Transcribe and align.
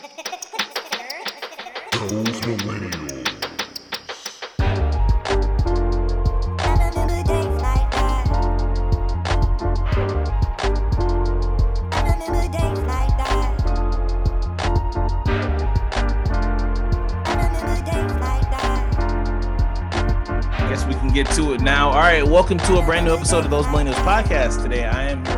Those 0.00 0.10
millennials. 2.42 3.26
Guess 20.68 20.86
we 20.86 20.94
can 20.94 21.08
get 21.08 21.26
to 21.30 21.54
it 21.54 21.60
now. 21.60 21.88
All 21.88 21.96
right, 21.96 22.24
welcome 22.24 22.58
to 22.58 22.78
a 22.78 22.82
brand 22.84 23.06
new 23.06 23.14
episode 23.14 23.44
of 23.44 23.50
Those 23.50 23.66
Millennials 23.66 23.94
Podcast. 24.04 24.62
Today, 24.62 24.84
I 24.84 25.08
am 25.10 25.24
your 25.24 25.37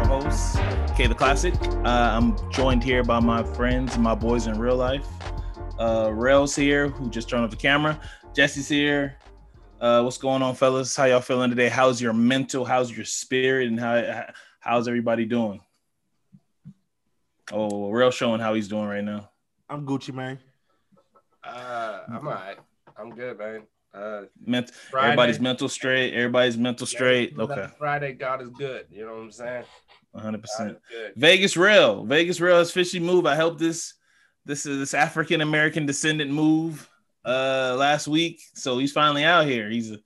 host, 1.00 1.08
K 1.08 1.08
the 1.08 1.14
Classic. 1.14 1.54
Uh, 1.84 1.88
I'm 1.88 2.50
joined 2.50 2.82
here 2.84 3.02
by 3.02 3.20
my 3.20 3.42
friends, 3.42 3.96
my 3.98 4.14
boys 4.14 4.46
in 4.46 4.58
real 4.58 4.76
life. 4.76 5.06
Uh, 5.78 6.10
Rail's 6.12 6.54
here, 6.54 6.88
who 6.88 7.08
just 7.08 7.28
turned 7.28 7.44
off 7.44 7.50
the 7.50 7.56
camera. 7.56 7.98
Jesse's 8.34 8.68
here. 8.68 9.16
Uh, 9.80 10.02
what's 10.02 10.18
going 10.18 10.42
on, 10.42 10.54
fellas? 10.54 10.94
How 10.94 11.06
y'all 11.06 11.20
feeling 11.22 11.48
today? 11.48 11.70
How's 11.70 12.02
your 12.02 12.12
mental? 12.12 12.64
How's 12.66 12.94
your 12.94 13.06
spirit? 13.06 13.68
And 13.68 13.80
how 13.80 14.26
how's 14.60 14.88
everybody 14.88 15.24
doing? 15.24 15.60
Oh, 17.50 17.90
Rail 17.90 18.10
showing 18.10 18.40
how 18.40 18.54
he's 18.54 18.68
doing 18.68 18.86
right 18.86 19.02
now. 19.02 19.30
I'm 19.70 19.86
Gucci 19.86 20.12
man. 20.12 20.38
Uh, 21.42 22.00
I'm 22.08 22.26
all 22.28 22.34
right. 22.34 22.58
I'm 22.98 23.10
good, 23.10 23.38
man. 23.38 23.62
Uh, 23.94 24.22
Ment- 24.44 24.70
Friday. 24.70 25.06
everybody's 25.06 25.40
mental 25.40 25.68
straight. 25.68 26.12
Everybody's 26.12 26.58
mental 26.58 26.86
straight. 26.86 27.32
yeah, 27.36 27.44
Okay, 27.44 27.66
Friday, 27.78 28.12
God 28.12 28.42
is 28.42 28.50
good. 28.50 28.86
You 28.90 29.06
know 29.06 29.14
what 29.14 29.22
I'm 29.22 29.32
saying? 29.32 29.64
100. 30.12 30.32
God 30.38 30.42
percent. 30.42 30.78
Vegas 31.16 31.56
Rail. 31.56 32.04
Vegas 32.04 32.40
Rail 32.40 32.58
has 32.58 32.70
fishy 32.70 33.00
move. 33.00 33.26
I 33.26 33.34
helped 33.34 33.58
this 33.58 33.94
this 34.44 34.66
is 34.66 34.78
this 34.78 34.94
African 34.94 35.40
American 35.40 35.86
descendant 35.86 36.30
move 36.30 36.88
uh 37.24 37.76
last 37.78 38.08
week. 38.08 38.40
So 38.54 38.78
he's 38.78 38.92
finally 38.92 39.24
out 39.24 39.46
here. 39.46 39.68
He's 39.68 39.92
a 39.92 39.98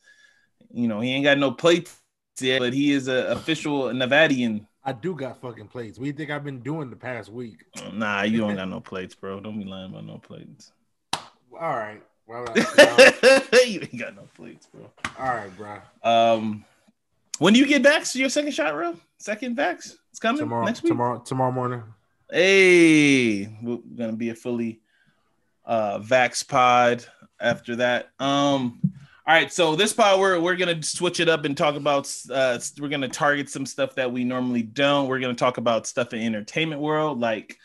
you 0.72 0.88
know, 0.88 1.00
he 1.00 1.12
ain't 1.12 1.24
got 1.24 1.38
no 1.38 1.52
plates 1.52 1.96
yet, 2.41 2.58
but 2.58 2.72
he 2.72 2.92
is 2.92 3.08
a 3.08 3.28
official 3.28 3.84
Nevadian. 3.94 4.66
I 4.84 4.92
do 4.92 5.14
got 5.14 5.41
fucking 5.41 5.69
plates. 5.69 5.98
What 5.98 6.05
do 6.05 6.08
you 6.08 6.12
think 6.12 6.30
I've 6.30 6.44
been 6.44 6.61
doing 6.61 6.91
the 6.91 6.96
past 6.96 7.30
week? 7.30 7.64
Nah, 7.92 8.22
you 8.22 8.39
don't 8.39 8.56
got 8.56 8.68
no 8.68 8.80
plates, 8.80 9.14
bro. 9.14 9.41
Don't 9.41 9.58
be 9.58 9.64
lying 9.64 9.91
about 9.91 10.05
no 10.05 10.18
plates. 10.18 10.72
All 11.14 11.22
right. 11.52 12.02
Well, 12.27 12.44
well, 12.77 13.66
you 13.66 13.80
ain't 13.80 13.98
got 13.98 14.16
no 14.16 14.28
plates, 14.34 14.66
bro. 14.66 14.91
all 15.18 15.34
right, 15.34 15.56
bro. 15.56 15.78
Um 16.02 16.64
when 17.45 17.53
do 17.53 17.61
you 17.61 17.67
get 17.67 17.83
back 17.83 18.05
to 18.05 18.19
your 18.19 18.31
second 18.31 18.53
shot, 18.53 18.73
bro? 18.73 18.97
Second 19.19 19.55
vax? 19.55 19.97
It's 20.11 20.19
coming 20.19 20.39
Tomorrow, 20.41 20.64
next 20.64 20.83
week. 20.83 20.92
tomorrow, 20.92 21.19
tomorrow 21.19 21.53
morning. 21.53 21.83
Hey, 22.33 23.55
we're 23.62 23.81
gonna 23.95 24.14
be 24.14 24.31
a 24.31 24.34
fully 24.34 24.81
uh 25.67 25.98
Vax 25.98 26.48
pod 26.48 27.05
after 27.39 27.77
that. 27.77 28.12
Um, 28.19 28.81
all 29.27 29.34
right, 29.34 29.53
so 29.53 29.77
this 29.77 29.92
pod 29.92 30.20
we're 30.20 30.41
we're 30.41 30.56
gonna 30.56 30.83
switch 30.83 31.20
it 31.20 31.28
up 31.28 31.45
and 31.45 31.55
talk 31.55 31.75
about 31.75 32.11
uh 32.31 32.59
we're 32.81 32.89
gonna 32.89 33.11
target 33.11 33.51
some 33.51 33.67
stuff 33.67 33.95
that 33.97 34.11
we 34.11 34.25
normally 34.25 34.62
don't. 34.62 35.06
We're 35.06 35.20
gonna 35.20 35.34
talk 35.34 35.58
about 35.58 35.86
stuff 35.86 36.14
in 36.14 36.23
entertainment 36.23 36.81
world, 36.81 37.20
like 37.20 37.58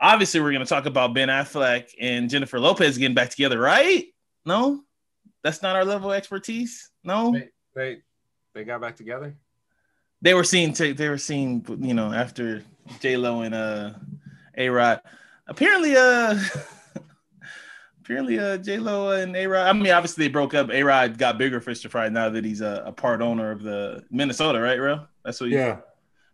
obviously 0.00 0.40
we're 0.40 0.52
gonna 0.52 0.66
talk 0.66 0.86
about 0.86 1.14
Ben 1.14 1.28
Affleck 1.28 1.90
and 2.00 2.28
Jennifer 2.28 2.58
Lopez 2.58 2.98
getting 2.98 3.14
back 3.14 3.30
together, 3.30 3.60
right? 3.60 4.06
No, 4.44 4.82
that's 5.44 5.62
not 5.62 5.76
our 5.76 5.84
level 5.84 6.10
of 6.10 6.16
expertise. 6.16 6.90
No, 7.04 7.30
Wait, 7.30 7.50
they 7.76 7.98
they 8.54 8.64
got 8.64 8.80
back 8.80 8.96
together. 8.96 9.34
they 10.22 10.34
were 10.34 10.44
seen 10.44 10.72
to, 10.74 10.92
they 10.94 11.08
were 11.08 11.18
seen 11.18 11.64
you 11.80 11.94
know 11.94 12.12
after 12.12 12.62
J 13.00 13.16
Lo 13.16 13.42
and 13.42 13.54
uh 13.54 13.92
A 14.56 14.68
Rod. 14.68 15.00
Apparently, 15.46 15.96
uh 15.96 16.38
apparently 18.00 18.38
uh 18.38 18.56
J 18.58 18.78
Lo 18.78 19.10
and 19.10 19.36
A 19.36 19.46
Rod. 19.46 19.66
I 19.68 19.72
mean, 19.72 19.90
obviously 19.92 20.24
they 20.24 20.30
broke 20.32 20.54
up. 20.54 20.70
A 20.70 20.82
Rod 20.82 21.18
got 21.18 21.38
bigger 21.38 21.60
fish 21.60 21.80
to 21.80 21.88
fry 21.88 22.08
now 22.08 22.28
that 22.30 22.44
he's 22.44 22.60
a, 22.60 22.82
a 22.86 22.92
part 22.92 23.20
owner 23.22 23.50
of 23.50 23.62
the 23.62 24.04
Minnesota, 24.10 24.60
right, 24.60 24.78
Real? 24.80 25.06
That's 25.24 25.40
what 25.40 25.50
he 25.50 25.56
Yeah. 25.56 25.78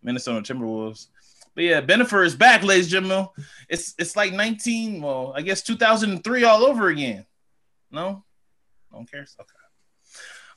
Minnesota 0.02 0.54
Timberwolves. 0.54 1.08
But 1.54 1.64
yeah, 1.64 1.80
Bennifer 1.80 2.24
is 2.24 2.36
back, 2.36 2.62
ladies 2.62 2.92
and 2.92 3.06
gentlemen. 3.06 3.28
It's 3.68 3.94
it's 3.98 4.14
like 4.14 4.32
19, 4.32 5.00
well, 5.00 5.32
I 5.34 5.41
guess 5.42 5.62
2003 5.62 6.44
all 6.44 6.64
over 6.64 6.88
again. 6.88 7.24
No? 7.91 8.24
don't 8.92 9.10
care. 9.10 9.20
Okay. 9.41 9.55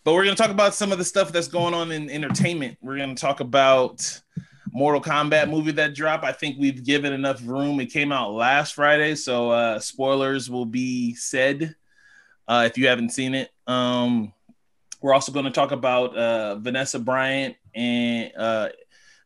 But 0.03 0.13
we're 0.13 0.23
gonna 0.23 0.35
talk 0.35 0.49
about 0.49 0.73
some 0.73 0.91
of 0.91 0.97
the 0.97 1.05
stuff 1.05 1.31
that's 1.31 1.47
going 1.47 1.73
on 1.73 1.91
in 1.91 2.09
entertainment. 2.09 2.77
We're 2.81 2.97
gonna 2.97 3.15
talk 3.15 3.39
about 3.39 4.21
Mortal 4.71 5.01
Kombat 5.01 5.49
movie 5.49 5.71
that 5.73 5.93
dropped. 5.93 6.23
I 6.23 6.31
think 6.31 6.57
we've 6.59 6.83
given 6.83 7.13
enough 7.13 7.41
room. 7.45 7.79
It 7.79 7.87
came 7.87 8.11
out 8.11 8.31
last 8.31 8.75
Friday, 8.75 9.15
so 9.15 9.51
uh 9.51 9.79
spoilers 9.79 10.49
will 10.49 10.65
be 10.65 11.15
said 11.15 11.75
uh 12.47 12.63
if 12.65 12.77
you 12.77 12.87
haven't 12.87 13.09
seen 13.09 13.35
it. 13.35 13.49
Um 13.67 14.33
we're 15.01 15.13
also 15.13 15.31
going 15.31 15.45
to 15.45 15.51
talk 15.51 15.71
about 15.71 16.15
uh 16.15 16.55
Vanessa 16.55 16.99
Bryant 16.99 17.55
and 17.73 18.31
uh 18.37 18.69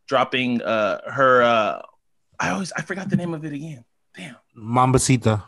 dropping 0.08 0.62
uh 0.62 1.00
her 1.10 1.42
uh 1.44 1.82
I 2.40 2.50
always 2.50 2.72
I 2.74 2.82
forgot 2.82 3.10
the 3.10 3.16
name 3.16 3.34
of 3.34 3.46
it 3.46 3.54
again. 3.54 3.86
Damn. 4.16 4.36
Mambasita. 4.58 5.44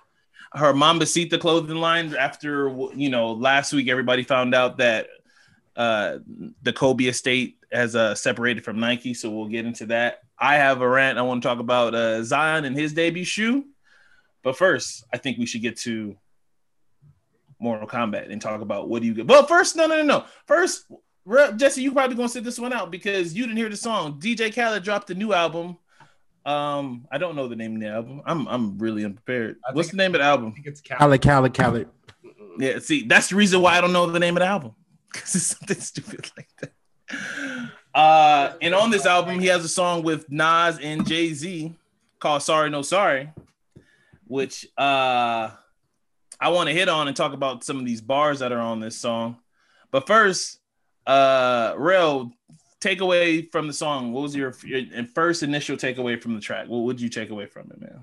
Her 0.53 0.73
Mambasita 0.73 1.39
clothing 1.39 1.77
line 1.77 2.15
after 2.15 2.69
you 2.95 3.09
know 3.09 3.33
last 3.33 3.73
week 3.73 3.87
everybody 3.87 4.23
found 4.23 4.55
out 4.55 4.77
that 4.77 5.07
uh 5.75 6.19
the 6.61 6.73
Kobe 6.73 7.05
estate 7.05 7.57
has 7.71 7.95
uh 7.95 8.15
separated 8.15 8.63
from 8.63 8.79
Nike, 8.79 9.13
so 9.13 9.29
we'll 9.29 9.47
get 9.47 9.65
into 9.65 9.87
that. 9.87 10.19
I 10.39 10.55
have 10.55 10.81
a 10.81 10.87
rant 10.87 11.17
I 11.17 11.21
want 11.23 11.41
to 11.43 11.47
talk 11.47 11.59
about 11.59 11.93
uh 11.95 12.23
Zion 12.23 12.65
and 12.65 12.75
his 12.75 12.93
debut 12.93 13.23
shoe. 13.25 13.65
But 14.43 14.57
first, 14.57 15.03
I 15.13 15.17
think 15.17 15.37
we 15.39 15.45
should 15.47 15.61
get 15.63 15.77
to 15.79 16.15
Mortal 17.59 17.87
Kombat 17.87 18.31
and 18.31 18.41
talk 18.41 18.61
about 18.61 18.89
what 18.89 19.01
do 19.01 19.07
you 19.07 19.13
get. 19.13 19.27
Well, 19.27 19.45
first, 19.45 19.75
no, 19.75 19.87
no, 19.87 19.97
no, 19.97 20.03
no. 20.03 20.25
First, 20.45 20.85
Re- 21.25 21.53
Jesse, 21.55 21.81
you 21.81 21.91
probably 21.91 22.15
gonna 22.15 22.29
sit 22.29 22.43
this 22.43 22.59
one 22.59 22.71
out 22.73 22.91
because 22.91 23.33
you 23.33 23.43
didn't 23.45 23.57
hear 23.57 23.69
the 23.69 23.77
song. 23.77 24.19
DJ 24.19 24.53
Khaled 24.53 24.83
dropped 24.83 25.09
a 25.09 25.15
new 25.15 25.33
album. 25.33 25.77
Um, 26.45 27.07
I 27.11 27.17
don't 27.17 27.35
know 27.35 27.47
the 27.47 27.55
name 27.55 27.75
of 27.75 27.81
the 27.81 27.87
album. 27.87 28.21
I'm 28.25 28.47
I'm 28.47 28.77
really 28.77 29.03
unprepared. 29.03 29.57
I 29.67 29.73
What's 29.73 29.89
the 29.89 29.97
name 29.97 30.13
of 30.13 30.19
the 30.19 30.25
I 30.25 30.29
album? 30.29 30.53
think 30.53 30.67
it's 30.67 30.81
Cal. 30.81 30.99
Khaled, 30.99 31.21
Khaled, 31.21 31.53
Khaled. 31.55 31.87
Yeah, 32.59 32.79
see, 32.79 33.03
that's 33.07 33.29
the 33.29 33.35
reason 33.35 33.61
why 33.61 33.77
I 33.77 33.81
don't 33.81 33.93
know 33.93 34.05
the 34.05 34.19
name 34.19 34.37
of 34.37 34.41
the 34.41 34.47
album 34.47 34.75
because 35.15 35.35
it's 35.35 35.45
something 35.45 35.79
stupid 35.79 36.31
like 36.37 36.49
that. 36.59 36.71
Uh, 37.93 38.53
and 38.61 38.75
on 38.75 38.89
this 38.89 39.05
album, 39.05 39.39
he 39.39 39.47
has 39.47 39.63
a 39.63 39.69
song 39.69 40.03
with 40.03 40.29
Nas 40.29 40.79
and 40.79 41.07
Jay 41.07 41.33
Z 41.33 41.73
called 42.19 42.41
"Sorry 42.41 42.69
No 42.69 42.81
Sorry," 42.81 43.29
which 44.27 44.67
uh, 44.77 45.51
I 46.39 46.49
want 46.49 46.67
to 46.67 46.73
hit 46.73 46.89
on 46.89 47.07
and 47.07 47.15
talk 47.15 47.33
about 47.33 47.63
some 47.63 47.79
of 47.79 47.85
these 47.85 48.01
bars 48.01 48.39
that 48.39 48.51
are 48.51 48.59
on 48.59 48.79
this 48.79 48.97
song. 48.97 49.37
But 49.91 50.07
first, 50.07 50.59
uh, 51.07 51.73
Rel, 51.77 52.33
takeaway 52.81 53.49
from 53.51 53.67
the 53.67 53.73
song. 53.73 54.11
What 54.11 54.23
was 54.23 54.35
your, 54.35 54.53
your 54.65 55.05
first 55.13 55.43
initial 55.43 55.77
takeaway 55.77 56.21
from 56.21 56.35
the 56.35 56.41
track? 56.41 56.67
What 56.67 56.79
would 56.79 56.99
you 56.99 57.07
take 57.07 57.29
away 57.29 57.45
from 57.45 57.71
it, 57.71 57.79
man? 57.79 58.01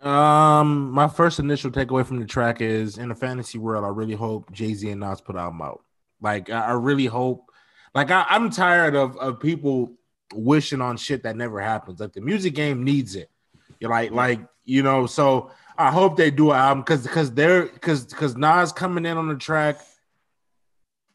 Um, 0.00 0.90
my 0.90 1.08
first 1.08 1.38
initial 1.38 1.70
takeaway 1.70 2.06
from 2.06 2.18
the 2.20 2.26
track 2.26 2.62
is 2.62 2.96
in 2.98 3.10
the 3.10 3.14
fantasy 3.14 3.58
world, 3.58 3.84
I 3.84 3.88
really 3.88 4.14
hope 4.14 4.50
Jay 4.50 4.72
Z 4.74 4.90
and 4.90 5.00
Nas 5.00 5.20
put 5.20 5.36
album 5.36 5.60
out. 5.60 5.84
Like, 6.20 6.50
I, 6.50 6.72
really 6.72 7.06
hope. 7.06 7.50
Like, 7.94 8.10
I, 8.10 8.26
I'm 8.28 8.50
tired 8.50 8.94
of 8.94 9.16
of 9.16 9.40
people 9.40 9.92
wishing 10.34 10.80
on 10.80 10.96
shit 10.96 11.22
that 11.24 11.36
never 11.36 11.60
happens. 11.60 12.00
Like, 12.00 12.12
the 12.12 12.20
music 12.20 12.54
game 12.54 12.84
needs 12.84 13.16
it. 13.16 13.30
You're 13.78 13.90
like, 13.90 14.10
like 14.10 14.40
you 14.64 14.82
know. 14.82 15.06
So 15.06 15.50
I 15.78 15.90
hope 15.90 16.16
they 16.16 16.30
do 16.30 16.50
an 16.50 16.56
album 16.56 16.82
because 16.82 17.02
because 17.02 17.32
they're 17.32 17.66
because 17.66 18.04
because 18.04 18.36
Nas 18.36 18.72
coming 18.72 19.06
in 19.06 19.16
on 19.16 19.28
the 19.28 19.36
track, 19.36 19.80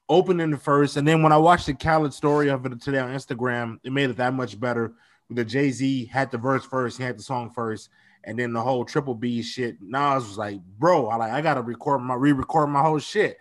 opening 0.10 0.52
the 0.52 0.58
first, 0.58 0.98
and 0.98 1.08
then 1.08 1.22
when 1.22 1.32
I 1.32 1.38
watched 1.38 1.68
the 1.68 1.74
Khaled 1.74 2.14
story 2.14 2.50
of 2.50 2.66
it 2.66 2.82
today 2.82 3.00
on 3.00 3.14
Instagram, 3.14 3.80
it 3.84 3.92
made 3.92 4.10
it 4.10 4.18
that 4.18 4.34
much 4.34 4.60
better. 4.60 4.94
The 5.30 5.46
Jay 5.46 5.72
Z 5.72 6.06
had 6.06 6.30
the 6.30 6.38
verse 6.38 6.66
first, 6.66 6.98
he 6.98 7.04
had 7.04 7.18
the 7.18 7.24
song 7.24 7.50
first 7.50 7.90
and 8.26 8.38
then 8.38 8.54
the 8.54 8.62
whole 8.62 8.84
triple 8.84 9.16
B 9.16 9.42
shit. 9.42 9.78
Nas 9.82 10.28
was 10.28 10.38
like, 10.38 10.60
bro, 10.78 11.08
I 11.08 11.16
like 11.16 11.32
I 11.32 11.42
gotta 11.42 11.62
record 11.62 12.02
my 12.02 12.16
re-record 12.16 12.70
my 12.70 12.82
whole 12.82 13.00
shit. 13.00 13.40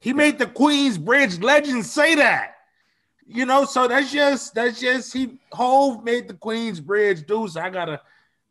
He 0.00 0.12
made 0.12 0.38
the 0.38 0.46
Queensbridge 0.46 1.42
legend 1.42 1.84
say 1.84 2.14
that. 2.16 2.54
You 3.26 3.44
know, 3.44 3.64
so 3.64 3.86
that's 3.88 4.10
just 4.10 4.54
that's 4.54 4.80
just 4.80 5.12
he 5.12 5.38
Hove 5.52 6.02
made 6.02 6.28
the 6.28 6.34
Queensbridge 6.34 7.26
do. 7.26 7.46
So 7.48 7.60
I 7.60 7.68
gotta 7.68 8.00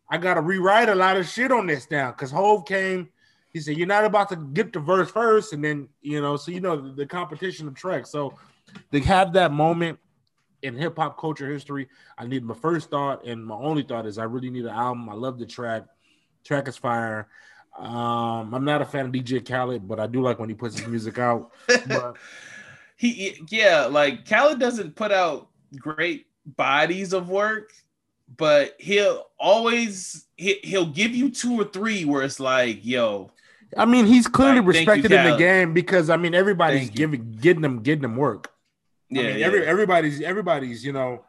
I 0.09 0.17
gotta 0.17 0.41
rewrite 0.41 0.89
a 0.89 0.95
lot 0.95 1.17
of 1.17 1.27
shit 1.27 1.51
on 1.51 1.67
this 1.67 1.89
now 1.89 2.11
because 2.11 2.31
Hove 2.31 2.65
came. 2.65 3.09
He 3.53 3.59
said, 3.59 3.77
You're 3.77 3.88
not 3.88 4.05
about 4.05 4.29
to 4.29 4.35
get 4.35 4.73
the 4.73 4.79
verse 4.79 5.09
first, 5.09 5.53
and 5.53 5.63
then 5.63 5.89
you 6.01 6.21
know, 6.21 6.38
so 6.38 6.51
you 6.51 6.61
know 6.61 6.79
the, 6.79 6.94
the 6.94 7.05
competition 7.07 7.67
of 7.67 7.73
tracks. 7.73 8.11
So 8.11 8.35
they 8.91 9.00
have 9.00 9.33
that 9.33 9.51
moment 9.51 9.97
in 10.63 10.75
hip 10.75 10.97
hop 10.97 11.19
culture 11.19 11.51
history, 11.51 11.88
I 12.17 12.25
need 12.25 12.43
my 12.43 12.55
first 12.55 12.89
thought, 12.89 13.25
and 13.25 13.45
my 13.45 13.55
only 13.55 13.83
thought 13.83 14.05
is 14.05 14.17
I 14.17 14.23
really 14.23 14.50
need 14.50 14.65
an 14.65 14.71
album. 14.71 15.09
I 15.09 15.13
love 15.13 15.39
the 15.39 15.45
track. 15.45 15.83
Track 16.43 16.67
is 16.67 16.77
fire. 16.77 17.27
Um, 17.77 18.53
I'm 18.53 18.65
not 18.65 18.81
a 18.81 18.85
fan 18.85 19.06
of 19.06 19.12
DJ 19.12 19.47
Khaled, 19.47 19.88
but 19.88 20.00
I 20.00 20.07
do 20.07 20.21
like 20.21 20.39
when 20.39 20.50
he 20.50 20.56
puts 20.56 20.77
his 20.77 20.88
music 20.88 21.19
out. 21.19 21.51
But 21.88 22.18
he 22.95 23.39
yeah, 23.50 23.85
like 23.85 24.27
Khaled 24.27 24.59
doesn't 24.59 24.95
put 24.95 25.12
out 25.12 25.50
great 25.77 26.25
bodies 26.45 27.13
of 27.13 27.29
work, 27.29 27.71
but 28.35 28.75
he'll 28.79 29.27
always 29.39 30.25
he, 30.35 30.59
he'll 30.63 30.88
give 30.88 31.12
you 31.15 31.29
two 31.29 31.59
or 31.59 31.65
three 31.65 32.06
where 32.06 32.24
it's 32.24 32.39
like, 32.39 32.83
yo, 32.83 33.29
I 33.75 33.85
mean, 33.85 34.06
he's 34.06 34.27
clearly 34.27 34.62
Right, 34.62 34.75
thank 34.75 34.88
you, 34.88 34.94
respected 34.94 35.12
in 35.12 35.31
the 35.31 35.38
game 35.38 35.74
because 35.74 36.09
I 36.09 36.18
mean 36.18 36.33
everybody's 36.33 36.88
Thank 36.88 36.91
you. 36.91 36.97
giving 36.97 37.31
getting 37.39 37.62
them 37.62 37.83
getting 37.83 38.01
them 38.01 38.15
work. 38.15 38.51
yeah, 39.09 39.21
I 39.21 39.25
mean, 39.25 39.38
yeah. 39.39 39.45
every, 39.45 39.65
everybody's 39.65 40.21
everybody's 40.21 40.85
you 40.85 40.94
know, 40.94 41.24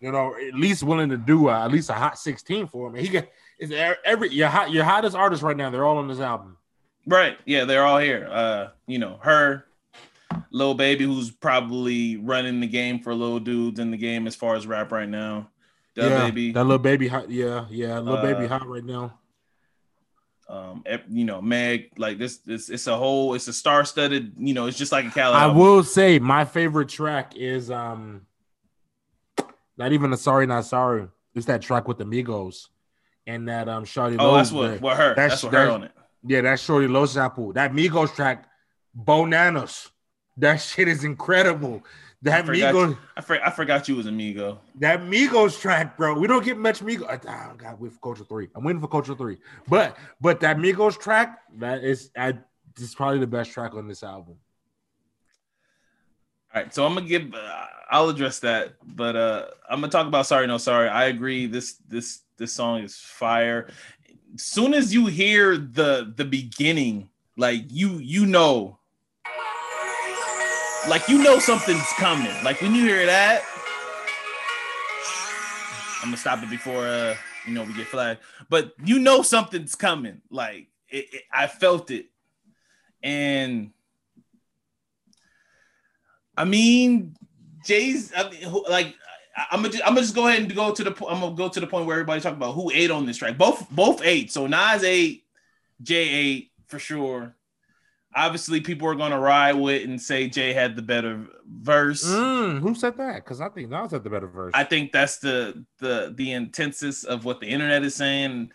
you 0.00 0.10
know 0.10 0.34
at 0.34 0.54
least 0.54 0.82
willing 0.82 1.10
to 1.10 1.16
do 1.16 1.48
uh, 1.48 1.64
at 1.64 1.70
least 1.70 1.90
a 1.90 1.94
hot 1.94 2.18
sixteen 2.18 2.66
for 2.66 2.88
him. 2.88 2.96
And 2.96 3.06
he 3.06 3.12
got 3.12 3.28
is 3.58 3.72
every 4.04 4.30
your 4.32 4.48
hot 4.48 4.70
your 4.70 4.84
hottest 4.84 5.16
artists 5.16 5.42
right 5.42 5.56
now. 5.56 5.70
They're 5.70 5.84
all 5.84 5.98
on 5.98 6.08
this 6.08 6.20
album. 6.20 6.56
Right. 7.06 7.38
Yeah, 7.46 7.64
they're 7.64 7.84
all 7.86 7.98
here. 7.98 8.28
Uh, 8.30 8.68
you 8.86 8.98
know, 8.98 9.18
her, 9.22 9.64
Lil 10.50 10.74
Baby, 10.74 11.04
who's 11.06 11.30
probably 11.30 12.16
running 12.18 12.60
the 12.60 12.66
game 12.66 13.00
for 13.00 13.14
little 13.14 13.40
dudes 13.40 13.80
in 13.80 13.90
the 13.90 13.96
game 13.96 14.26
as 14.26 14.36
far 14.36 14.56
as 14.56 14.66
rap 14.66 14.92
right 14.92 15.08
now. 15.08 15.48
Dub 15.94 16.10
yeah, 16.10 16.24
baby. 16.26 16.52
that 16.52 16.64
Lil 16.64 16.78
Baby 16.78 17.08
hot. 17.08 17.30
Yeah, 17.30 17.64
yeah, 17.70 17.98
Lil 17.98 18.20
Baby 18.20 18.44
Uh, 18.44 18.48
hot 18.48 18.68
right 18.68 18.84
now. 18.84 19.18
um, 20.50 20.84
you 21.08 21.24
know, 21.24 21.40
Meg, 21.40 21.90
like 21.96 22.18
this, 22.18 22.38
this, 22.38 22.68
it's 22.68 22.86
a 22.86 22.96
whole, 22.96 23.34
it's 23.34 23.48
a 23.48 23.52
star-studded. 23.52 24.34
You 24.38 24.54
know, 24.54 24.66
it's 24.66 24.78
just 24.78 24.92
like 24.92 25.06
a 25.06 25.10
Khaled. 25.10 25.34
I 25.34 25.44
album. 25.44 25.58
will 25.58 25.82
say 25.82 26.18
my 26.18 26.44
favorite 26.44 26.88
track 26.90 27.34
is 27.36 27.70
um, 27.70 28.26
not 29.78 29.92
even 29.92 30.12
a 30.12 30.16
sorry 30.16 30.46
not 30.46 30.64
sorry. 30.66 31.08
It's 31.34 31.46
that 31.46 31.62
track 31.62 31.88
with 31.88 31.98
the 31.98 32.04
Migos 32.04 32.68
and 33.28 33.46
that 33.48 33.68
um 33.68 33.84
Shawty. 33.84 34.16
Oh, 34.18 34.34
that's 34.34 34.50
what, 34.50 34.70
that- 34.72 34.80
what 34.80 34.96
her. 34.96 35.14
that's- 35.14 35.42
That's, 35.42 35.42
her 35.42 35.50
that's- 35.50 35.74
on 35.74 35.82
it. 35.84 35.92
Yeah, 36.26 36.40
that 36.40 36.58
Shawty 36.58 36.90
Lo 36.90 37.06
sample. 37.06 37.52
That 37.52 37.72
Migos 37.72 38.12
track, 38.14 38.48
Bonanos. 38.96 39.90
That 40.36 40.56
shit 40.60 40.88
is 40.88 41.04
incredible. 41.04 41.84
That 42.22 42.46
forgot 42.46 42.74
Migos, 42.74 42.98
I, 43.16 43.20
for, 43.20 43.46
I 43.46 43.50
forgot 43.50 43.88
you 43.88 43.94
was 43.94 44.06
Amigo. 44.06 44.58
that 44.80 45.02
Migos 45.02 45.60
track, 45.60 45.96
bro. 45.96 46.18
We 46.18 46.26
don't 46.26 46.44
get 46.44 46.58
much 46.58 46.80
Migos. 46.80 47.06
Oh, 47.28 47.54
God, 47.56 47.80
wait 47.80 47.92
for 47.92 47.98
Culture 48.00 48.24
Three. 48.24 48.48
I'm 48.56 48.64
waiting 48.64 48.80
for 48.80 48.88
Culture 48.88 49.14
Three. 49.14 49.38
But 49.68 49.96
but 50.20 50.40
that 50.40 50.56
Migos 50.56 50.98
track, 50.98 51.38
that 51.58 51.84
is, 51.84 52.10
I, 52.18 52.32
this 52.74 52.88
is 52.88 52.94
probably 52.96 53.20
the 53.20 53.26
best 53.28 53.52
track 53.52 53.74
on 53.74 53.86
this 53.86 54.02
album. 54.02 54.34
All 56.54 56.62
right, 56.62 56.74
so 56.74 56.86
I'm 56.86 56.94
gonna 56.94 57.06
give. 57.06 57.34
Uh, 57.34 57.66
I'll 57.90 58.08
address 58.08 58.38
that, 58.40 58.74
but 58.82 59.16
uh, 59.16 59.46
I'm 59.68 59.80
gonna 59.80 59.92
talk 59.92 60.06
about 60.06 60.26
"Sorry 60.26 60.46
No 60.46 60.56
Sorry." 60.56 60.88
I 60.88 61.06
agree. 61.06 61.46
This 61.46 61.74
this 61.88 62.22
this 62.38 62.54
song 62.54 62.82
is 62.82 62.96
fire. 62.96 63.68
Soon 64.36 64.72
as 64.72 64.94
you 64.94 65.06
hear 65.06 65.58
the 65.58 66.10
the 66.16 66.24
beginning, 66.24 67.10
like 67.36 67.64
you 67.68 67.98
you 67.98 68.24
know, 68.24 68.78
like 70.88 71.06
you 71.06 71.22
know 71.22 71.38
something's 71.38 71.92
coming. 71.98 72.32
Like 72.42 72.62
when 72.62 72.74
you 72.74 72.82
hear 72.82 73.04
that, 73.04 73.42
I'm 76.00 76.08
gonna 76.08 76.16
stop 76.16 76.42
it 76.42 76.48
before 76.48 76.86
uh 76.86 77.14
you 77.46 77.52
know 77.52 77.62
we 77.62 77.74
get 77.74 77.88
flagged. 77.88 78.20
But 78.48 78.72
you 78.82 78.98
know 78.98 79.20
something's 79.20 79.74
coming. 79.74 80.22
Like 80.30 80.68
it, 80.88 81.12
it, 81.12 81.22
I 81.30 81.46
felt 81.46 81.90
it, 81.90 82.06
and 83.02 83.72
I 86.38 86.44
mean, 86.44 87.16
Jay's 87.64 88.12
I 88.16 88.30
mean, 88.30 88.42
who- 88.42 88.64
like 88.68 88.94
I- 89.36 89.46
I'm 89.50 89.60
gonna 89.62 89.70
just, 89.72 89.82
I'm 89.84 89.90
gonna 89.94 90.02
just 90.02 90.14
go 90.14 90.28
ahead 90.28 90.42
and 90.42 90.54
go 90.54 90.72
to 90.72 90.84
the 90.84 90.90
I'm 91.08 91.20
gonna 91.20 91.34
go 91.34 91.48
to 91.48 91.60
the 91.60 91.66
point 91.66 91.86
where 91.86 91.96
everybody's 91.96 92.22
talking 92.22 92.36
about 92.38 92.52
who 92.54 92.70
ate 92.72 92.90
on 92.90 93.06
this 93.06 93.16
track. 93.18 93.36
Both 93.36 93.68
both 93.70 94.02
ate. 94.04 94.32
So 94.32 94.46
Nas 94.46 94.84
ate, 94.84 95.24
Jay 95.82 96.08
ate 96.08 96.52
for 96.66 96.78
sure. 96.78 97.34
Obviously, 98.14 98.60
people 98.60 98.88
are 98.88 98.94
gonna 98.94 99.20
ride 99.20 99.52
with 99.52 99.84
and 99.84 100.00
say 100.00 100.28
Jay 100.28 100.52
had 100.52 100.76
the 100.76 100.82
better 100.82 101.26
verse. 101.46 102.04
Mm, 102.04 102.60
who 102.60 102.74
said 102.74 102.96
that? 102.96 103.16
Because 103.16 103.40
I 103.40 103.48
think 103.48 103.68
Nas 103.68 103.90
had 103.92 104.02
the 104.02 104.10
better 104.10 104.26
verse. 104.28 104.52
I 104.54 104.64
think 104.64 104.92
that's 104.92 105.18
the 105.18 105.64
the 105.78 106.14
the 106.16 106.32
intensest 106.32 107.04
of 107.04 107.24
what 107.24 107.40
the 107.40 107.46
internet 107.48 107.82
is 107.82 107.94
saying. 107.94 108.50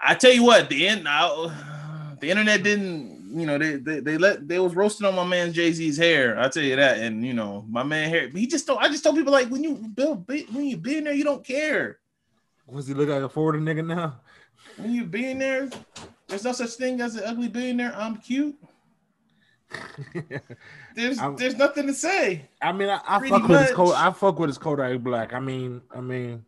I 0.00 0.14
tell 0.14 0.32
you 0.32 0.42
what, 0.42 0.68
the 0.68 0.86
end 0.88 1.06
the 1.06 2.30
internet 2.30 2.62
didn't, 2.62 3.15
you 3.38 3.46
know, 3.46 3.58
they 3.58 3.76
they, 3.76 4.00
they 4.00 4.16
let 4.18 4.48
they 4.48 4.58
was 4.58 4.74
roasting 4.74 5.06
on 5.06 5.14
my 5.14 5.24
man 5.24 5.52
Jay 5.52 5.70
Z's 5.72 5.96
hair. 5.98 6.38
I 6.40 6.48
tell 6.48 6.62
you 6.62 6.76
that, 6.76 6.98
and 6.98 7.24
you 7.24 7.34
know, 7.34 7.64
my 7.68 7.82
man 7.82 8.08
hair. 8.08 8.28
He 8.28 8.46
just 8.46 8.66
told 8.66 8.78
I 8.80 8.88
just 8.88 9.04
told 9.04 9.16
people 9.16 9.32
like 9.32 9.48
when 9.48 9.62
you 9.62 9.74
build 9.74 10.26
when 10.28 10.64
you 10.66 10.76
be 10.76 10.98
in 10.98 11.04
there, 11.04 11.12
you 11.14 11.24
don't 11.24 11.44
care. 11.44 11.98
Was 12.66 12.86
he 12.88 12.94
look 12.94 13.08
like 13.08 13.22
a 13.22 13.28
Florida 13.28 13.58
nigga 13.58 13.86
now? 13.86 14.20
When 14.76 14.92
you 14.92 15.04
be 15.04 15.30
in 15.30 15.38
there, 15.38 15.68
there's 16.28 16.44
no 16.44 16.52
such 16.52 16.70
thing 16.70 17.00
as 17.00 17.14
an 17.16 17.24
ugly 17.24 17.48
billionaire. 17.48 17.94
I'm 17.96 18.16
cute. 18.16 18.56
There's 20.94 21.18
I'm- 21.18 21.36
there's 21.36 21.56
nothing 21.56 21.86
to 21.88 21.94
say. 21.94 22.48
I 22.62 22.72
mean, 22.72 22.88
I, 22.88 23.00
I 23.06 23.28
fuck 23.28 23.42
with 23.48 23.60
his 23.60 23.68
much. 23.68 23.72
code. 23.72 23.94
I 23.94 24.10
fuck 24.12 24.38
with 24.38 24.48
his 24.48 24.58
Kodak 24.58 25.00
Black. 25.00 25.32
I 25.34 25.40
mean, 25.40 25.82
I 25.94 26.00
mean, 26.00 26.44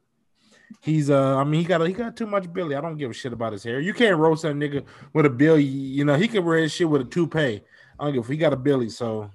he's 0.83 1.11
uh, 1.11 1.37
I 1.37 1.45
mean, 1.45 1.61
he 1.61 1.67
got 1.67 1.87
he 1.87 1.93
got 1.93 2.17
too 2.17 2.27
much 2.27 2.53
Billy. 2.53 2.75
I 2.75 2.81
don't 2.81 2.97
give 2.97 3.11
a 3.11 3.15
shit 3.15 3.33
about 3.33 3.53
his 3.53 3.65
hair. 3.65 3.81
You 3.81 3.95
can't 3.95 4.17
roast 4.17 4.43
that 4.43 4.55
nigga 4.55 4.85
with 5.13 5.27
a 5.27 5.31
bill. 5.31 5.59
You 5.59 6.05
know, 6.05 6.17
he 6.17 6.29
can 6.29 6.45
wear 6.45 6.59
his 6.59 6.73
shit 6.73 6.89
with 6.89 7.03
a 7.03 7.05
toupee. 7.05 7.63
I 7.99 8.05
don't 8.05 8.13
give. 8.15 8.25
If 8.25 8.29
he 8.29 8.37
got 8.37 8.53
a 8.53 8.57
Billy, 8.57 8.89
so 8.89 9.31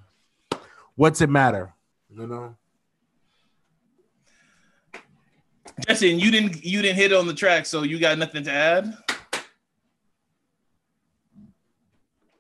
what's 0.96 1.22
it 1.22 1.30
matter? 1.30 1.74
You 2.10 2.28
know. 2.28 2.56
Jesse, 5.88 6.10
you 6.10 6.32
didn't 6.32 6.64
you 6.64 6.82
didn't 6.82 6.98
hit 6.98 7.14
on 7.14 7.28
the 7.28 7.34
track, 7.34 7.66
so 7.66 7.84
you 7.84 8.00
got 8.00 8.18
nothing 8.18 8.44
to 8.44 8.52
add. 8.52 8.94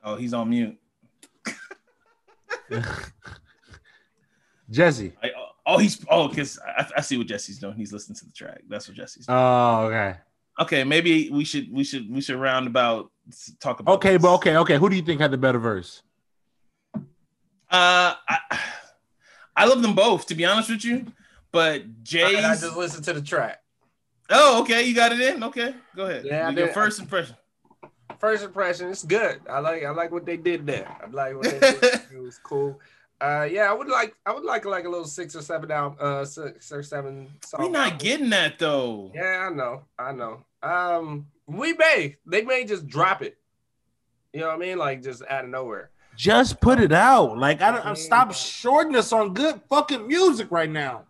Oh, 0.03 0.15
he's 0.15 0.33
on 0.33 0.49
mute. 0.49 0.77
Jesse. 4.69 5.13
I- 5.21 5.31
oh, 5.65 5.77
he's 5.77 6.03
oh, 6.09 6.27
because 6.27 6.59
I, 6.65 6.87
I 6.97 7.01
see 7.01 7.17
what 7.17 7.27
Jesse's 7.27 7.59
doing. 7.59 7.75
He's 7.75 7.93
listening 7.93 8.15
to 8.17 8.25
the 8.25 8.31
track. 8.31 8.61
That's 8.67 8.87
what 8.87 8.97
Jesse's 8.97 9.25
doing. 9.25 9.37
Oh, 9.37 9.85
okay. 9.87 10.15
okay, 10.59 10.83
maybe 10.83 11.29
we 11.29 11.43
should 11.43 11.71
we 11.71 11.83
should 11.83 12.11
we 12.11 12.21
should 12.21 12.37
round 12.37 12.67
about 12.67 13.11
talk 13.59 13.79
about. 13.79 13.95
Okay, 13.95 14.13
this. 14.13 14.21
but 14.21 14.35
okay, 14.35 14.57
okay. 14.57 14.77
Who 14.77 14.89
do 14.89 14.95
you 14.95 15.01
think 15.01 15.21
had 15.21 15.31
the 15.31 15.37
better 15.37 15.59
verse? 15.59 16.01
Uh, 16.95 18.13
I, 18.29 18.59
I 19.55 19.65
love 19.65 19.81
them 19.81 19.95
both, 19.95 20.27
to 20.27 20.35
be 20.35 20.45
honest 20.45 20.69
with 20.69 20.85
you. 20.85 21.07
But 21.51 21.81
And 21.81 21.95
I 21.99 22.03
Jay's. 22.03 22.61
just 22.61 22.77
listened 22.77 23.05
to 23.05 23.13
the 23.13 23.21
track. 23.21 23.61
Oh, 24.29 24.61
okay, 24.61 24.83
you 24.83 24.95
got 24.95 25.11
it 25.11 25.21
in. 25.21 25.43
Okay, 25.43 25.75
go 25.95 26.05
ahead. 26.05 26.25
Yeah, 26.25 26.49
your 26.49 26.69
first 26.69 26.99
impression. 26.99 27.35
First 28.19 28.43
impression, 28.43 28.89
it's 28.89 29.03
good. 29.03 29.41
I 29.49 29.59
like 29.59 29.83
I 29.83 29.89
like 29.89 30.11
what 30.11 30.25
they 30.25 30.37
did 30.37 30.65
there. 30.65 30.87
I 30.87 31.09
like 31.09 31.35
what 31.35 31.43
they 31.43 31.59
did. 31.59 31.83
it 32.13 32.21
was 32.21 32.39
cool. 32.39 32.79
Uh, 33.23 33.47
yeah, 33.49 33.69
I 33.69 33.73
would 33.73 33.87
like 33.87 34.13
I 34.25 34.33
would 34.33 34.43
like 34.43 34.65
like 34.65 34.83
a 34.83 34.89
little 34.89 35.07
six 35.07 35.33
or 35.33 35.41
seven 35.41 35.71
out 35.71 35.97
uh, 36.01 36.25
six 36.25 36.73
or 36.73 36.83
seven. 36.83 37.29
Song 37.45 37.61
We're 37.61 37.69
not 37.69 37.93
album. 37.93 37.97
getting 37.99 38.29
that 38.31 38.59
though. 38.59 39.11
Yeah, 39.15 39.47
I 39.49 39.53
know, 39.53 39.83
I 39.97 40.11
know. 40.11 40.43
Um, 40.61 41.27
we 41.47 41.71
may 41.71 42.17
they 42.25 42.41
may 42.41 42.65
just 42.65 42.85
drop 42.85 43.21
it. 43.21 43.37
You 44.33 44.41
know 44.41 44.47
what 44.47 44.55
I 44.55 44.59
mean? 44.59 44.77
Like 44.77 45.01
just 45.01 45.23
out 45.29 45.45
of 45.45 45.51
nowhere. 45.51 45.91
Just 46.17 46.59
put 46.59 46.81
it 46.81 46.91
out. 46.91 47.37
Like 47.37 47.61
I 47.61 47.71
don't 47.71 47.97
stop 47.97 48.33
shorting 48.33 48.95
us 48.97 49.13
on 49.13 49.33
good 49.33 49.61
fucking 49.69 50.05
music 50.05 50.51
right 50.51 50.69
now. 50.69 51.03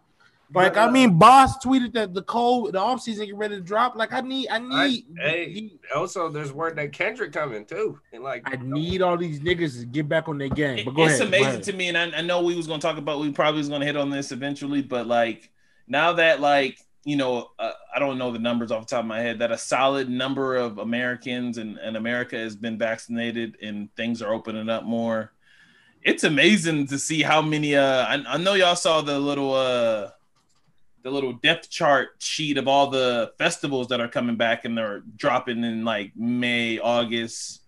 Like 0.53 0.77
I 0.77 0.89
mean, 0.89 1.17
Boss 1.17 1.57
tweeted 1.63 1.93
that 1.93 2.13
the 2.13 2.21
cold, 2.23 2.73
the 2.73 2.79
off 2.79 3.01
season 3.01 3.25
get 3.25 3.35
ready 3.35 3.55
to 3.55 3.61
drop. 3.61 3.95
Like 3.95 4.13
I 4.13 4.21
need, 4.21 4.49
I 4.49 4.59
need, 4.59 5.05
hey. 5.19 5.71
Also, 5.95 6.29
there's 6.29 6.53
word 6.53 6.75
that 6.77 6.91
Kendrick 6.91 7.33
coming 7.33 7.65
too, 7.65 7.99
and 8.11 8.23
like 8.23 8.43
I 8.45 8.57
need 8.57 9.01
all 9.01 9.17
these 9.17 9.39
niggas 9.39 9.79
to 9.79 9.85
get 9.85 10.07
back 10.07 10.27
on 10.27 10.37
their 10.37 10.49
game. 10.49 10.85
But 10.85 10.95
go 10.95 11.05
it's 11.05 11.19
ahead. 11.19 11.31
go 11.31 11.37
amazing 11.37 11.47
ahead. 11.47 11.63
to 11.63 11.73
me, 11.73 11.87
and 11.89 11.97
I, 11.97 12.19
I 12.19 12.21
know 12.21 12.41
we 12.43 12.55
was 12.55 12.67
gonna 12.67 12.81
talk 12.81 12.97
about. 12.97 13.19
We 13.19 13.31
probably 13.31 13.59
was 13.59 13.69
gonna 13.69 13.85
hit 13.85 13.97
on 13.97 14.09
this 14.09 14.31
eventually, 14.31 14.81
but 14.81 15.07
like 15.07 15.49
now 15.87 16.13
that 16.13 16.39
like 16.39 16.77
you 17.05 17.17
know, 17.17 17.51
uh, 17.59 17.71
I 17.93 17.99
don't 17.99 18.17
know 18.17 18.31
the 18.31 18.39
numbers 18.39 18.71
off 18.71 18.87
the 18.87 18.95
top 18.95 19.03
of 19.03 19.07
my 19.07 19.19
head. 19.19 19.39
That 19.39 19.51
a 19.51 19.57
solid 19.57 20.09
number 20.09 20.55
of 20.55 20.77
Americans 20.77 21.57
and, 21.57 21.77
and 21.77 21.97
America 21.97 22.37
has 22.37 22.55
been 22.55 22.77
vaccinated, 22.77 23.57
and 23.61 23.93
things 23.95 24.21
are 24.21 24.33
opening 24.33 24.69
up 24.69 24.83
more. 24.83 25.33
It's 26.01 26.23
amazing 26.23 26.87
to 26.87 26.99
see 26.99 27.21
how 27.21 27.41
many. 27.41 27.75
Uh, 27.75 28.05
I, 28.05 28.23
I 28.27 28.37
know 28.37 28.53
y'all 28.53 28.75
saw 28.75 29.01
the 29.01 29.19
little 29.19 29.53
uh, 29.53 30.11
the 31.03 31.11
little 31.11 31.33
depth 31.33 31.69
chart 31.69 32.11
sheet 32.19 32.57
of 32.57 32.67
all 32.67 32.87
the 32.89 33.33
festivals 33.37 33.87
that 33.89 33.99
are 33.99 34.07
coming 34.07 34.35
back, 34.37 34.65
and 34.65 34.77
they're 34.77 35.03
dropping 35.17 35.63
in 35.63 35.83
like 35.85 36.11
May, 36.15 36.79
August, 36.79 37.61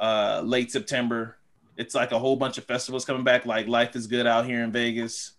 uh, 0.00 0.40
late 0.44 0.72
September. 0.72 1.36
It's 1.76 1.94
like 1.94 2.10
a 2.10 2.18
whole 2.18 2.36
bunch 2.36 2.58
of 2.58 2.64
festivals 2.64 3.04
coming 3.04 3.22
back. 3.22 3.46
Like 3.46 3.68
Life 3.68 3.94
is 3.94 4.06
Good 4.06 4.26
out 4.26 4.46
here 4.46 4.64
in 4.64 4.72
Vegas. 4.72 5.32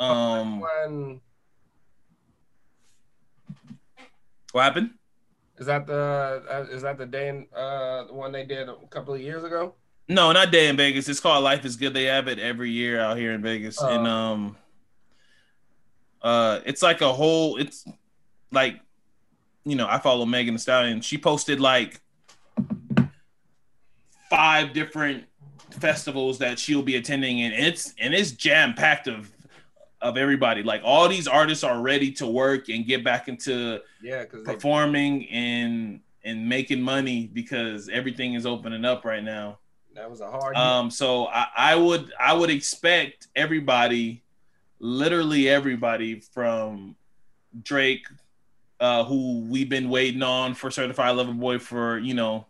Um, 0.00 0.60
when 0.60 1.20
what 4.52 4.62
happened? 4.64 4.90
is 5.58 5.66
that 5.66 5.86
the 5.86 6.42
uh, 6.50 6.66
is 6.70 6.82
that 6.82 6.98
the 6.98 7.06
Day 7.06 7.28
N, 7.28 7.46
uh 7.54 8.04
the 8.04 8.12
one 8.14 8.30
they 8.32 8.44
did 8.44 8.68
a 8.68 8.76
couple 8.90 9.14
of 9.14 9.20
years 9.20 9.44
ago? 9.44 9.74
No, 10.08 10.32
not 10.32 10.50
Day 10.50 10.68
N 10.68 10.76
Vegas. 10.76 11.08
It's 11.08 11.20
called 11.20 11.44
Life 11.44 11.64
is 11.64 11.76
Good. 11.76 11.94
They 11.94 12.04
have 12.04 12.28
it 12.28 12.38
every 12.38 12.70
year 12.70 13.00
out 13.00 13.16
here 13.16 13.32
in 13.32 13.42
Vegas, 13.42 13.78
Oh. 13.80 13.88
and 13.88 14.06
um, 14.06 14.56
uh, 16.22 16.60
it's 16.66 16.82
like 16.82 17.00
a 17.00 17.12
whole. 17.12 17.56
It's 17.56 17.84
like, 18.52 18.80
you 19.64 19.76
know, 19.76 19.86
I 19.88 19.98
follow 19.98 20.24
Megan 20.26 20.54
Thee 20.54 20.58
Stallion. 20.58 21.00
She 21.00 21.18
posted 21.18 21.60
like 21.60 22.00
five 24.30 24.72
different 24.72 25.24
festivals 25.70 26.38
that 26.38 26.58
she'll 26.58 26.82
be 26.82 26.96
attending, 26.96 27.42
and 27.42 27.54
it's 27.54 27.94
and 27.98 28.14
it's 28.14 28.32
jam 28.32 28.74
packed 28.74 29.08
of 29.08 29.30
of 30.00 30.16
everybody. 30.16 30.62
Like 30.62 30.82
all 30.84 31.08
these 31.08 31.26
artists 31.28 31.64
are 31.64 31.80
ready 31.80 32.12
to 32.12 32.26
work 32.26 32.68
and 32.68 32.86
get 32.86 33.02
back 33.04 33.28
into 33.28 33.80
Yeah, 34.02 34.24
performing 34.44 35.28
and 35.28 36.00
and 36.24 36.48
making 36.48 36.82
money 36.82 37.26
because 37.32 37.88
everything 37.88 38.34
is 38.34 38.44
opening 38.46 38.84
up 38.84 39.04
right 39.04 39.22
now. 39.22 39.58
that 39.94 40.10
was 40.10 40.20
a 40.20 40.30
hard. 40.30 40.56
Um, 40.56 40.90
so 40.90 41.26
I, 41.26 41.46
I 41.56 41.74
would 41.76 42.12
I 42.18 42.32
would 42.32 42.50
expect 42.50 43.28
everybody, 43.34 44.22
literally 44.80 45.48
everybody 45.48 46.20
from 46.20 46.96
Drake, 47.62 48.06
uh, 48.80 49.04
who 49.04 49.40
we've 49.48 49.68
been 49.68 49.88
waiting 49.88 50.22
on 50.22 50.54
for 50.54 50.70
Certified 50.70 51.16
Lover 51.16 51.32
Boy 51.32 51.58
for 51.58 51.98
you 51.98 52.14
know. 52.14 52.46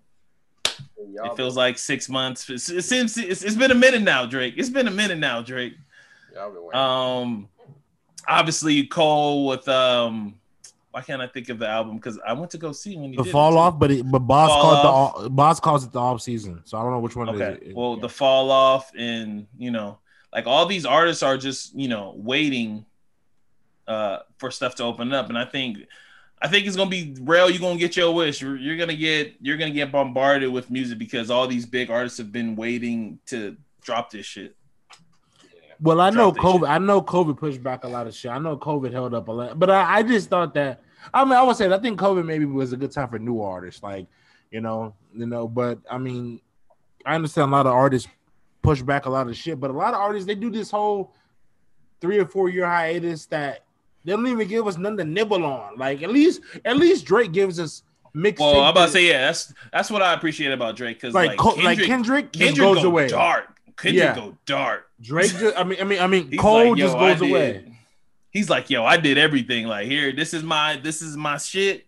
Y'all 1.13 1.33
it 1.33 1.37
feels 1.37 1.57
like 1.57 1.79
six 1.79 2.09
months. 2.09 2.49
It's, 2.51 2.69
it 2.71 2.83
seems 2.83 3.17
it's, 3.17 3.43
it's 3.43 3.57
been 3.57 3.71
a 3.71 3.75
minute 3.75 4.03
now, 4.03 4.27
Drake. 4.27 4.55
It's 4.57 4.69
been 4.69 4.87
a 4.89 4.91
minute 4.91 5.19
now, 5.19 5.43
Drake. 5.43 5.75
Y'all 6.35 6.51
been 6.53 6.63
waiting. 6.65 6.81
Um, 6.81 7.49
obviously 8.29 8.87
Cole 8.87 9.47
with 9.47 9.67
um, 9.69 10.35
why 10.91 11.01
can't 11.01 11.23
I 11.23 11.27
think 11.27 11.49
of 11.49 11.59
the 11.59 11.67
album? 11.69 11.97
Because 11.97 12.19
I 12.27 12.35
went 12.35 12.51
to 12.53 12.59
go 12.59 12.73
see 12.73 12.97
when 12.97 13.11
he 13.11 13.17
The 13.17 13.23
did 13.23 13.31
it, 13.31 13.33
fall 13.33 13.53
too. 13.53 13.59
off, 13.59 13.79
but 13.79 13.91
it, 13.91 14.11
but 14.11 14.21
Boss 14.21 14.51
Fall 14.51 14.61
called 14.61 14.79
off. 14.87 15.23
the 15.23 15.31
Boss 15.31 15.61
calls 15.61 15.85
it 15.85 15.93
the 15.93 15.99
off 16.01 16.21
season, 16.21 16.61
so 16.65 16.79
I 16.79 16.83
don't 16.83 16.91
know 16.93 17.01
which 17.01 17.17
one 17.17 17.29
Okay. 17.31 17.59
it 17.63 17.69
is. 17.71 17.75
Well, 17.75 17.95
Yeah. 17.95 18.03
the 18.03 18.09
fall 18.11 18.51
off 18.51 18.93
and 18.97 19.47
you 19.57 19.71
know, 19.71 19.99
like 20.33 20.47
all 20.47 20.67
these 20.67 20.85
artists 20.87 21.23
are 21.23 21.37
just 21.37 21.75
you 21.75 21.89
know 21.89 22.15
waiting 22.17 22.85
uh 23.87 24.19
for 24.39 24.51
stuff 24.51 24.75
to 24.77 24.85
open 24.85 25.13
up, 25.13 25.29
and 25.29 25.39
I 25.39 25.45
think. 25.45 25.79
I 26.41 26.47
think 26.47 26.69
it's 26.69 26.77
gonna 26.77 26.89
be 26.89 27.17
real. 27.23 27.51
You're 27.51 27.59
gonna 27.59 27.81
get 27.81 27.97
your 27.97 28.15
wish. 28.15 28.41
You're, 28.41 28.57
you're 28.57 28.77
gonna 28.77 28.95
get 28.95 29.35
you're 29.41 29.57
gonna 29.57 29.73
get 29.73 29.91
bombarded 29.91 30.53
with 30.53 30.71
music 30.71 30.97
because 30.97 31.33
all 31.33 31.49
these 31.49 31.67
big 31.67 31.91
artists 31.91 32.17
have 32.19 32.31
been 32.31 32.55
waiting 32.55 33.19
to 33.27 33.57
drop 33.83 34.09
this 34.13 34.25
shit. 34.25 34.55
Well, 35.81 36.01
I 36.01 36.11
know 36.11 36.31
Drop 36.31 36.35
that 36.35 36.43
COVID. 36.43 36.61
shit. 36.61 36.69
I 36.69 36.79
know 36.79 37.03
COVID 37.03 37.39
pushed 37.39 37.61
back 37.61 37.83
a 37.83 37.89
lot 37.89 38.07
of 38.07 38.15
shit. 38.15 38.31
I 38.31 38.39
know 38.39 38.57
COVID 38.57 38.93
held 38.93 39.15
up 39.15 39.27
a 39.27 39.33
lot, 39.33 39.59
but 39.59 39.69
I, 39.69 39.97
I 39.99 40.03
just 40.05 40.29
thought 40.29 40.55
that. 40.55 40.81
I 41.13 41.25
mean, 41.25 41.35
I 41.35 41.43
would 41.43 41.57
say 41.57 41.73
I 41.73 41.79
think 41.79 41.99
COVID 41.99 42.25
maybe 42.25 42.45
was 42.45 42.73
a 42.73 42.77
good 42.77 42.93
time 42.93 43.09
for 43.09 43.19
new 43.19 43.41
artists, 43.41 43.83
like 43.83 44.07
you 44.53 44.61
know, 44.61 44.95
you 45.13 45.27
know. 45.27 45.49
But 45.49 45.81
I 45.91 45.99
mean, 45.99 46.41
I 47.05 47.17
understand 47.17 47.51
a 47.51 47.53
lot 47.53 47.67
of 47.67 47.73
artists 47.73 48.09
push 48.63 48.83
back 48.83 49.07
a 49.07 49.11
lot 49.11 49.29
of 49.29 49.37
shit, 49.37 49.61
but 49.61 49.71
a 49.71 49.75
lot 49.75 49.95
of 49.95 50.01
artists 50.01 50.27
they 50.27 50.35
do 50.35 50.51
this 50.51 50.71
whole 50.71 51.13
three 52.01 52.19
or 52.19 52.27
four 52.27 52.49
year 52.49 52.67
hiatus 52.67 53.27
that 53.27 53.65
they 54.05 54.13
don't 54.13 54.27
even 54.27 54.47
give 54.49 54.67
us 54.67 54.79
nothing 54.79 54.99
to 54.99 55.05
nibble 55.05 55.45
on. 55.45 55.77
Like 55.77 56.03
at 56.03 56.11
least, 56.11 56.41
at 56.65 56.77
least 56.77 57.05
Drake 57.05 57.33
gives 57.33 57.59
us 57.59 57.83
mixed. 58.15 58.41
Well, 58.41 58.61
I'm 58.61 58.71
about 58.71 58.87
to 58.87 58.93
say 58.93 59.09
yeah. 59.09 59.27
That's 59.27 59.53
that's 59.73 59.91
what 59.91 60.03
I 60.03 60.15
appreciate 60.15 60.53
about 60.53 60.77
Drake 60.77 60.99
because 61.01 61.15
like 61.15 61.31
like, 61.31 61.39
Kendrick, 61.39 61.65
like 61.65 61.83
Kendrick, 61.83 62.33
Kendrick 62.33 62.57
goes 62.57 62.83
go 62.83 62.89
away. 62.89 63.09
dark. 63.09 63.61
Kendrick 63.77 64.05
Yeah. 64.05 64.15
go 64.15 64.37
dark. 64.47 64.89
Drake, 65.01 65.31
just, 65.31 65.57
I 65.57 65.63
mean, 65.63 65.79
I 65.81 65.85
mean, 65.85 66.01
I 66.01 66.07
mean, 66.07 66.29
He's 66.31 66.41
Cole 66.41 66.71
like, 66.71 66.79
just 66.79 66.99
goes 66.99 67.21
away. 67.21 67.73
He's 68.31 68.51
like, 68.51 68.69
yo, 68.71 68.85
I 68.85 68.97
did 68.97 69.19
everything. 69.19 69.67
Like 69.67 69.87
here, 69.87 70.13
this 70.13 70.35
is 70.35 70.43
my 70.43 70.77
this 70.77 71.03
is 71.03 71.17
my 71.17 71.39
shit. 71.39 71.87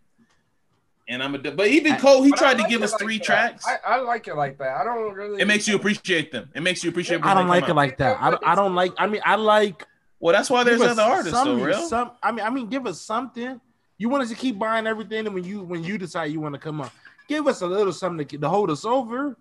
And 1.10 1.24
I'm 1.24 1.34
a 1.34 1.38
but 1.38 1.66
even 1.66 1.96
Cole, 1.96 2.22
he 2.22 2.30
But 2.30 2.38
I 2.38 2.42
tried 2.42 2.54
to 2.54 2.62
like 2.62 2.70
give 2.70 2.82
us 2.82 2.92
like 2.92 3.00
three 3.00 3.18
that. 3.18 3.24
tracks. 3.24 3.66
I, 3.66 3.96
I 3.96 4.00
like 4.00 4.28
it 4.28 4.36
like 4.36 4.58
that. 4.58 4.76
I 4.76 4.84
don't 4.84 5.12
really. 5.12 5.42
it 5.42 5.46
makes 5.46 5.66
you 5.66 5.74
appreciate 5.74 6.30
them. 6.30 6.48
It 6.54 6.62
makes 6.62 6.84
you 6.84 6.90
appreciate. 6.90 7.24
I 7.24 7.34
don't 7.34 7.48
like 7.48 7.64
it 7.64 7.70
out. 7.70 7.76
like 7.76 7.98
that. 7.98 8.22
I 8.22 8.30
don't, 8.30 8.46
I 8.46 8.54
don't 8.54 8.76
like. 8.76 8.92
I 8.96 9.08
mean, 9.08 9.20
I 9.24 9.34
like. 9.34 9.84
Well, 10.20 10.32
that's 10.32 10.48
why 10.48 10.62
there's 10.62 10.80
other 10.80 11.02
artists 11.02 11.42
though, 11.42 11.56
real. 11.56 11.88
Some, 11.88 12.12
I 12.22 12.30
mean, 12.30 12.46
I 12.46 12.50
mean, 12.50 12.68
give 12.68 12.86
us 12.86 13.00
something. 13.00 13.60
You 13.98 14.08
want 14.08 14.22
us 14.22 14.28
to 14.30 14.36
keep 14.36 14.56
buying 14.56 14.86
everything, 14.86 15.26
and 15.26 15.34
when 15.34 15.42
you 15.42 15.62
when 15.62 15.82
you 15.82 15.98
decide 15.98 16.26
you 16.26 16.40
want 16.40 16.54
to 16.54 16.60
come 16.60 16.80
up, 16.80 16.92
give 17.26 17.48
us 17.48 17.60
a 17.62 17.66
little 17.66 17.92
something 17.92 18.24
to, 18.24 18.38
to 18.38 18.48
hold 18.48 18.70
us 18.70 18.84
over. 18.84 19.36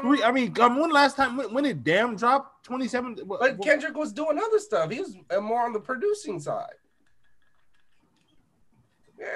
Three, 0.00 0.22
I 0.22 0.30
mean, 0.30 0.58
um, 0.60 0.78
when 0.78 0.90
last 0.90 1.16
time 1.16 1.36
when, 1.36 1.52
when 1.52 1.64
it 1.64 1.82
damn 1.82 2.14
dropped 2.14 2.64
twenty 2.64 2.86
seven? 2.86 3.18
But 3.26 3.60
Kendrick 3.62 3.96
was 3.96 4.12
doing 4.12 4.38
other 4.38 4.60
stuff. 4.60 4.92
He 4.92 5.00
was 5.00 5.16
uh, 5.28 5.40
more 5.40 5.64
on 5.64 5.72
the 5.72 5.80
producing 5.80 6.38
side. 6.38 6.74
Yeah, 9.18 9.26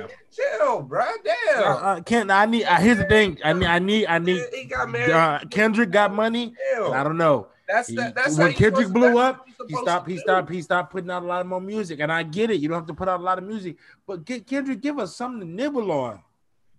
man, 0.00 0.08
chill, 0.30 0.82
bro. 0.82 1.04
Damn. 1.24 1.62
uh, 1.62 1.66
uh, 1.76 2.00
Ken, 2.02 2.30
I 2.30 2.46
need. 2.46 2.64
Uh, 2.64 2.76
here's 2.76 2.98
the 2.98 3.04
thing. 3.04 3.38
I 3.44 3.52
need. 3.52 3.66
I 3.66 3.78
need. 3.78 4.06
I 4.06 4.18
need. 4.18 4.42
he 4.54 4.64
got 4.64 4.88
married. 4.90 5.10
Uh, 5.10 5.40
Kendrick 5.50 5.90
got 5.90 6.14
money. 6.14 6.54
I 6.76 7.02
don't 7.02 7.18
know. 7.18 7.48
That's 7.68 7.88
He- 7.88 7.96
that. 7.96 8.14
That's 8.14 8.38
when 8.38 8.52
Kendrick 8.54 8.88
blew 8.88 9.18
up, 9.18 9.46
He 9.68 9.74
stopped. 9.74 10.08
He 10.08 10.16
stopped. 10.16 10.50
He 10.50 10.62
stopped 10.62 10.92
putting 10.92 11.10
out 11.10 11.22
a 11.22 11.26
lot 11.26 11.46
more 11.46 11.60
music, 11.60 12.00
and 12.00 12.10
I 12.10 12.22
get 12.22 12.50
it. 12.50 12.60
You 12.60 12.68
don't 12.68 12.78
have 12.78 12.86
to 12.86 12.94
put 12.94 13.08
out 13.08 13.20
a 13.20 13.22
lot 13.22 13.36
of 13.38 13.44
music, 13.44 13.76
but 14.06 14.24
get 14.24 14.46
Kendrick, 14.46 14.80
give 14.80 14.98
us 14.98 15.14
something 15.14 15.40
to 15.40 15.46
nibble 15.46 15.90
on. 15.92 16.20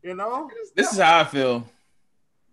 You 0.01 0.15
know, 0.15 0.49
This 0.75 0.91
is 0.93 0.99
how 0.99 1.19
I 1.19 1.23
feel. 1.25 1.67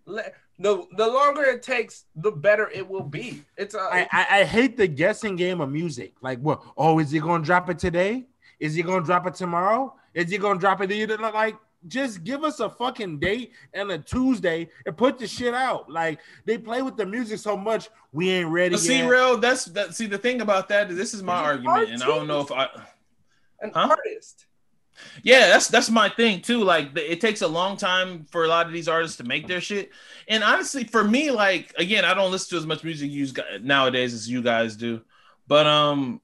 Le- 0.05 0.23
the 0.59 0.85
the 0.95 1.07
longer 1.07 1.43
it 1.43 1.61
takes, 1.63 2.05
the 2.15 2.31
better 2.31 2.69
it 2.69 2.87
will 2.87 3.03
be. 3.03 3.43
It's 3.57 3.73
a 3.75 3.79
I, 3.79 4.07
I, 4.11 4.27
I 4.39 4.43
hate 4.43 4.77
the 4.77 4.87
guessing 4.87 5.35
game 5.35 5.61
of 5.61 5.71
music. 5.71 6.13
Like, 6.21 6.39
what? 6.39 6.61
Oh, 6.77 6.99
is 6.99 7.11
he 7.11 7.19
gonna 7.19 7.43
drop 7.43 7.69
it 7.69 7.79
today? 7.79 8.27
Is 8.59 8.73
he 8.73 8.81
gonna 8.83 9.05
drop 9.05 9.27
it 9.27 9.35
tomorrow? 9.35 9.95
Is 10.13 10.29
he 10.31 10.37
gonna 10.37 10.59
drop 10.59 10.81
it 10.81 10.91
either? 10.91 11.17
Like, 11.17 11.55
just 11.87 12.23
give 12.23 12.43
us 12.43 12.59
a 12.59 12.69
fucking 12.69 13.19
date 13.19 13.51
and 13.73 13.91
a 13.91 13.99
Tuesday 13.99 14.67
and 14.85 14.97
put 14.97 15.19
the 15.19 15.27
shit 15.27 15.53
out. 15.53 15.89
Like, 15.89 16.19
they 16.45 16.57
play 16.57 16.81
with 16.81 16.97
the 16.97 17.05
music 17.05 17.37
so 17.39 17.55
much, 17.55 17.89
we 18.11 18.29
ain't 18.31 18.49
ready 18.49 18.75
But 18.75 18.81
see, 18.81 18.97
yet. 18.97 19.07
real. 19.07 19.37
That's 19.37 19.65
that. 19.65 19.95
See, 19.95 20.07
the 20.07 20.17
thing 20.17 20.41
about 20.41 20.69
that 20.69 20.89
is 20.89 20.97
this 20.97 21.13
is 21.13 21.21
my 21.21 21.33
He's 21.37 21.41
an 21.41 21.67
argument, 21.67 21.89
and 21.91 22.03
I 22.03 22.07
don't 22.07 22.27
know 22.27 22.41
if 22.41 22.51
I. 22.51 22.67
an 23.61 23.71
Huh? 23.73 23.89
artist. 23.91 24.45
Yeah, 25.21 25.47
that's 25.49 25.67
that's 25.67 25.91
my 25.91 26.09
thing 26.09 26.41
too. 26.41 26.63
Like 26.63 26.95
the, 26.95 27.11
it 27.11 27.21
takes 27.21 27.43
a 27.43 27.47
long 27.47 27.77
time 27.77 28.25
for 28.31 28.45
a 28.45 28.47
lot 28.47 28.65
of 28.65 28.73
these 28.73 28.87
artists 28.87 29.17
to 29.17 29.23
make 29.23 29.47
their 29.47 29.61
shit. 29.61 29.91
And 30.27 30.43
honestly, 30.43 30.85
for 30.85 31.03
me, 31.03 31.29
like 31.29 31.71
again, 31.77 32.03
I 32.03 32.15
don't 32.15 32.31
listen 32.31 32.49
to 32.49 32.57
as 32.57 32.65
much 32.65 32.83
music 32.83 33.11
you 33.11 33.27
guys, 33.31 33.59
nowadays 33.61 34.15
as 34.15 34.27
you 34.27 34.41
guys 34.41 34.75
do. 34.75 35.01
But 35.47 35.67
um, 35.67 36.19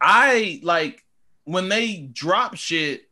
I 0.00 0.60
like 0.62 1.03
when 1.44 1.68
they 1.68 1.96
drop 2.12 2.56
shit. 2.56 3.08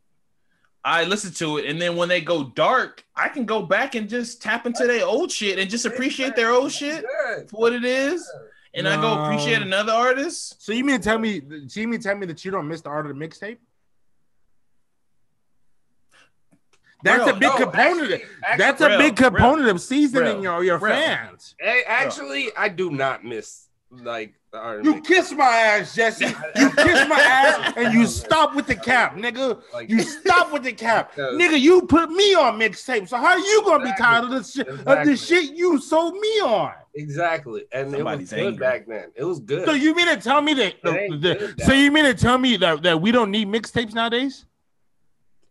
I 0.85 1.05
listen 1.05 1.31
to 1.35 1.59
it, 1.59 1.65
and 1.69 1.81
then 1.81 1.95
when 1.95 2.09
they 2.09 2.19
go 2.19 2.43
dark, 2.43 3.05
I 3.15 3.29
can 3.29 3.45
go 3.45 3.61
back 3.61 3.95
and 3.95 4.09
just 4.09 4.41
tap 4.41 4.65
into 4.65 4.85
their 4.85 5.05
old 5.05 5.31
shit 5.31 5.57
and 5.57 5.69
just 5.71 5.85
appreciate 5.85 6.35
their 6.35 6.49
old 6.51 6.73
shit 6.73 7.05
for 7.47 7.55
what 7.61 7.71
it 7.71 7.85
is, 7.85 8.29
and 8.73 8.85
I 8.85 8.99
go 8.99 9.23
appreciate 9.23 9.61
another 9.61 9.93
artist. 9.93 10.61
So 10.61 10.73
you 10.73 10.83
mean 10.83 10.97
to 10.97 11.01
tell 11.01 11.17
me? 11.19 11.41
So 11.69 11.79
you 11.79 11.87
mean 11.87 12.01
to 12.01 12.03
tell 12.09 12.17
me 12.17 12.25
that 12.25 12.43
you 12.43 12.51
don't 12.51 12.67
miss 12.67 12.81
the 12.81 12.89
art 12.89 13.09
of 13.09 13.17
the 13.17 13.25
mixtape? 13.27 13.59
That's 17.03 17.25
Real. 17.25 17.29
a 17.35 17.39
big 17.39 17.41
No, 17.49 17.57
component. 17.57 18.01
actually- 18.01 18.13
of, 18.15 18.21
actually- 18.43 18.57
that's 18.57 18.81
a 18.81 18.87
Real, 18.89 18.97
big 18.97 19.15
component 19.15 19.69
of 19.69 19.81
seasoning 19.81 20.41
Real, 20.41 20.43
your 20.43 20.63
your 20.63 20.77
real. 20.79 20.93
fans. 20.95 21.55
Hey, 21.59 21.83
actually, 21.85 22.49
I 22.57 22.69
do 22.69 22.91
not 22.91 23.23
miss 23.25 23.67
like 23.89 24.33
the 24.53 24.59
R&B. 24.59 24.87
You 24.87 25.01
kiss 25.01 25.31
my 25.33 25.43
ass, 25.45 25.95
Jesse. 25.95 26.25
You 26.55 26.69
kiss 26.69 27.09
my 27.09 27.19
ass, 27.19 27.73
and 27.75 27.93
you 27.93 28.05
stop 28.05 28.55
with 28.55 28.67
the 28.67 28.75
cap, 28.75 29.15
nigga. 29.17 29.59
You 29.89 29.99
stop 30.01 30.53
with 30.53 30.63
the 30.63 30.71
cap, 30.71 31.13
nigga. 31.17 31.59
You 31.59 31.81
put 31.81 32.11
me 32.11 32.35
on 32.35 32.59
mixtape, 32.59 33.09
so 33.09 33.17
how 33.17 33.29
are 33.33 33.39
you 33.39 33.63
gonna 33.65 33.83
be 33.83 33.89
Exactly. 33.89 34.05
tired 34.05 34.23
of 34.25 34.29
this 34.29 34.53
shit? 34.53 34.67
Of 34.67 34.79
Exactly. 34.81 35.11
the 35.11 35.17
shit 35.17 35.55
you 35.57 35.79
sold 35.81 36.13
me 36.13 36.39
on? 36.41 36.71
exactly, 36.95 37.63
and 37.71 37.91
Somebody's 37.91 38.31
it 38.31 38.35
was 38.35 38.41
good 38.43 38.47
angry. 38.53 38.59
back 38.67 38.85
then. 38.87 39.11
It 39.15 39.23
was 39.23 39.39
good. 39.39 39.65
So 39.65 39.71
you 39.73 39.95
mean 39.95 40.07
to 40.07 40.17
tell 40.17 40.41
me 40.43 40.53
that? 40.53 40.75
It 40.83 40.87
ain't 40.87 41.21
the- 41.21 41.55
so 41.65 41.73
you 41.73 41.91
mean 41.91 42.05
to 42.05 42.13
tell 42.13 42.37
me 42.37 42.55
that, 42.57 42.83
that 42.83 43.01
we 43.01 43.11
don't 43.11 43.31
need 43.31 43.47
mixtapes 43.47 43.95
nowadays? 43.95 44.45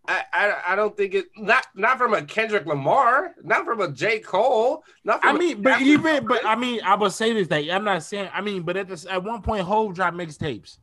I, 0.09 0.25
I 0.33 0.55
I 0.69 0.77
don't 0.77 0.97
think 0.97 1.15
it 1.15 1.27
not 1.37 1.65
not 1.77 1.97
from 1.99 2.13
a 2.15 2.23
Kendrick 2.23 2.67
Lamar, 2.67 3.35
not 3.45 3.65
from 3.65 3.81
a 3.81 3.89
J 3.91 4.19
Cole, 4.19 4.83
not 5.05 5.21
from 5.23 5.31
I 5.31 5.37
a 5.37 5.39
mean, 5.39 5.63
but 5.63 5.71
Captain 5.71 5.87
even, 5.89 6.27
but 6.27 6.45
I 6.45 6.57
mean, 6.57 6.81
I 6.85 6.97
will 6.97 7.11
say 7.11 7.33
this: 7.33 7.47
that 7.49 7.71
I'm 7.71 7.85
not 7.85 8.03
saying. 8.03 8.29
I 8.35 8.41
mean, 8.41 8.63
but 8.63 8.77
at 8.77 8.89
this, 8.89 9.07
at 9.07 9.23
one 9.23 9.43
point, 9.43 9.63
Hove 9.65 9.95
dropped 9.95 10.17
mixtapes. 10.17 10.79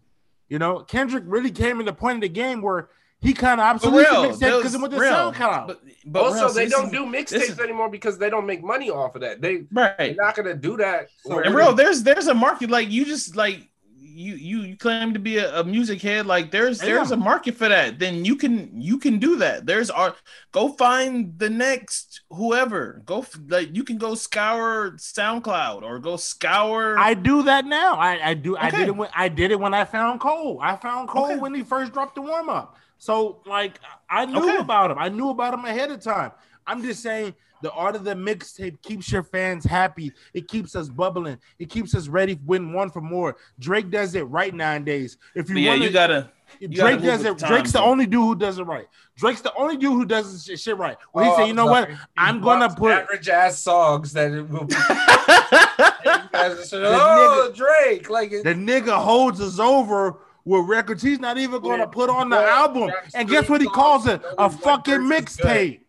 You 0.47 0.57
know, 0.57 0.79
Kendrick 0.79 1.25
really 1.27 1.51
came 1.51 1.79
in 1.81 1.85
the 1.85 1.93
point 1.93 2.15
of 2.15 2.21
the 2.21 2.29
game 2.29 2.61
where 2.61 2.89
he 3.21 3.33
kind 3.33 3.59
of 3.59 3.65
For 3.65 3.87
absolutely 3.89 4.03
real, 4.03 4.31
mixtape 4.31 4.57
because 4.59 4.73
it 4.73 4.79
went 4.81 4.93
to 4.93 4.99
real. 4.99 5.11
SoundCloud. 5.11 5.67
But, 5.67 5.81
but 6.05 6.23
also 6.23 6.45
real, 6.45 6.53
they 6.53 6.65
this 6.65 6.73
don't 6.73 6.85
is- 6.85 6.91
do 6.91 7.05
mixtapes 7.05 7.49
is- 7.51 7.59
anymore 7.59 7.89
because 7.89 8.17
they 8.17 8.29
don't 8.29 8.45
make 8.45 8.63
money 8.63 8.89
off 8.89 9.15
of 9.15 9.21
that. 9.21 9.41
They 9.41 9.63
they're 9.69 9.95
right. 9.99 10.15
not 10.17 10.35
gonna 10.35 10.55
do 10.55 10.77
that. 10.77 11.09
So- 11.25 11.39
And 11.39 11.53
bro, 11.53 11.73
there's 11.73 12.03
there's 12.03 12.27
a 12.27 12.33
market 12.33 12.69
like 12.69 12.89
you 12.89 13.03
just 13.03 13.35
like 13.35 13.67
you 14.01 14.35
you, 14.35 14.59
you 14.61 14.77
claim 14.77 15.13
to 15.13 15.19
be 15.19 15.37
a, 15.37 15.59
a 15.59 15.63
music 15.63 16.01
head 16.01 16.25
like 16.25 16.51
there's 16.51 16.79
there's 16.79 17.09
Yeah. 17.09 17.15
a 17.15 17.19
market 17.19 17.55
for 17.55 17.67
that. 17.69 17.99
Then 17.99 18.25
you 18.25 18.35
can 18.35 18.81
you 18.81 18.97
can 18.97 19.19
do 19.19 19.35
that. 19.37 19.65
There's 19.65 19.89
art. 19.89 20.15
Go 20.51 20.69
find 20.69 21.37
the 21.37 21.49
next 21.49 22.21
whoever. 22.29 23.01
Go 23.05 23.25
like 23.47 23.75
you 23.75 23.83
can 23.83 23.97
go 23.97 24.15
scour 24.15 24.91
SoundCloud 24.91 25.83
or 25.83 25.99
go 25.99 26.15
scour. 26.17 26.97
I 26.97 27.13
do 27.13 27.43
that 27.43 27.65
now. 27.65 27.95
I, 27.95 28.29
I 28.29 28.33
do. 28.33 28.57
I 28.57 28.69
did 28.71 28.87
it 28.87 28.95
when 28.95 29.09
I 29.15 29.29
did 29.29 29.51
it 29.51 29.59
when 29.59 29.73
I 29.73 29.85
found 29.85 30.19
Cole. 30.19 30.59
I 30.61 30.75
found 30.75 31.09
Cole 31.09 31.25
Okay. 31.25 31.35
when 31.37 31.53
he 31.53 31.63
first 31.63 31.93
dropped 31.93 32.15
the 32.15 32.21
warm 32.21 32.49
up. 32.49 32.77
So 32.97 33.41
like 33.45 33.79
I 34.09 34.25
knew 34.25 34.39
Okay. 34.43 34.57
about 34.57 34.91
him. 34.91 34.97
I 34.97 35.09
knew 35.09 35.29
about 35.29 35.53
him 35.53 35.65
ahead 35.65 35.91
of 35.91 36.01
time. 36.01 36.31
I'm 36.69 36.83
just 36.83 37.01
saying 37.01 37.33
the 37.61 37.71
art 37.71 37.95
of 37.95 38.03
the 38.03 38.13
mixtape 38.13 38.81
keeps 38.83 39.11
your 39.11 39.23
fans 39.23 39.65
happy. 39.65 40.11
It 40.33 40.47
keeps 40.47 40.75
us 40.75 40.87
bubbling. 40.87 41.39
It 41.57 41.69
keeps 41.69 41.95
us 41.95 42.07
ready 42.07 42.35
to 42.35 42.41
win 42.45 42.71
one 42.73 42.89
for 42.91 43.01
more. 43.01 43.35
Drake 43.59 43.89
does 43.89 44.13
it 44.15 44.21
right 44.23 44.53
nowadays. 44.53 45.17
If 45.35 45.49
you 45.49 45.55
But 45.55 45.61
yeah, 45.61 45.69
wanna, 45.71 45.85
you 45.85 45.89
gotta. 45.91 46.31
Drake 46.59 46.75
gotta 46.75 46.97
does 47.01 47.25
it. 47.25 47.37
the 47.39 47.45
Drake's 47.47 47.61
times, 47.63 47.73
the 47.73 47.81
only 47.81 48.05
dude 48.05 48.21
who 48.23 48.35
does 48.35 48.59
it 48.59 48.63
right. 48.63 48.87
Drake's 49.17 49.41
the 49.41 49.53
only 49.55 49.77
dude 49.77 49.93
who 49.93 50.05
does 50.05 50.31
this 50.31 50.45
shit, 50.45 50.59
shit 50.59 50.77
right. 50.77 50.97
Well, 51.13 51.25
he 51.25 51.31
Oh, 51.31 51.37
said, 51.37 51.47
you 51.47 51.53
know 51.53 51.65
I'm 51.65 51.69
what? 51.69 51.89
I'm 52.17 52.39
gonna 52.41 52.73
put 52.73 52.91
average 52.91 53.27
ass 53.29 53.59
songs 53.59 54.13
that 54.13 54.31
it 54.31 54.47
will 54.47 54.65
be. 54.65 54.75
you 54.75 56.29
guys 56.31 56.59
are 56.59 56.63
saying, 56.63 56.83
oh, 56.85 57.51
Drake, 57.55 58.09
like 58.09 58.31
it, 58.31 58.43
the 58.43 58.53
nigga 58.53 58.95
holds 58.95 59.41
us 59.41 59.59
over 59.59 60.19
with 60.45 60.65
records 60.67 61.03
he's 61.03 61.19
not 61.19 61.37
even 61.37 61.61
gonna 61.61 61.79
Yeah. 61.83 61.85
put 61.85 62.09
on 62.09 62.29
the 62.29 62.39
Yeah. 62.39 62.47
album. 62.61 62.87
Drops 62.89 63.13
And 63.15 63.27
guess 63.29 63.49
what 63.49 63.59
he 63.61 63.67
calls 63.67 64.07
it? 64.07 64.21
A 64.37 64.49
fucking 64.49 65.07
verse 65.07 65.19
is 65.31 65.35
good. 65.37 65.45
mixtape. 65.45 65.79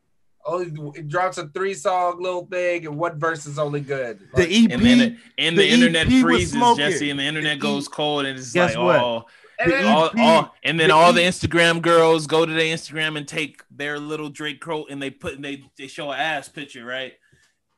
Only 0.47 0.99
it 0.99 1.09
drops 1.09 1.39
a 1.39 1.49
three 1.49 1.75
song 1.75 2.21
little 2.23 2.47
thing, 2.47 2.87
and 2.87 2.97
one 2.99 3.19
verse 3.19 3.47
is 3.47 3.59
only 3.59 3.81
good. 3.81 4.21
The 4.35 4.43
EP. 4.45 4.71
And 4.73 4.83
then 4.83 5.19
and 5.39 5.57
the, 5.59 5.63
the 5.63 5.69
internet 5.71 6.07
EP 6.07 6.23
freezes. 6.23 6.77
Jesse, 6.77 7.11
and 7.11 7.19
the 7.21 7.25
internet 7.25 7.59
The 7.59 7.63
goes 7.67 7.87
E- 7.87 7.91
cold, 7.93 8.27
and 8.27 8.39
it's 8.39 8.53
Guess 8.53 8.75
like, 8.77 8.85
what? 8.85 8.97
oh, 9.01 9.27
and 9.59 9.71
the 9.71 9.77
then- 9.77 9.87
all, 9.87 10.11
all, 10.19 10.55
and 10.65 10.81
then 10.81 10.89
the 10.89 10.95
all 10.95 11.13
the 11.13 11.21
Instagram 11.21 11.83
girls 11.83 12.27
go 12.27 12.47
to 12.47 12.53
their 12.53 12.75
Instagram 12.75 13.17
and 13.19 13.29
take 13.29 13.63
their 13.71 13.99
little 13.99 14.29
Drake 14.31 14.61
quote, 14.61 14.91
and 14.91 15.01
they 15.03 15.11
put 15.11 15.35
and 15.35 15.45
they 15.45 15.65
they 15.77 15.87
show 15.87 16.11
an 16.11 16.19
ass 16.19 16.49
picture, 16.49 16.85
right? 16.85 17.13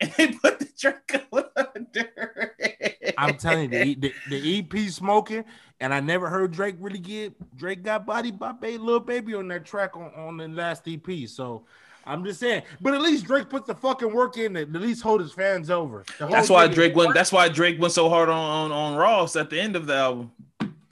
and 0.00 0.12
they 0.12 0.28
put 0.28 0.58
the 0.58 0.68
Drake 0.78 1.26
under. 1.32 2.54
it. 2.58 3.14
I'm 3.18 3.36
telling 3.36 3.72
you, 3.72 3.78
the, 3.78 3.94
the, 3.94 4.12
the 4.30 4.58
EP 4.58 4.90
smoking, 4.90 5.44
and 5.80 5.94
I 5.94 6.00
never 6.00 6.28
heard 6.28 6.52
Drake 6.52 6.76
really 6.78 6.98
get 6.98 7.56
Drake 7.56 7.82
got 7.82 8.06
body 8.06 8.30
by 8.30 8.52
Bay 8.52 8.76
Lil 8.76 9.00
Baby 9.00 9.34
on 9.34 9.48
that 9.48 9.64
track 9.64 9.96
on, 9.96 10.12
on 10.14 10.36
the 10.36 10.48
last 10.48 10.88
EP. 10.88 11.28
So 11.28 11.64
I'm 12.06 12.24
just 12.24 12.40
saying, 12.40 12.62
but 12.80 12.94
at 12.94 13.00
least 13.00 13.26
Drake 13.26 13.48
put 13.48 13.66
the 13.66 13.74
fucking 13.74 14.12
work 14.12 14.36
in 14.36 14.54
to 14.54 14.62
at 14.62 14.72
least 14.72 15.02
hold 15.02 15.20
his 15.20 15.32
fans 15.32 15.70
over. 15.70 16.04
That's 16.18 16.50
why 16.50 16.66
Drake 16.68 16.94
went. 16.94 17.14
That's 17.14 17.32
why 17.32 17.48
Drake 17.48 17.80
went 17.80 17.92
so 17.92 18.08
hard 18.08 18.28
on 18.28 18.70
on, 18.70 18.72
on 18.72 18.96
Ross 18.96 19.36
at 19.36 19.50
the 19.50 19.60
end 19.60 19.76
of 19.76 19.86
the 19.86 19.94
album. 19.94 20.32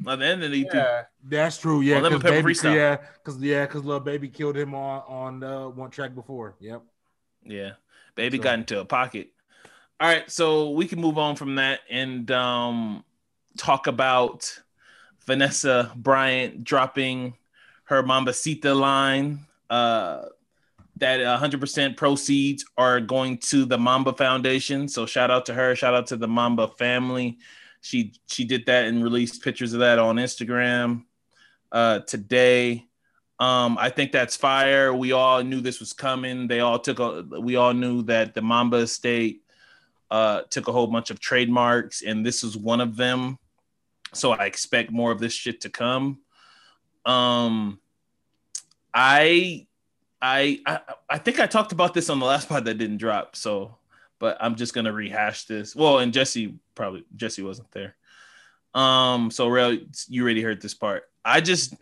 At 0.06 0.18
the 0.18 0.26
end 0.26 0.42
of 0.42 0.50
the 0.50 0.66
EP. 0.66 0.74
yeah, 0.74 1.02
That's 1.22 1.58
true, 1.58 1.80
yeah. 1.80 1.98
On 1.98 2.02
Because 2.02 2.22
baby, 2.22 2.76
yeah, 2.76 2.96
because 3.22 3.40
yeah, 3.40 3.66
because 3.66 3.84
Lil 3.84 4.00
Baby 4.00 4.28
killed 4.28 4.56
him 4.56 4.74
on 4.74 5.02
on 5.06 5.40
the 5.40 5.68
one 5.68 5.90
track 5.90 6.14
before. 6.14 6.56
Yep. 6.60 6.82
Yeah. 7.44 7.72
Baby 8.14 8.38
So- 8.38 8.44
got 8.44 8.58
into 8.58 8.80
a 8.80 8.84
pocket. 8.84 9.28
All 10.00 10.08
right, 10.08 10.28
so 10.30 10.70
we 10.70 10.88
can 10.88 11.00
move 11.00 11.16
on 11.16 11.36
from 11.36 11.54
that 11.56 11.80
and 11.88 12.28
um 12.32 13.04
talk 13.56 13.86
about 13.86 14.58
Vanessa 15.26 15.92
Bryant 15.94 16.64
dropping 16.64 17.34
her 17.84 18.02
Mambasita 18.02 18.78
line. 18.78 19.46
Uh 19.70 20.24
that 20.96 21.20
100% 21.20 21.96
proceeds 21.96 22.64
are 22.76 23.00
going 23.00 23.38
to 23.38 23.64
the 23.64 23.78
Mamba 23.78 24.12
Foundation. 24.12 24.86
So 24.88 25.04
shout 25.06 25.30
out 25.32 25.46
to 25.46 25.54
her, 25.54 25.74
shout 25.74 25.94
out 25.94 26.06
to 26.08 26.16
the 26.16 26.28
Mamba 26.28 26.68
family. 26.68 27.38
She 27.80 28.14
she 28.26 28.44
did 28.44 28.66
that 28.66 28.86
and 28.86 29.02
released 29.02 29.42
pictures 29.42 29.72
of 29.72 29.80
that 29.80 29.98
on 29.98 30.16
Instagram 30.16 31.04
uh 31.70 32.00
today. 32.00 32.86
Um, 33.42 33.76
I 33.76 33.90
think 33.90 34.12
that's 34.12 34.36
fire. 34.36 34.94
We 34.94 35.10
all 35.10 35.42
knew 35.42 35.60
this 35.60 35.80
was 35.80 35.92
coming. 35.92 36.46
They 36.46 36.60
all 36.60 36.78
took 36.78 37.00
a. 37.00 37.24
We 37.40 37.56
all 37.56 37.74
knew 37.74 38.02
that 38.02 38.34
the 38.34 38.40
Mamba 38.40 38.76
estate 38.76 39.42
uh, 40.12 40.42
took 40.48 40.68
a 40.68 40.72
whole 40.72 40.86
bunch 40.86 41.10
of 41.10 41.18
trademarks, 41.18 42.02
and 42.02 42.24
this 42.24 42.44
is 42.44 42.56
one 42.56 42.80
of 42.80 42.96
them. 42.96 43.40
So 44.14 44.30
I 44.30 44.44
expect 44.44 44.92
more 44.92 45.10
of 45.10 45.18
this 45.18 45.32
shit 45.32 45.62
to 45.62 45.70
come. 45.70 46.20
Um, 47.04 47.80
I, 48.94 49.66
I, 50.20 50.60
I, 50.64 50.78
I 51.10 51.18
think 51.18 51.40
I 51.40 51.48
talked 51.48 51.72
about 51.72 51.94
this 51.94 52.10
on 52.10 52.20
the 52.20 52.26
last 52.26 52.48
pod 52.48 52.64
that 52.66 52.78
didn't 52.78 52.98
drop. 52.98 53.34
So, 53.34 53.74
but 54.20 54.36
I'm 54.40 54.54
just 54.54 54.72
gonna 54.72 54.92
rehash 54.92 55.46
this. 55.46 55.74
Well, 55.74 55.98
and 55.98 56.12
Jesse 56.12 56.54
probably 56.76 57.04
Jesse 57.16 57.42
wasn't 57.42 57.72
there. 57.72 57.96
Um, 58.72 59.32
so 59.32 59.48
real, 59.48 59.76
you 60.06 60.22
already 60.22 60.42
heard 60.42 60.62
this 60.62 60.74
part. 60.74 61.10
I 61.24 61.40
just 61.40 61.74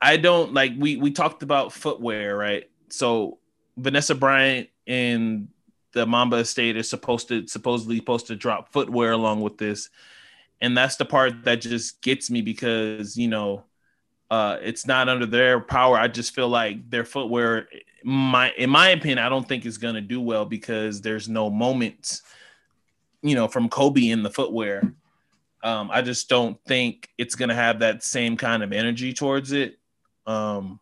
I 0.00 0.16
don't 0.16 0.54
like 0.54 0.72
we 0.78 0.96
we 0.96 1.10
talked 1.10 1.42
about 1.42 1.72
footwear, 1.72 2.36
right? 2.36 2.70
So 2.88 3.38
Vanessa 3.76 4.14
Bryant 4.14 4.68
and 4.86 5.48
the 5.92 6.06
Mamba 6.06 6.36
Estate 6.36 6.76
is 6.76 6.88
supposed 6.88 7.28
to 7.28 7.46
supposedly 7.46 7.96
supposed 7.96 8.26
to 8.28 8.36
drop 8.36 8.72
footwear 8.72 9.12
along 9.12 9.40
with 9.40 9.58
this, 9.58 9.88
and 10.60 10.76
that's 10.76 10.96
the 10.96 11.04
part 11.04 11.44
that 11.44 11.60
just 11.60 12.00
gets 12.02 12.30
me 12.30 12.42
because 12.42 13.16
you 13.16 13.28
know 13.28 13.64
uh, 14.30 14.58
it's 14.62 14.86
not 14.86 15.08
under 15.08 15.26
their 15.26 15.60
power. 15.60 15.96
I 15.96 16.08
just 16.08 16.34
feel 16.34 16.48
like 16.48 16.90
their 16.90 17.04
footwear, 17.04 17.68
my 18.04 18.50
in 18.52 18.70
my 18.70 18.90
opinion, 18.90 19.18
I 19.18 19.28
don't 19.28 19.48
think 19.48 19.64
is 19.64 19.78
gonna 19.78 20.00
do 20.00 20.20
well 20.20 20.44
because 20.44 21.00
there's 21.00 21.28
no 21.28 21.48
moments, 21.48 22.22
you 23.22 23.34
know, 23.34 23.48
from 23.48 23.68
Kobe 23.68 24.08
in 24.08 24.22
the 24.22 24.30
footwear. 24.30 24.94
Um, 25.62 25.90
I 25.90 26.02
just 26.02 26.28
don't 26.28 26.62
think 26.66 27.08
it's 27.18 27.34
gonna 27.34 27.54
have 27.54 27.80
that 27.80 28.02
same 28.02 28.36
kind 28.36 28.62
of 28.62 28.72
energy 28.72 29.12
towards 29.12 29.52
it. 29.52 29.77
Um, 30.28 30.78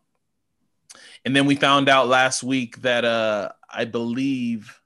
and 1.24 1.34
then 1.34 1.46
we 1.46 1.54
found 1.54 1.88
out 1.88 2.08
last 2.08 2.42
week 2.42 2.82
that 2.82 3.04
uh, 3.04 3.50
I 3.70 3.84
believe 3.84 4.78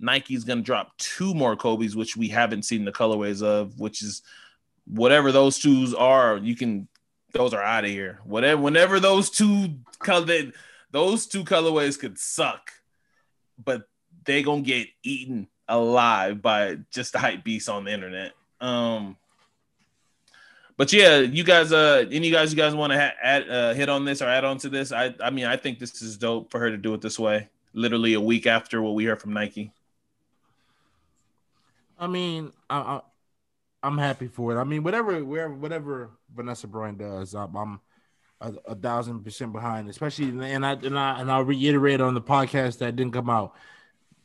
Nike's 0.00 0.44
gonna 0.44 0.62
drop 0.62 0.96
two 0.96 1.34
more 1.34 1.54
Kobe's, 1.54 1.94
which 1.94 2.16
we 2.16 2.28
haven't 2.28 2.64
seen 2.64 2.84
the 2.84 2.92
colorways 2.92 3.42
of, 3.42 3.78
which 3.78 4.02
is 4.02 4.22
whatever 4.86 5.30
those 5.30 5.58
shoes 5.58 5.94
are. 5.94 6.38
You 6.38 6.56
can 6.56 6.88
those 7.32 7.54
are 7.54 7.62
out 7.62 7.84
of 7.84 7.90
here. 7.90 8.20
Whatever, 8.24 8.60
whenever 8.60 8.98
those 8.98 9.30
two 9.30 9.76
color, 9.98 10.52
those 10.90 11.26
two 11.26 11.44
colorways 11.44 11.98
could 11.98 12.18
suck, 12.18 12.72
but 13.62 13.82
they 14.24 14.42
gonna 14.42 14.62
get 14.62 14.88
eaten 15.02 15.46
alive 15.68 16.40
by 16.42 16.78
just 16.90 17.12
the 17.12 17.18
hype 17.18 17.44
beasts 17.44 17.68
on 17.68 17.84
the 17.84 17.92
internet. 17.92 18.32
Um, 18.60 19.16
but 20.80 20.94
yeah, 20.94 21.18
you 21.18 21.44
guys, 21.44 21.74
uh, 21.74 22.06
any 22.10 22.30
guys, 22.30 22.50
you 22.50 22.56
guys 22.56 22.74
want 22.74 22.90
to 22.90 22.98
ha- 22.98 23.12
add, 23.22 23.50
uh, 23.50 23.74
hit 23.74 23.90
on 23.90 24.06
this 24.06 24.22
or 24.22 24.28
add 24.28 24.46
on 24.46 24.56
to 24.56 24.70
this? 24.70 24.92
I, 24.92 25.14
I 25.22 25.28
mean, 25.28 25.44
I 25.44 25.58
think 25.58 25.78
this 25.78 26.00
is 26.00 26.16
dope 26.16 26.50
for 26.50 26.58
her 26.58 26.70
to 26.70 26.78
do 26.78 26.94
it 26.94 27.02
this 27.02 27.18
way. 27.18 27.50
Literally 27.74 28.14
a 28.14 28.20
week 28.20 28.46
after 28.46 28.80
what 28.80 28.94
we 28.94 29.04
heard 29.04 29.20
from 29.20 29.34
Nike. 29.34 29.72
I 31.98 32.06
mean, 32.06 32.54
I, 32.70 32.78
I 32.78 33.00
I'm 33.82 33.98
happy 33.98 34.26
for 34.26 34.56
it. 34.56 34.58
I 34.58 34.64
mean, 34.64 34.82
whatever, 34.82 35.22
wherever, 35.22 35.52
whatever 35.52 36.10
Vanessa 36.34 36.66
Bryant 36.66 36.96
does, 36.96 37.34
I'm, 37.34 37.54
I'm 37.54 37.80
a, 38.40 38.54
a 38.68 38.74
thousand 38.74 39.22
percent 39.22 39.52
behind. 39.52 39.86
Especially, 39.90 40.28
and 40.28 40.64
I 40.64 40.72
and 40.72 40.98
I 40.98 41.20
and 41.20 41.30
I'll 41.30 41.44
reiterate 41.44 42.00
on 42.00 42.14
the 42.14 42.22
podcast 42.22 42.78
that 42.78 42.96
didn't 42.96 43.12
come 43.12 43.28
out. 43.28 43.54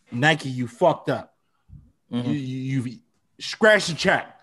Nike, 0.10 0.48
you 0.48 0.70
fucked 0.70 1.10
up. 1.10 1.36
Mhm. 2.10 2.28
You, 2.28 2.34
you 2.34 2.82
you 2.84 3.00
scratched 3.40 3.90
the 3.90 3.96
check. 3.96 4.40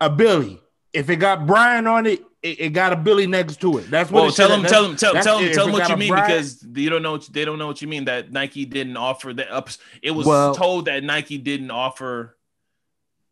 A 0.00 0.08
Billy. 0.08 0.62
If 0.96 1.10
it 1.10 1.16
got 1.16 1.46
Brian 1.46 1.86
on 1.86 2.06
it, 2.06 2.24
it, 2.42 2.60
it 2.60 2.68
got 2.70 2.92
a 2.92 2.96
Billy 2.96 3.26
next 3.26 3.60
to 3.60 3.78
it. 3.78 3.90
That's 3.90 4.10
what. 4.10 4.22
Well, 4.24 4.32
tell 4.32 4.48
them, 4.48 4.62
tell 4.64 4.82
them, 4.84 4.96
tell, 4.96 5.12
tell 5.14 5.40
them, 5.40 5.52
tell 5.52 5.66
them 5.66 5.72
what 5.72 5.88
you 5.88 5.96
mean 5.96 6.08
Brian- 6.10 6.26
because 6.28 6.64
you 6.74 6.90
don't 6.90 7.02
know, 7.02 7.18
they 7.18 7.44
don't 7.44 7.58
know 7.58 7.66
what 7.66 7.82
you 7.82 7.88
mean. 7.88 8.06
That 8.06 8.32
Nike 8.32 8.64
didn't 8.64 8.96
offer 8.96 9.32
that 9.34 9.50
up. 9.50 9.68
It 10.02 10.12
was 10.12 10.26
Well- 10.26 10.54
told 10.54 10.86
that 10.86 11.02
Nike 11.04 11.38
didn't 11.38 11.70
offer 11.70 12.36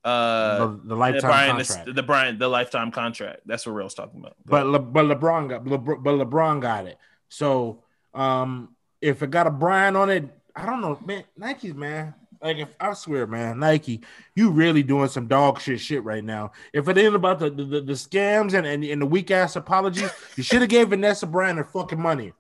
uh 0.05 0.59
the, 0.59 0.66
the 0.66 0.88
the 0.88 0.96
lifetime 0.96 1.31
Brian, 1.31 1.57
contract. 1.57 1.87
the, 1.87 1.92
the 1.94 2.03
Brian, 2.03 2.38
the 2.38 2.48
lifetime 2.48 2.90
contract. 2.90 3.40
That's 3.46 3.64
what 3.64 3.72
Real's 3.72 3.94
talking 3.94 4.20
about. 4.20 4.37
But 4.44 4.66
Le, 4.66 4.79
but 4.79 5.07
LeBron 5.07 5.48
got 5.48 5.64
LeBron, 5.64 6.03
but 6.03 6.14
LeBron 6.14 6.61
got 6.61 6.87
it. 6.87 6.98
So 7.31 7.83
um, 8.12 8.77
if 9.00 9.22
it 9.22 9.31
got 9.31 9.46
a 9.46 9.50
Brian 9.50 9.96
on 9.96 10.11
it, 10.11 10.29
I 10.55 10.66
don't 10.66 10.83
know, 10.83 10.98
man. 11.05 11.24
Nike's 11.38 11.72
man. 11.74 12.14
Like 12.44 12.59
if 12.59 12.76
I 12.78 12.92
swear, 12.92 13.26
man, 13.26 13.61
Nike, 13.61 14.02
you 14.37 14.50
really 14.50 14.83
doing 14.83 15.09
some 15.09 15.26
dog 15.26 15.62
shit 15.62 15.80
shit 15.80 16.04
right 16.04 16.22
now. 16.22 16.52
If 16.74 16.87
it 16.88 16.98
ain't 16.98 17.14
about 17.14 17.38
the 17.38 17.48
the, 17.48 17.80
the, 17.80 17.92
scams 17.94 18.52
and, 18.52 18.66
and 18.66 18.85
and 18.85 19.00
the 19.00 19.07
weak 19.07 19.30
ass 19.30 19.57
apologies, 19.57 20.11
you 20.37 20.42
should 20.42 20.61
have 20.61 20.68
gave 20.68 20.90
Vanessa 20.90 21.26
Bryant 21.26 21.57
her 21.57 21.64
fucking 21.64 21.98
money. 21.98 22.35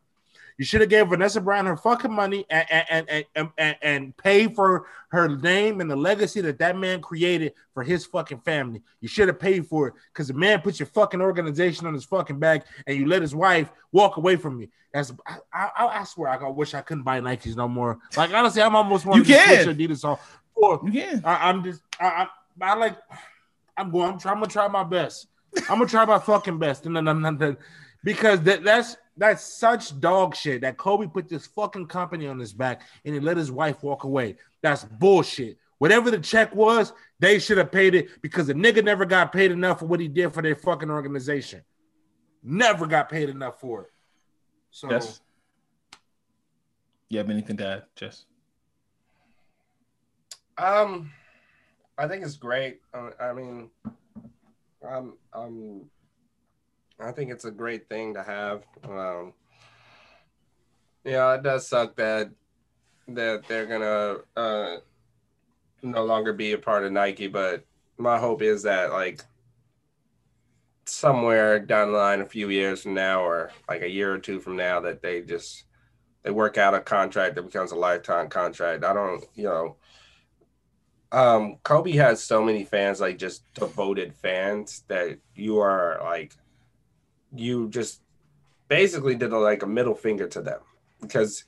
You 0.56 0.64
should 0.64 0.80
have 0.82 0.90
gave 0.90 1.08
Vanessa 1.08 1.40
Bryant 1.40 1.66
her 1.66 1.76
fucking 1.76 2.12
money 2.12 2.46
and 2.48 2.64
and, 2.70 3.10
and, 3.10 3.24
and, 3.34 3.48
and 3.58 3.76
and 3.82 4.16
pay 4.16 4.46
for 4.46 4.86
her 5.08 5.28
name 5.28 5.80
and 5.80 5.90
the 5.90 5.96
legacy 5.96 6.40
that 6.42 6.58
that 6.58 6.76
man 6.78 7.00
created 7.00 7.54
for 7.72 7.82
his 7.82 8.06
fucking 8.06 8.38
family. 8.40 8.80
You 9.00 9.08
should 9.08 9.26
have 9.28 9.40
paid 9.40 9.66
for 9.66 9.88
it 9.88 9.94
because 10.12 10.28
the 10.28 10.34
man 10.34 10.60
put 10.60 10.78
your 10.78 10.86
fucking 10.86 11.20
organization 11.20 11.86
on 11.86 11.94
his 11.94 12.04
fucking 12.04 12.38
back 12.38 12.66
and 12.86 12.96
you 12.96 13.06
let 13.06 13.20
his 13.22 13.34
wife 13.34 13.68
walk 13.90 14.16
away 14.16 14.36
from 14.36 14.60
you. 14.60 14.68
That's 14.92 15.12
I, 15.26 15.38
I, 15.52 15.86
I 16.00 16.04
swear 16.04 16.28
I 16.30 16.48
wish 16.48 16.72
I 16.74 16.82
couldn't 16.82 17.02
buy 17.02 17.20
Nikes 17.20 17.56
no 17.56 17.66
more. 17.66 17.98
Like 18.16 18.32
honestly, 18.32 18.62
I'm 18.62 18.76
almost 18.76 19.06
want 19.06 19.18
You 19.26 19.34
to 19.34 19.40
can. 19.44 19.64
switch 19.64 19.76
Adidas 19.76 20.04
off. 20.04 20.40
Or 20.54 20.80
you 20.84 20.92
can. 20.92 21.20
I, 21.24 21.48
I'm 21.48 21.64
just 21.64 21.82
I, 21.98 22.06
I, 22.06 22.28
I 22.70 22.74
like 22.76 22.96
I'm 23.76 23.90
going. 23.90 24.12
I'm, 24.12 24.18
try, 24.20 24.30
I'm 24.30 24.38
gonna 24.38 24.46
try 24.52 24.68
my 24.68 24.84
best. 24.84 25.26
I'm 25.68 25.78
gonna 25.78 25.86
try 25.86 26.04
my 26.04 26.20
fucking 26.20 26.58
best. 26.60 26.86
And 26.86 26.96
then- 26.96 27.56
because 28.04 28.40
that 28.42 28.62
that's 28.62 28.96
that's 29.16 29.44
such 29.44 29.98
dog 30.00 30.34
shit 30.34 30.62
that 30.62 30.76
Kobe 30.76 31.06
put 31.06 31.28
this 31.28 31.46
fucking 31.46 31.86
company 31.86 32.26
on 32.26 32.38
his 32.38 32.52
back 32.52 32.82
and 33.04 33.14
he 33.14 33.20
let 33.20 33.36
his 33.36 33.52
wife 33.52 33.82
walk 33.82 34.04
away. 34.04 34.36
That's 34.62 34.84
bullshit. 34.84 35.58
Whatever 35.78 36.10
the 36.10 36.18
check 36.18 36.54
was, 36.54 36.92
they 37.20 37.38
should 37.38 37.58
have 37.58 37.70
paid 37.70 37.94
it 37.94 38.22
because 38.22 38.46
the 38.46 38.54
nigga 38.54 38.82
never 38.82 39.04
got 39.04 39.32
paid 39.32 39.50
enough 39.50 39.80
for 39.80 39.86
what 39.86 40.00
he 40.00 40.08
did 40.08 40.32
for 40.32 40.42
their 40.42 40.56
fucking 40.56 40.90
organization. 40.90 41.62
Never 42.42 42.86
got 42.86 43.08
paid 43.08 43.28
enough 43.28 43.60
for 43.60 43.82
it. 43.82 43.90
So 44.70 44.90
Yes. 44.90 45.20
You 47.08 47.18
have 47.18 47.30
anything 47.30 47.56
to 47.58 47.66
add, 47.66 47.82
Jess? 47.94 48.24
Um, 50.58 51.12
I 51.98 52.08
think 52.08 52.24
it's 52.24 52.36
great. 52.36 52.80
Uh, 52.92 53.10
I 53.20 53.32
mean, 53.32 53.70
um, 54.88 55.14
um, 55.32 55.82
I 57.00 57.12
think 57.12 57.30
it's 57.30 57.44
a 57.44 57.50
great 57.50 57.88
thing 57.88 58.14
to 58.14 58.22
have. 58.22 58.64
Um, 58.84 59.32
yeah, 61.04 61.34
it 61.34 61.42
does 61.42 61.68
suck 61.68 61.96
that 61.96 62.30
that 63.08 63.42
they're 63.48 63.66
gonna 63.66 64.16
uh, 64.36 64.76
no 65.82 66.04
longer 66.04 66.32
be 66.32 66.52
a 66.52 66.58
part 66.58 66.84
of 66.84 66.92
Nike, 66.92 67.26
but 67.26 67.64
my 67.98 68.18
hope 68.18 68.42
is 68.42 68.62
that 68.62 68.90
like 68.92 69.22
somewhere 70.86 71.58
down 71.58 71.92
the 71.92 71.98
line, 71.98 72.20
a 72.20 72.26
few 72.26 72.48
years 72.48 72.82
from 72.82 72.94
now, 72.94 73.22
or 73.22 73.50
like 73.68 73.82
a 73.82 73.90
year 73.90 74.12
or 74.12 74.18
two 74.18 74.40
from 74.40 74.56
now, 74.56 74.80
that 74.80 75.02
they 75.02 75.20
just 75.22 75.64
they 76.22 76.30
work 76.30 76.56
out 76.56 76.74
a 76.74 76.80
contract 76.80 77.34
that 77.34 77.42
becomes 77.42 77.72
a 77.72 77.76
lifetime 77.76 78.28
contract. 78.28 78.84
I 78.84 78.92
don't, 78.94 79.24
you 79.34 79.44
know 79.44 79.76
um 81.14 81.58
Kobe 81.62 81.92
has 81.92 82.22
so 82.22 82.42
many 82.42 82.64
fans, 82.64 83.00
like 83.00 83.18
just 83.18 83.44
devoted 83.54 84.14
fans 84.14 84.82
that 84.88 85.18
you 85.34 85.58
are 85.60 86.00
like 86.02 86.34
you 87.34 87.68
just 87.68 88.00
basically 88.68 89.14
did 89.14 89.32
a, 89.32 89.38
like 89.38 89.62
a 89.62 89.66
middle 89.66 89.94
finger 89.94 90.26
to 90.28 90.40
them 90.40 90.60
because 91.00 91.44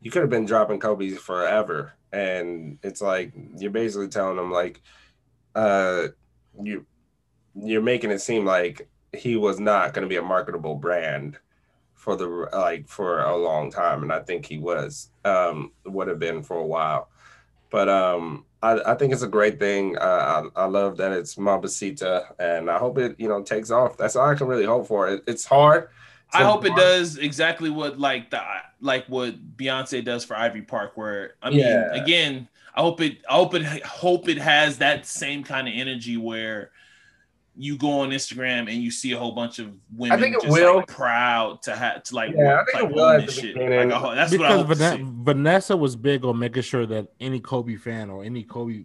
you 0.00 0.10
could 0.10 0.22
have 0.22 0.30
been 0.30 0.46
dropping 0.46 0.80
Kobe's 0.80 1.18
forever. 1.18 1.94
And 2.12 2.78
it's 2.82 3.00
like 3.00 3.32
you're 3.56 3.70
basically 3.70 4.08
telling 4.08 4.36
them 4.36 4.50
like 4.50 4.80
uh 5.54 6.08
you 6.62 6.86
you're 7.54 7.82
making 7.82 8.10
it 8.10 8.20
seem 8.20 8.44
like 8.44 8.88
he 9.12 9.36
was 9.36 9.58
not 9.58 9.92
going 9.92 10.02
to 10.02 10.08
be 10.08 10.16
a 10.16 10.22
marketable 10.22 10.74
brand 10.74 11.38
for 11.94 12.16
the 12.16 12.26
like 12.26 12.88
for 12.88 13.22
a 13.22 13.36
long 13.36 13.70
time 13.70 14.02
and 14.02 14.12
i 14.12 14.20
think 14.20 14.46
he 14.46 14.58
was 14.58 15.10
um 15.24 15.72
would 15.84 16.06
have 16.06 16.18
been 16.18 16.42
for 16.42 16.58
a 16.58 16.66
while 16.66 17.08
but 17.70 17.88
um 17.88 18.44
I, 18.62 18.92
I 18.92 18.94
think 18.94 19.12
it's 19.12 19.22
a 19.22 19.28
great 19.28 19.58
thing. 19.58 19.96
Uh, 19.98 20.50
I, 20.56 20.62
I 20.62 20.64
love 20.66 20.96
that 20.96 21.12
it's 21.12 21.36
Mambasita, 21.36 22.34
and 22.38 22.70
I 22.70 22.78
hope 22.78 22.98
it 22.98 23.14
you 23.18 23.28
know 23.28 23.42
takes 23.42 23.70
off. 23.70 23.96
That's 23.96 24.16
all 24.16 24.28
I 24.28 24.34
can 24.34 24.46
really 24.48 24.64
hope 24.64 24.86
for. 24.86 25.08
It, 25.08 25.22
it's 25.26 25.44
hard. 25.44 25.88
I 26.32 26.44
hope 26.44 26.66
it 26.66 26.76
does 26.76 27.16
exactly 27.16 27.70
what 27.70 27.98
like 27.98 28.30
the 28.30 28.42
like 28.80 29.06
what 29.06 29.56
Beyonce 29.56 30.04
does 30.04 30.24
for 30.24 30.36
Ivy 30.36 30.60
Park, 30.62 30.96
where 30.96 31.34
I 31.42 31.50
mean, 31.50 31.60
Yeah. 31.60 31.94
again, 31.94 32.48
I 32.74 32.82
hope 32.82 33.00
it, 33.00 33.18
I 33.28 33.32
hope 33.34 33.54
it, 33.54 33.82
hope 33.82 34.28
it 34.28 34.38
has 34.38 34.78
that 34.78 35.06
same 35.06 35.42
kind 35.42 35.66
of 35.68 35.74
energy 35.74 36.16
where 36.16 36.70
you 37.60 37.76
go 37.76 38.00
on 38.00 38.10
Instagram 38.10 38.70
and 38.72 38.82
you 38.82 38.90
see 38.90 39.12
a 39.12 39.18
whole 39.18 39.32
bunch 39.32 39.58
of 39.58 39.72
women 39.96 40.20
think 40.20 40.36
it 40.36 40.42
just 40.42 40.52
will. 40.52 40.76
like 40.76 40.86
proud 40.86 41.60
to 41.62 41.74
have 41.74 42.02
to 42.04 42.14
like, 42.14 42.32
Yeah, 42.36 42.60
I 42.60 42.64
think 42.64 42.74
like 42.74 42.84
it 42.84 42.94
will 42.94 43.02
own 43.04 43.26
this 43.26 43.34
shit. 43.34 43.54
beginning. 43.54 43.88
Like, 43.90 43.96
I 43.96 44.00
hope- 44.00 44.14
that's 44.14 44.32
what 44.32 44.40
I 44.50 44.62
because 44.62 44.80
hope 44.80 44.98
to 45.00 45.04
Vanessa 45.24 45.76
was 45.76 45.96
big 45.96 46.24
on 46.24 46.38
making 46.38 46.62
sure 46.62 46.86
that 46.86 47.08
any 47.20 47.40
Kobe 47.40 47.74
fan 47.76 48.10
or 48.10 48.22
any 48.22 48.44
Kobe 48.44 48.84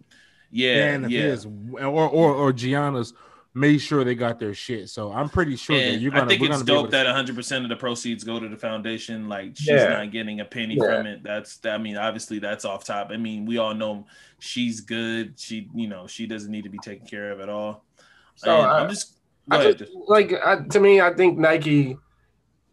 Yeah, 0.50 0.74
fan 0.90 1.04
of 1.04 1.10
yeah. 1.10 1.22
his 1.22 1.46
or 1.46 1.84
or 2.08 2.32
or 2.34 2.52
Gianna's 2.52 3.14
made 3.56 3.78
sure 3.78 4.02
they 4.02 4.16
got 4.16 4.40
their 4.40 4.52
shit. 4.52 4.88
So 4.88 5.12
I'm 5.12 5.28
pretty 5.28 5.54
sure 5.54 5.78
that 5.78 6.00
you're 6.00 6.10
gonna. 6.10 6.24
I 6.24 6.26
think 6.28 6.42
it's 6.42 6.50
gonna 6.50 6.64
dope 6.64 6.90
that 6.90 7.06
100 7.06 7.36
percent 7.36 7.64
of 7.64 7.68
the 7.68 7.76
proceeds 7.76 8.24
go 8.24 8.40
to 8.40 8.48
the 8.48 8.56
foundation. 8.56 9.28
Like 9.28 9.56
she's 9.56 9.68
Yeah. 9.68 9.90
not 9.90 10.10
getting 10.10 10.40
a 10.40 10.44
penny 10.44 10.74
Yeah. 10.76 10.96
from 10.98 11.06
it. 11.06 11.22
That's 11.22 11.60
I 11.64 11.78
mean, 11.78 11.96
obviously 11.96 12.40
that's 12.40 12.64
off 12.64 12.82
top. 12.84 13.10
I 13.12 13.16
mean, 13.16 13.46
we 13.46 13.58
all 13.58 13.72
know 13.74 14.06
she's 14.40 14.80
good. 14.80 15.34
She, 15.38 15.68
you 15.72 15.86
know, 15.86 16.08
she 16.08 16.26
doesn't 16.26 16.50
need 16.50 16.64
to 16.64 16.68
be 16.70 16.78
taken 16.78 17.06
care 17.06 17.30
of 17.30 17.38
at 17.40 17.48
all. 17.48 17.84
So 18.36 18.54
I- 18.56 18.80
I'm 18.82 18.88
just 18.90 19.12
I 19.50 19.72
just, 19.72 19.92
like 20.06 20.32
I, 20.44 20.60
to 20.70 20.80
me, 20.80 21.00
I 21.00 21.12
think 21.12 21.38
Nike. 21.38 21.96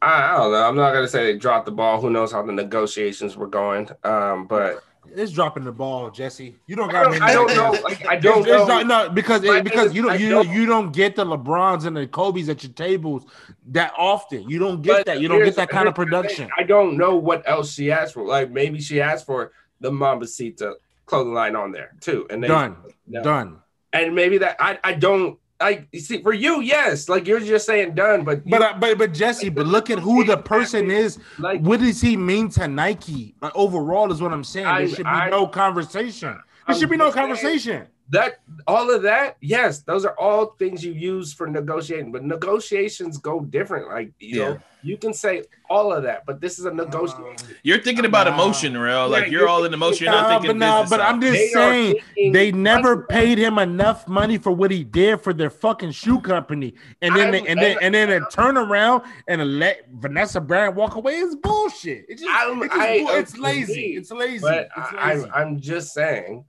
I, 0.01 0.33
I 0.33 0.37
don't 0.37 0.51
know. 0.53 0.63
I'm 0.63 0.75
not 0.75 0.93
gonna 0.93 1.07
say 1.07 1.25
they 1.31 1.37
dropped 1.37 1.65
the 1.65 1.71
ball. 1.71 1.99
Who 2.01 2.09
knows 2.09 2.31
how 2.31 2.41
the 2.43 2.53
negotiations 2.53 3.35
were 3.37 3.47
going? 3.47 3.89
Um, 4.03 4.47
but 4.47 4.81
It's 5.13 5.31
dropping 5.33 5.63
the 5.65 5.71
ball, 5.73 6.09
Jesse. 6.09 6.55
You 6.67 6.75
don't 6.77 6.89
I 6.89 6.91
got. 6.93 7.03
don't, 7.11 7.21
I 7.21 7.33
don't 7.33 7.55
know. 7.55 7.71
Like 7.83 8.05
I 8.07 8.15
don't 8.15 8.39
It's- 8.43 8.61
it's 8.61 8.67
know. 8.69 8.81
not- 8.81 8.87
no, 8.87 9.09
because 9.13 9.43
it, 9.43 9.63
because 9.65 9.93
you 9.93 10.01
don't 10.01 10.19
you 10.19 10.29
don't- 10.29 10.45
don't, 10.45 10.55
you 10.55 10.65
don't 10.65 10.91
get 10.93 11.15
the 11.17 11.25
LeBrons 11.25 11.85
and 11.85 11.95
the 11.97 12.07
Kobe's 12.07 12.47
at 12.49 12.63
your 12.63 12.71
tables 12.71 13.25
that 13.67 13.91
often. 13.97 14.49
You 14.49 14.57
don't 14.59 14.81
get 14.81 14.97
But 14.99 15.05
that. 15.07 15.19
You 15.21 15.27
don't 15.27 15.43
get 15.43 15.55
that 15.57 15.69
kind 15.69 15.87
of 15.89 15.95
here's 15.95 16.07
the 16.09 16.11
thing. 16.15 16.21
production. 16.21 16.49
I 16.57 16.63
don't 16.63 16.97
know 16.97 17.17
what 17.17 17.43
else 17.47 17.73
she 17.73 17.91
asked 17.91 18.13
for. 18.13 18.25
Like 18.25 18.49
maybe 18.49 18.79
she 18.79 19.01
asked 19.01 19.25
for 19.25 19.51
the 19.81 19.91
Mambasita 19.91 20.75
clothing 21.05 21.33
line 21.33 21.55
on 21.57 21.71
there 21.73 21.91
too, 21.99 22.25
and 22.29 22.41
they 22.41 22.47
Done, 22.47 22.77
No. 23.07 23.21
done. 23.23 23.57
and 23.93 24.15
maybe 24.15 24.37
that 24.39 24.55
I 24.59 24.79
I 24.83 24.93
don't 24.93 25.37
like. 25.61 25.87
You 25.91 25.99
see, 25.99 26.21
for 26.21 26.33
you, 26.33 26.61
yes, 26.61 27.07
like 27.07 27.27
you're 27.27 27.39
just 27.39 27.65
saying 27.65 27.95
done, 27.95 28.23
but 28.23 28.43
But 28.45 28.61
uh, 28.61 28.73
but 28.79 28.97
but 28.97 29.13
Jesse, 29.13 29.49
but 29.49 29.65
look 29.67 29.89
at 29.89 29.99
who 29.99 30.23
the 30.23 30.37
person 30.37 30.91
is. 30.91 31.17
like 31.39 31.61
What 31.61 31.79
does 31.79 32.01
he 32.01 32.17
mean 32.17 32.49
to 32.49 32.67
Nike? 32.67 33.35
Like 33.41 33.53
overall, 33.55 34.11
is 34.11 34.21
what 34.21 34.33
I'm 34.33 34.43
saying. 34.43 34.65
There 34.65 34.87
should 34.89 34.97
be 34.97 35.03
I- 35.05 35.29
no 35.29 35.47
conversation. 35.47 36.37
There 36.67 36.75
should 36.75 36.89
be 36.89 36.97
no 36.97 37.11
conversation. 37.11 37.87
That 38.11 38.39
all 38.67 38.93
of 38.93 39.01
that, 39.03 39.37
yes, 39.41 39.83
those 39.83 40.03
are 40.05 40.17
all 40.19 40.47
things 40.59 40.83
you 40.83 40.91
use 40.91 41.33
for 41.33 41.47
negotiating, 41.47 42.11
but 42.11 42.23
negotiations 42.23 43.17
go 43.17 43.39
different. 43.41 43.87
Like 43.87 44.11
you 44.19 44.39
know, 44.39 44.59
you 44.81 44.97
can 44.97 45.13
say 45.13 45.43
all 45.69 45.93
of 45.93 46.03
that, 46.03 46.25
but 46.25 46.41
this 46.41 46.59
is 46.59 46.65
a 46.65 46.73
negotiation. 46.73 47.55
You're 47.63 47.79
thinking 47.81 48.03
about 48.03 48.27
Nah. 48.27 48.33
emotion, 48.33 48.77
Real. 48.77 49.07
Like 49.07 49.25
Yeah, 49.25 49.29
you're 49.29 49.39
you're 49.41 49.47
all 49.49 49.63
in 49.63 49.73
emotion. 49.73 50.03
You're 50.05 50.13
not 50.13 50.23
Nah, 50.23 50.39
thinking 50.39 50.59
but 50.59 50.65
nah, 50.65 50.85
but 50.89 50.99
I'm 50.99 51.21
just 51.21 51.33
They 51.33 51.47
saying 51.47 51.95
they 52.33 52.51
never 52.51 53.03
paid 53.03 53.37
him 53.37 53.57
enough 53.57 54.05
money 54.09 54.37
for 54.37 54.51
what 54.51 54.71
he 54.71 54.83
did 54.83 55.21
for 55.21 55.31
their 55.33 55.49
fucking 55.49 55.91
shoe 55.91 56.19
company, 56.19 56.73
and 57.01 57.15
then 57.15 57.31
they, 57.31 57.47
and 57.47 57.61
then 57.61 57.77
and 57.81 57.95
then 57.95 58.09
a 58.11 58.19
turn 58.29 58.57
around 58.57 59.03
and 59.29 59.57
let 59.57 59.87
Vanessa 59.93 60.41
Bryant 60.41 60.75
walk 60.75 60.95
away 60.95 61.13
is 61.15 61.35
bullshit. 61.35 62.05
It's 62.09 62.21
just, 62.21 62.33
I'm- 62.33 62.61
it's, 62.61 62.73
just 62.73 62.87
I 62.87 62.97
bull- 62.99 63.09
it's 63.11 63.37
lazy. 63.37 63.95
It's 63.95 64.11
lazy. 64.11 64.41
But 64.41 64.67
it's 64.75 64.91
lazy. 64.91 65.29
I, 65.33 65.41
I'm 65.41 65.61
just 65.61 65.93
saying, 65.93 66.43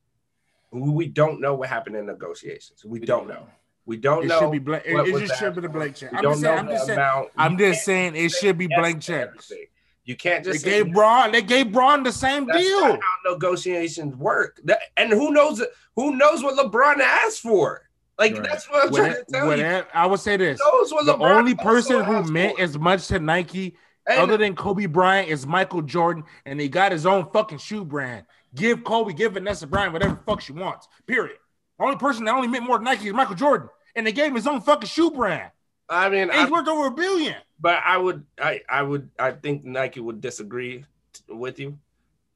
we 0.73 1.07
don't 1.07 1.41
know 1.41 1.55
what 1.55 1.69
happened 1.69 1.97
in 1.97 2.07
negotiations. 2.07 2.85
We 2.85 2.99
don't 3.01 3.29
know. 3.29 3.47
We 3.85 3.97
don't 3.97 4.25
it 4.25 4.29
know. 4.29 4.39
should 4.41 4.53
be 4.53 4.59
blank. 4.59 4.85
It, 4.87 4.95
it 4.97 5.27
just 5.27 5.39
should 5.39 5.55
be 5.55 5.61
the 5.61 5.69
blank 5.69 5.97
check. 5.97 6.15
I'm 6.15 6.23
don't 6.23 6.33
just 6.35 6.43
know 6.43 6.49
saying. 6.57 6.59
I'm 6.61 6.69
just 6.69 6.87
saying. 6.87 6.99
amount. 6.99 7.29
I'm 7.37 7.59
just 7.59 7.85
saying 7.85 8.17
it 8.17 8.31
should 8.31 8.57
be 8.59 8.69
blank 8.69 9.03
checks. 9.03 9.51
everything. 9.51 9.67
You 10.05 10.17
can't 10.17 10.45
just 10.45 10.61
say 10.65 10.83
gave. 10.83 10.93
Bron. 10.93 11.31
They 11.33 11.43
gave 11.43 11.71
Bron 11.73 12.03
the 12.03 12.11
same 12.13 12.47
That's 12.47 12.59
deal. 12.63 12.81
not 12.81 13.01
how 13.01 13.33
negotiations 13.33 14.17
work. 14.17 14.61
That, 14.65 14.79
and 14.97 15.11
who 15.13 15.31
knows? 15.33 15.63
Who 15.97 16.17
knows 16.17 16.43
what 16.43 16.57
LeBron 16.57 16.99
asked 17.01 17.41
for? 17.41 17.83
Like 18.19 18.35
Right. 18.35 18.45
that's 18.45 18.69
what 18.71 18.87
I'm 18.87 18.95
trying 18.95 19.13
to 19.15 19.25
tell 19.31 19.43
you. 19.45 19.49
whatever- 19.49 19.87
I 19.95 20.07
would 20.07 20.21
say 20.21 20.37
this: 20.37 20.61
Who 20.61 20.71
knows 20.79 20.93
what 20.93 21.07
the 21.07 21.15
LeBron 21.15 21.37
only 21.37 21.55
person 21.55 22.05
who 22.05 22.23
meant 22.25 22.57
for? 22.57 22.63
as 22.63 22.79
much 22.79 23.09
to 23.09 23.19
Nike 23.19 23.77
And- 24.07 24.19
other 24.21 24.37
than 24.37 24.55
Kobe 24.55 24.87
Bryant 24.87 25.29
is 25.29 25.47
Michael 25.47 25.83
Jordan, 25.83 26.25
and 26.47 26.61
he 26.61 26.69
got 26.69 26.93
his 26.93 27.05
own 27.07 27.29
fucking 27.33 27.59
shoe 27.59 27.85
brand. 27.85 28.27
Give 28.55 28.85
Kobe, 28.85 29.13
give 29.15 29.33
Vanessa 29.33 29.67
Bryant 29.67 29.93
whatever 29.93 30.15
the 30.15 30.21
fuck 30.31 30.41
she 30.41 30.53
wants. 30.53 30.87
Period. 31.07 31.37
The 31.79 31.85
only 31.85 31.97
person 31.97 32.25
that 32.27 32.35
only 32.35 32.49
meant 32.49 32.65
more 32.65 32.79
to 32.79 32.85
Nike 32.85 33.09
is 33.09 33.15
Michael 33.15 33.35
Jordan, 33.35 33.69
and 33.97 34.07
they 34.07 34.13
gave 34.13 34.27
him 34.27 34.35
his 34.35 34.47
own 34.47 34.61
fucking 34.61 34.89
shoe 34.89 35.11
brand. 35.11 35.51
I 35.89 36.09
mean, 36.09 36.23
And 36.31 36.33
he's 36.33 36.47
I, 36.49 36.51
worth 36.51 36.69
over 36.69 36.87
a 36.87 36.91
billion. 36.91 37.37
but 37.61 37.81
I 37.85 37.97
would, 37.97 38.25
I, 38.41 38.61
I 38.69 38.83
would, 38.83 39.11
I 39.19 39.33
think 39.33 39.65
Nike 39.65 40.01
would 40.01 40.21
disagree 40.21 40.85
t- 41.13 41.23
with 41.29 41.59
you 41.59 41.79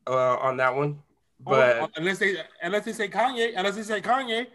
uh, 0.07 0.37
on 0.37 0.57
that 0.59 0.75
one. 0.75 0.99
Oh, 1.47 1.53
uh, 1.53 1.55
but 1.55 1.77
Oh, 1.83 1.89
unless 1.97 2.19
they 2.19 2.37
unless 2.63 2.85
they 2.87 2.93
say 2.93 3.09
Kanye, 3.09 3.53
unless 3.57 3.77
they 3.77 3.83
say 3.83 4.01
Kanye, 4.01 4.47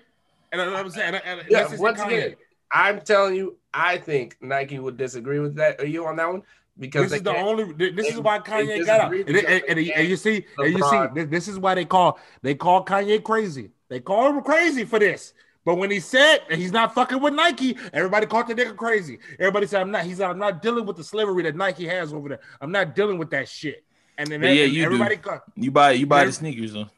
and 0.52 0.62
uh, 0.62 0.66
I 0.74 0.82
was 0.82 0.94
saying, 0.96 1.14
unless 1.26 1.46
yeah, 1.50 1.64
they 1.68 1.76
say 1.78 1.82
once 1.82 2.00
Kanye. 2.02 2.06
again, 2.08 2.36
I'm 2.72 3.02
telling 3.02 3.36
you, 3.36 3.58
I 3.74 3.98
think 3.98 4.38
Nike 4.42 4.80
would 4.80 4.98
disagree 4.98 5.40
with 5.40 5.56
that. 5.56 5.80
Are 5.80 5.86
you 5.86 6.06
on 6.08 6.16
that 6.18 6.30
one? 6.30 6.42
Because 6.82 7.12
This 7.12 7.20
is 7.20 7.24
the 7.24 7.38
only. 7.38 7.92
This 7.92 8.08
is 8.08 8.20
why 8.20 8.40
Kanye 8.40 8.84
got 8.84 9.02
out. 9.02 9.12
disagree 9.12 9.40
And, 9.40 9.48
and, 9.48 9.64
and, 9.70 9.92
and 9.92 10.08
you 10.08 10.18
see, 10.18 10.44
and 10.58 10.74
you 10.76 10.84
see, 10.84 11.06
this, 11.14 11.28
this 11.30 11.48
is 11.48 11.60
why 11.60 11.76
they 11.76 11.86
call 11.86 12.20
they 12.42 12.56
call 12.56 12.84
Kanye 12.84 13.24
crazy. 13.24 13.70
They 13.88 14.00
call 14.00 14.30
him 14.30 14.42
crazy 14.42 14.84
for 14.84 14.98
this. 14.98 15.34
But 15.64 15.76
when 15.76 15.92
he 15.92 16.00
said 16.00 16.40
he's 16.50 16.72
not 16.72 16.96
fucking 16.96 17.22
with 17.22 17.36
Nike, 17.36 17.78
everybody 17.94 18.26
called 18.26 18.48
the 18.48 18.56
nigga 18.56 18.76
crazy. 18.76 19.20
Everybody 19.40 19.68
said, 19.68 19.82
"I'm 19.82 19.92
not." 19.92 20.06
He's 20.06 20.18
not. 20.18 20.32
I'm 20.32 20.40
not 20.40 20.64
dealing 20.64 20.88
with 20.88 20.98
the 20.98 21.04
slavery 21.04 21.44
that 21.44 21.56
Nike 21.56 21.86
has 21.86 22.14
over 22.14 22.30
there. 22.30 22.40
I'm 22.60 22.72
not 22.72 22.96
dealing 22.96 23.20
with 23.20 23.30
that 23.30 23.48
shit. 23.48 23.86
And 24.18 24.28
then 24.28 24.42
yeah, 24.42 24.64
and 24.64 24.74
you 24.74 24.82
do. 24.82 24.86
everybody. 24.86 25.20
You 25.56 25.70
buy 25.70 25.92
you 25.92 26.08
buy 26.08 26.26
the 26.26 26.32
sneakers 26.32 26.74
though. 26.74 26.90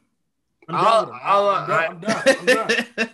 I'm 0.68 0.74
I'll- 0.74 1.06
done. 1.06 1.20
I'll, 1.22 1.48
I'm 1.48 1.68
done. 1.68 1.84
I'm 1.88 2.00
done. 2.00 2.22
I'm 2.26 2.46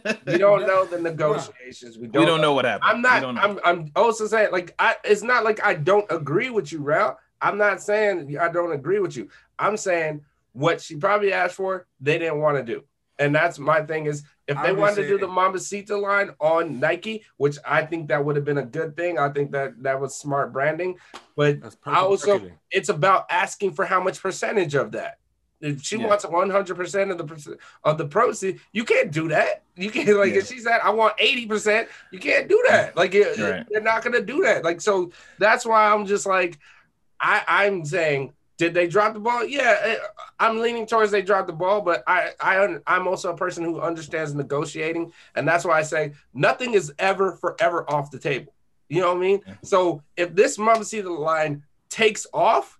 done. 0.03 0.19
we 0.27 0.39
don't 0.39 0.67
know 0.67 0.85
the 0.85 1.01
negotiations. 1.01 1.99
We 1.99 2.07
don't, 2.07 2.23
we 2.23 2.27
don't 2.27 2.41
know 2.41 2.53
what 2.53 2.65
happened. 2.65 2.91
I'm 2.91 3.03
not. 3.03 3.25
I'm. 3.25 3.61
I'm 3.65 3.93
also 3.97 4.27
saying 4.27 4.51
like 4.53 4.75
I. 4.79 4.97
It's 5.05 5.23
not 5.23 5.45
like 5.45 5.63
I 5.65 5.75
don't 5.75 6.07
agree 6.11 6.51
with 6.51 6.73
you, 6.73 6.81
Ralph. 6.81 7.19
I'm 7.43 7.59
not 7.59 7.81
saying 7.81 8.37
I 8.39 8.51
don't 8.51 8.73
agree 8.73 9.01
with 9.01 9.17
you. 9.17 9.29
I'm 9.59 9.77
saying 9.77 10.23
what 10.53 10.81
she 10.81 10.97
probably 10.97 11.33
asked 11.33 11.55
for, 11.55 11.87
they 12.01 12.19
didn't 12.19 12.41
want 12.41 12.57
to 12.59 12.63
do, 12.65 12.85
and 13.19 13.35
that's 13.35 13.59
my 13.59 13.83
thing. 13.83 14.07
Is 14.07 14.23
if 14.47 14.61
they 14.63 14.73
wanted 14.73 14.97
to 14.97 15.09
do 15.09 15.19
the 15.19 15.27
saying- 15.27 15.37
Mambasita 15.39 16.01
line 16.01 16.31
on 16.41 16.81
Nike, 16.81 17.25
which 17.37 17.57
I 17.65 17.85
think 17.87 18.09
that 18.09 18.25
would 18.25 18.37
have 18.37 18.45
been 18.45 18.59
a 18.59 18.65
good 18.67 18.97
thing. 18.97 19.19
I 19.19 19.29
think 19.29 19.53
that 19.53 19.83
that 19.83 20.01
was 20.01 20.17
smart 20.17 20.53
branding, 20.53 20.97
but 21.37 21.59
I 21.85 22.01
also 22.01 22.33
marketing. 22.33 22.59
it's 22.71 22.89
about 22.89 23.27
asking 23.31 23.73
for 23.73 23.85
how 23.85 24.03
much 24.03 24.21
percentage 24.21 24.75
of 24.75 24.93
that. 24.93 25.19
If 25.61 25.83
she 25.83 25.97
Yeah. 25.99 26.07
wants 26.07 26.25
100 26.25 26.75
percent 26.75 27.11
of 27.11 27.19
the 27.19 27.59
of 27.85 27.99
the 27.99 28.07
proceeds, 28.07 28.61
you 28.73 28.85
can't 28.85 29.11
do 29.11 29.29
that. 29.29 29.63
You 29.77 29.91
can't 29.91 30.09
like 30.19 30.33
Yeah. 30.33 30.39
if 30.39 30.49
she 30.49 30.59
said 30.59 30.81
I 30.83 30.91
want 30.91 31.15
80 31.19 31.47
percent, 31.47 31.89
you 32.11 32.19
can't 32.19 32.49
do 32.49 32.63
that. 32.69 32.97
Like 32.97 33.15
it, 33.15 33.39
Right. 33.39 33.67
they're 33.71 33.81
not 33.83 34.03
gonna 34.03 34.23
do 34.23 34.43
that. 34.43 34.65
Like 34.65 34.81
so 34.81 35.13
that's 35.39 35.65
why 35.67 35.93
I'm 35.93 36.07
just 36.07 36.27
like 36.27 36.59
I 37.21 37.43
I'm 37.47 37.85
saying 37.85 38.33
Did 38.57 38.75
they 38.75 38.87
drop 38.89 39.15
the 39.15 39.21
ball? 39.21 39.43
Yeah, 39.45 39.79
eh, 39.85 39.97
I'm 40.39 40.59
leaning 40.61 40.85
towards 40.87 41.11
they 41.11 41.23
dropped 41.23 41.47
the 41.47 41.55
ball, 41.55 41.81
but 41.81 42.03
I, 42.07 42.33
I 42.41 42.77
I'm 42.87 43.09
also 43.09 43.33
a 43.33 43.37
person 43.37 43.65
who 43.65 43.81
understands 43.81 44.35
negotiating, 44.35 45.13
and 45.35 45.49
that's 45.49 45.65
why 45.65 45.79
I 45.79 45.83
say 45.83 46.13
nothing 46.35 46.75
is 46.75 46.93
ever 46.99 47.33
forever 47.33 47.91
off 47.91 48.11
the 48.11 48.19
table. 48.19 48.53
You 48.91 49.01
know 49.01 49.09
what 49.15 49.17
I 49.17 49.21
mean? 49.21 49.41
So 49.63 50.03
if 50.17 50.35
this 50.35 50.59
Mambasita 50.59 51.09
line 51.19 51.63
takes 51.89 52.27
off, 52.35 52.79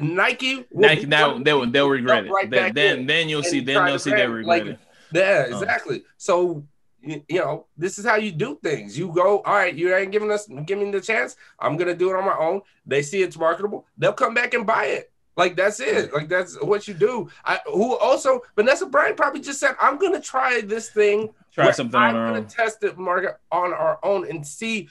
Nike, 0.00 0.64
Nike 0.72 1.06
now 1.06 1.38
they'll 1.38 1.70
they'll 1.70 1.88
regret 1.88 2.26
it. 2.26 2.30
right 2.30 2.50
Then 2.50 2.74
then, 2.74 3.06
then 3.06 3.28
you'll 3.28 3.42
see 3.42 3.60
then 3.60 3.84
they'll 3.84 3.98
see 3.98 4.10
they 4.10 4.26
regret 4.26 4.46
like, 4.46 4.66
it. 4.66 4.78
Yeah, 5.12 5.46
Oh. 5.50 5.60
exactly. 5.60 6.04
So 6.16 6.64
you, 7.00 7.22
you 7.28 7.38
know, 7.38 7.66
this 7.76 7.98
is 7.98 8.04
how 8.04 8.16
you 8.16 8.32
do 8.32 8.58
things. 8.62 8.98
You 8.98 9.12
go, 9.12 9.40
all 9.42 9.54
right, 9.54 9.74
you 9.74 9.94
ain't 9.94 10.12
giving 10.12 10.30
us 10.30 10.48
giving 10.66 10.86
me 10.86 10.90
the 10.92 11.00
chance. 11.00 11.36
I'm 11.58 11.76
gonna 11.76 11.94
do 11.94 12.10
it 12.10 12.16
on 12.16 12.24
my 12.24 12.36
own. 12.36 12.62
They 12.86 13.02
see 13.02 13.22
it's 13.22 13.38
marketable, 13.38 13.86
they'll 13.96 14.12
come 14.12 14.34
back 14.34 14.54
and 14.54 14.66
buy 14.66 14.86
it. 14.86 15.12
Like 15.38 15.56
that's 15.56 15.78
it. 15.80 16.12
Like 16.12 16.28
that's 16.28 16.60
what 16.60 16.86
you 16.88 16.94
do. 16.94 17.30
I 17.44 17.60
who 17.66 17.96
also 17.96 18.42
Vanessa 18.56 18.84
Bryant 18.86 19.16
probably 19.16 19.40
just 19.40 19.60
said, 19.60 19.76
I'm 19.80 19.96
gonna 19.96 20.20
try 20.20 20.60
this 20.60 20.90
thing. 20.90 21.32
Try 21.54 21.70
something 21.72 21.98
I'm 21.98 22.10
on 22.14 22.16
our 22.16 22.26
gonna 22.28 22.38
own. 22.40 22.46
test 22.46 22.84
it 22.84 22.98
market 22.98 23.38
on 23.50 23.72
our 23.72 23.98
own 24.04 24.28
and 24.28 24.46
see 24.46 24.88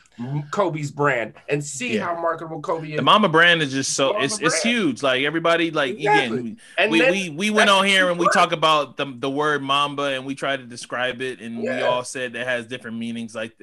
Kobe's 0.52 0.90
brand 0.92 1.34
and 1.50 1.64
see 1.64 1.96
Yeah. 1.96 2.06
how 2.06 2.22
marketable 2.22 2.62
Kobe 2.62 2.90
is. 2.92 2.96
The 2.98 3.02
Mama 3.04 3.30
brand 3.30 3.62
is 3.62 3.72
just 3.72 3.94
so 3.94 4.14
Mama 4.14 4.26
it's 4.26 4.40
it's 4.40 4.62
huge. 4.64 5.04
Like 5.04 5.24
everybody, 5.24 5.72
like 5.72 5.96
Exactly. 5.98 6.40
again, 6.40 6.60
and 6.78 6.92
we, 6.92 7.00
then- 7.00 7.12
we 7.12 7.30
we 7.30 7.50
went 7.52 7.70
on 7.70 7.86
here 7.86 8.10
and 8.10 8.20
we 8.20 8.28
talk 8.34 8.52
about 8.54 8.98
the 8.98 9.06
the 9.18 9.30
word 9.30 9.62
Mamba 9.62 10.04
and 10.16 10.26
we 10.26 10.34
try 10.34 10.58
to 10.58 10.64
describe 10.64 11.22
it 11.22 11.40
and 11.42 11.60
we 11.60 11.82
all 11.82 12.04
said 12.04 12.34
that 12.34 12.48
has 12.48 12.66
different 12.66 12.98
meanings. 12.98 13.36
Like 13.36 13.56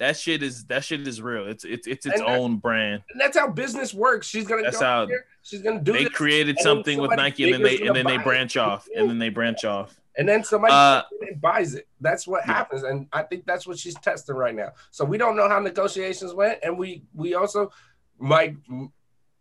that 0.00 0.16
shit 0.16 0.42
is 0.42 0.64
that 0.64 0.82
shit 0.84 1.06
is 1.06 1.22
real. 1.22 1.46
It's 1.46 1.64
it's 1.64 1.86
it's 1.86 2.06
its 2.06 2.20
own 2.22 2.56
brand. 2.56 3.02
and 3.12 3.20
that's 3.20 3.38
how 3.38 3.48
business 3.48 3.94
works. 3.94 4.26
She's 4.26 4.46
gonna 4.46 4.62
That's 4.62 4.78
go 4.78 4.84
how 4.84 5.06
here, 5.06 5.26
she's 5.42 5.62
gonna 5.62 5.80
do 5.80 5.94
it. 5.94 5.98
They 5.98 6.04
created 6.06 6.58
something 6.58 6.98
with 7.00 7.12
Nike 7.16 7.44
and 7.44 7.54
then 7.54 7.62
they 7.62 7.76
and 7.86 7.94
then 7.94 8.06
they 8.06 8.16
buy 8.16 8.22
it. 8.22 8.24
branch 8.24 8.56
off 8.56 8.88
and 8.96 9.08
then 9.08 9.18
they 9.18 9.28
branch 9.28 9.64
off. 9.64 9.96
and 10.18 10.28
then 10.28 10.42
somebody 10.42 10.72
Uh, 10.72 11.02
comes 11.02 11.22
in 11.22 11.28
and 11.28 11.40
buys 11.40 11.74
it. 11.74 11.86
That's 12.00 12.26
what 12.26 12.42
Yeah. 12.46 12.54
happens, 12.54 12.82
and 12.82 13.06
I 13.12 13.22
think 13.22 13.44
that's 13.46 13.66
what 13.66 13.78
she's 13.78 13.94
testing 13.94 14.34
right 14.34 14.54
now. 14.54 14.72
So 14.90 15.04
we 15.04 15.18
don't 15.18 15.36
know 15.36 15.48
how 15.48 15.60
negotiations 15.60 16.34
went, 16.34 16.58
and 16.64 16.76
we 16.78 17.02
we 17.14 17.34
also, 17.34 17.70
Mike, 18.18 18.56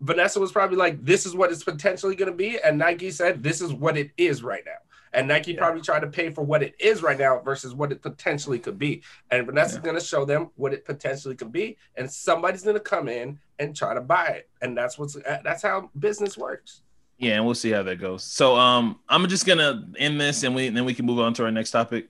Vanessa 0.02 0.40
was 0.40 0.52
probably 0.52 0.78
like, 0.78 1.04
"This 1.04 1.26
is 1.26 1.36
what 1.36 1.52
it's 1.52 1.64
potentially 1.64 2.16
going 2.16 2.32
to 2.32 2.38
be," 2.38 2.60
and 2.62 2.78
Nike 2.78 3.12
said, 3.12 3.44
"This 3.44 3.62
is 3.62 3.74
what 3.74 3.98
it 3.98 4.12
is 4.18 4.44
right 4.44 4.64
now." 4.66 4.80
And 5.14 5.28
Nike 5.28 5.54
Yeah. 5.54 5.60
probably 5.60 5.82
tried 5.82 6.02
to 6.02 6.08
pay 6.08 6.30
for 6.30 6.44
what 6.44 6.62
it 6.64 6.76
is 6.80 7.02
right 7.02 7.18
now 7.18 7.40
versus 7.40 7.74
what 7.74 7.92
it 7.92 8.02
potentially 8.02 8.60
could 8.60 8.78
be. 8.78 9.02
And 9.32 9.46
Vanessa's 9.46 9.76
Yeah. 9.78 9.82
going 9.82 10.00
to 10.00 10.06
show 10.06 10.26
them 10.26 10.52
what 10.56 10.74
it 10.74 10.86
potentially 10.86 11.36
could 11.36 11.52
be, 11.52 11.78
and 11.96 12.10
somebody's 12.12 12.62
going 12.64 12.76
to 12.76 12.80
come 12.80 13.08
in 13.08 13.40
and 13.58 13.76
try 13.76 13.94
to 13.94 14.02
buy 14.02 14.28
it. 14.28 14.50
And 14.62 14.78
that's 14.78 14.98
what's 14.98 15.16
that's 15.44 15.64
how 15.64 15.90
business 15.98 16.38
works. 16.38 16.82
Yeah, 17.18 17.36
and 17.36 17.46
we'll 17.46 17.56
see 17.56 17.72
how 17.72 17.84
that 17.84 17.98
goes. 17.98 18.24
So 18.24 18.56
um 18.56 19.00
I'm 19.10 19.28
just 19.28 19.46
gonna 19.46 19.86
end 19.98 20.22
this 20.22 20.44
and 20.44 20.56
we 20.56 20.70
then 20.70 20.86
we 20.86 20.94
can 20.94 21.06
move 21.06 21.20
on 21.20 21.34
to 21.34 21.44
our 21.44 21.52
next 21.52 21.72
topic. 21.72 22.08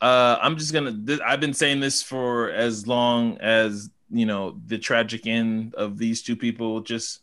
Uh 0.00 0.38
I'm 0.40 0.56
just 0.56 0.72
gonna 0.72 0.96
th- 1.06 1.20
I've 1.20 1.40
been 1.40 1.52
saying 1.52 1.80
this 1.80 2.02
for 2.02 2.50
as 2.50 2.86
long 2.86 3.36
as 3.38 3.90
you 4.08 4.24
know 4.24 4.58
the 4.66 4.78
tragic 4.78 5.26
end 5.26 5.74
of 5.74 5.98
these 5.98 6.22
two 6.22 6.36
people. 6.36 6.80
Just 6.80 7.20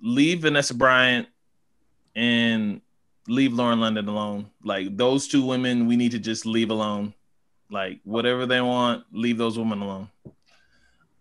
leave 0.00 0.40
Vanessa 0.40 0.72
Bryant 0.72 1.28
and 2.14 2.80
leave 3.28 3.52
Lauren 3.52 3.80
London 3.80 4.08
alone. 4.08 4.50
Like 4.62 4.96
those 4.96 5.28
two 5.28 5.44
women, 5.44 5.86
we 5.86 5.96
need 5.96 6.12
to 6.12 6.18
just 6.18 6.46
leave 6.46 6.70
alone. 6.70 7.14
Like 7.70 8.00
whatever 8.04 8.46
they 8.46 8.60
want, 8.60 9.04
leave 9.12 9.38
those 9.38 9.58
women 9.58 9.80
alone. 9.80 10.08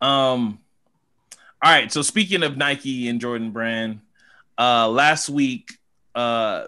Um 0.02 0.60
all 1.62 1.72
right, 1.72 1.91
so 1.91 2.02
speaking 2.02 2.44
of 2.44 2.58
Nike 2.58 3.08
and 3.08 3.20
Jordan 3.20 3.52
Brand, 3.52 4.02
uh 4.58 4.88
last 4.89 5.30
week 5.30 5.72
uh 6.13 6.68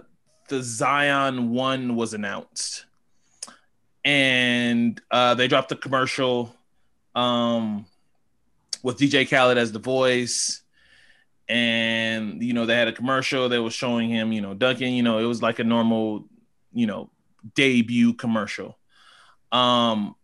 the 0.49 0.63
Zion 0.63 1.51
1 1.51 1.95
was 1.95 2.13
announced. 2.13 2.85
And 4.03 4.99
uh 5.11 5.35
they 5.35 5.47
dropped 5.47 5.69
the 5.69 5.75
commercial 5.75 6.55
um 7.13 7.85
with 8.81 8.97
DJ 8.97 9.29
Khaled 9.29 9.57
as 9.57 9.71
the 9.71 9.79
voice 9.79 10.61
and 11.49 12.43
you 12.43 12.53
know 12.53 12.65
they 12.65 12.75
had 12.75 12.87
a 12.87 12.93
commercial 12.93 13.49
that 13.49 13.61
was 13.61 13.73
showing 13.73 14.09
him, 14.09 14.31
you 14.31 14.41
know, 14.41 14.53
dunking, 14.53 14.93
you 14.93 15.03
know, 15.03 15.19
it 15.19 15.25
was 15.25 15.41
like 15.41 15.59
a 15.59 15.63
normal, 15.63 16.27
you 16.73 16.87
know, 16.87 17.09
debut 17.55 18.13
commercial. 18.13 18.77
Um 19.51 20.15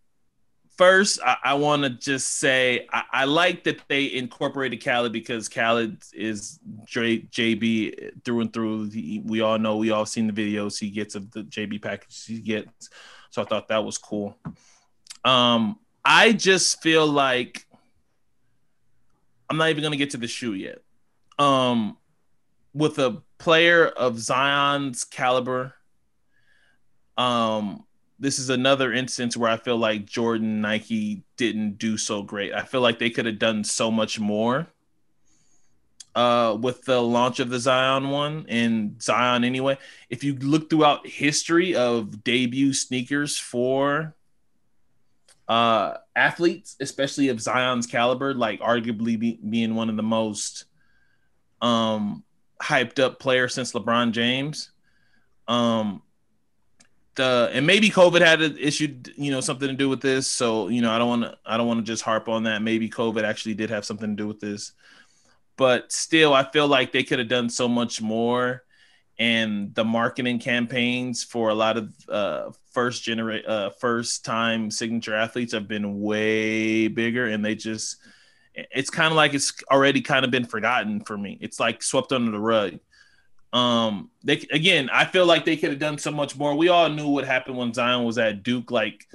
first 0.77 1.19
I, 1.23 1.37
I 1.43 1.53
want 1.53 1.83
to 1.83 1.89
just 1.89 2.39
say 2.39 2.87
I, 2.91 3.03
I 3.11 3.25
like 3.25 3.63
that 3.65 3.79
they 3.87 4.11
incorporated 4.13 4.83
Khaled 4.83 5.13
because 5.13 5.47
Khaled 5.47 6.03
is 6.13 6.59
J, 6.85 7.19
JB 7.19 8.23
through 8.25 8.41
and 8.41 8.51
through. 8.51 8.89
He, 8.89 9.21
we 9.23 9.41
all 9.41 9.59
know, 9.59 9.77
we 9.77 9.91
all 9.91 10.05
seen 10.05 10.27
the 10.27 10.33
videos 10.33 10.79
he 10.79 10.89
gets 10.89 11.15
of 11.15 11.31
the 11.31 11.43
JB 11.43 11.81
package 11.81 12.25
he 12.25 12.39
gets. 12.39 12.89
So 13.29 13.41
I 13.41 13.45
thought 13.45 13.69
that 13.69 13.83
was 13.83 13.97
cool. 13.97 14.37
Um, 15.23 15.79
I 16.03 16.33
just 16.33 16.81
feel 16.81 17.07
like 17.07 17.65
I'm 19.49 19.57
not 19.57 19.69
even 19.69 19.83
gonna 19.83 19.95
get 19.95 20.09
to 20.11 20.17
the 20.17 20.27
shoe 20.27 20.53
yet. 20.53 20.79
Um, 21.39 21.97
with 22.73 22.99
a 22.99 23.21
player 23.37 23.87
of 23.87 24.19
Zion's 24.19 25.03
caliber, 25.03 25.73
um, 27.17 27.83
this 28.19 28.39
is 28.39 28.49
another 28.49 28.93
instance 28.93 29.35
where 29.35 29.49
I 29.49 29.57
feel 29.57 29.77
like 29.77 30.05
Jordan 30.05 30.61
Nike 30.61 31.23
didn't 31.37 31.77
do 31.77 31.97
so 31.97 32.21
great. 32.21 32.53
I 32.53 32.61
feel 32.63 32.81
like 32.81 32.99
they 32.99 33.09
could 33.09 33.25
have 33.25 33.39
done 33.39 33.63
so 33.63 33.91
much 33.91 34.19
more 34.19 34.67
uh, 36.15 36.57
with 36.59 36.83
the 36.83 37.01
launch 37.01 37.39
of 37.39 37.49
the 37.49 37.59
Zion 37.59 38.09
one 38.09 38.45
and 38.47 39.01
Zion 39.01 39.43
anyway. 39.43 39.77
If 40.09 40.23
you 40.23 40.35
look 40.35 40.69
throughout 40.69 41.07
history 41.07 41.75
of 41.75 42.23
debut 42.23 42.73
sneakers 42.73 43.37
for 43.37 44.15
uh, 45.47 45.95
athletes, 46.15 46.75
especially 46.79 47.29
of 47.29 47.41
Zion's 47.41 47.87
caliber, 47.87 48.33
like 48.33 48.59
arguably 48.61 49.19
be, 49.19 49.39
being 49.47 49.75
one 49.75 49.89
of 49.89 49.97
the 49.97 50.03
most 50.03 50.65
um, 51.63 52.23
hyped 52.61 52.99
up 52.99 53.19
players 53.19 53.55
since 53.55 53.71
LeBron 53.71 54.11
James. 54.11 54.69
Um, 55.47 56.03
the 57.15 57.49
and 57.53 57.65
maybe 57.65 57.89
COVID 57.89 58.21
had 58.21 58.41
an 58.41 58.57
issue, 58.57 58.95
you 59.15 59.31
know, 59.31 59.39
something 59.39 59.67
to 59.67 59.73
do 59.73 59.89
with 59.89 60.01
this. 60.01 60.27
So 60.27 60.67
you 60.67 60.81
know, 60.81 60.91
I 60.91 60.97
don't 60.97 61.09
want 61.09 61.21
to, 61.23 61.37
I 61.45 61.57
don't 61.57 61.67
want 61.67 61.79
to 61.79 61.91
just 61.91 62.03
harp 62.03 62.27
on 62.27 62.43
that. 62.43 62.61
Maybe 62.61 62.89
COVID 62.89 63.23
actually 63.23 63.55
did 63.55 63.69
have 63.69 63.85
something 63.85 64.09
to 64.09 64.15
do 64.15 64.27
with 64.27 64.39
this, 64.39 64.73
but 65.57 65.91
still, 65.91 66.33
I 66.33 66.43
feel 66.43 66.67
like 66.67 66.91
they 66.91 67.03
could 67.03 67.19
have 67.19 67.29
done 67.29 67.49
so 67.49 67.67
much 67.67 68.01
more. 68.01 68.63
And 69.19 69.75
the 69.75 69.85
marketing 69.85 70.39
campaigns 70.39 71.23
for 71.23 71.49
a 71.49 71.53
lot 71.53 71.77
of 71.77 71.93
uh, 72.09 72.49
first 72.71 73.03
generate, 73.03 73.45
uh, 73.45 73.69
first 73.69 74.25
time 74.25 74.71
signature 74.71 75.13
athletes 75.13 75.53
have 75.53 75.67
been 75.67 76.01
way 76.01 76.87
bigger, 76.87 77.27
and 77.27 77.45
they 77.45 77.53
just, 77.53 77.97
it's 78.55 78.89
kind 78.89 79.11
of 79.11 79.15
like 79.15 79.33
it's 79.33 79.53
already 79.71 80.01
kind 80.01 80.25
of 80.25 80.31
been 80.31 80.45
forgotten 80.45 81.01
for 81.01 81.17
me. 81.17 81.37
It's 81.41 81.59
like 81.59 81.81
swept 81.81 82.11
under 82.11 82.31
the 82.31 82.39
rug. 82.39 82.79
Um, 83.51 84.09
they 84.23 84.45
again, 84.51 84.89
I 84.91 85.05
feel 85.05 85.25
like 85.25 85.45
they 85.45 85.57
could 85.57 85.69
have 85.69 85.79
done 85.79 85.97
so 85.97 86.11
much 86.11 86.35
more. 86.35 86.55
We 86.55 86.69
all 86.69 86.89
knew 86.89 87.07
what 87.07 87.25
happened 87.25 87.57
when 87.57 87.73
Zion 87.73 88.03
was 88.03 88.17
at 88.17 88.43
Duke. 88.43 88.71
Like, 88.71 89.07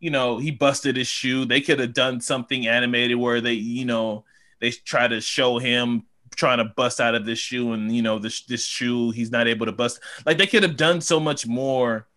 you 0.00 0.10
know, 0.10 0.38
he 0.38 0.50
busted 0.50 0.96
his 0.96 1.06
shoe. 1.06 1.44
They 1.44 1.60
could 1.60 1.78
have 1.78 1.94
done 1.94 2.20
something 2.20 2.66
animated 2.66 3.16
where 3.16 3.40
they, 3.40 3.52
you 3.52 3.84
know, 3.84 4.24
they 4.60 4.70
try 4.70 5.06
to 5.06 5.20
show 5.20 5.58
him 5.58 6.04
trying 6.34 6.58
to 6.58 6.64
bust 6.64 7.00
out 7.00 7.14
of 7.14 7.24
this 7.24 7.38
shoe, 7.38 7.72
and 7.72 7.94
you 7.94 8.02
know, 8.02 8.18
this 8.18 8.42
this 8.42 8.64
shoe 8.64 9.12
he's 9.12 9.30
not 9.30 9.46
able 9.46 9.66
to 9.66 9.72
bust. 9.72 10.00
Like, 10.26 10.38
they 10.38 10.48
could 10.48 10.64
have 10.64 10.76
done 10.76 11.00
so 11.00 11.20
much 11.20 11.46
more, 11.46 12.08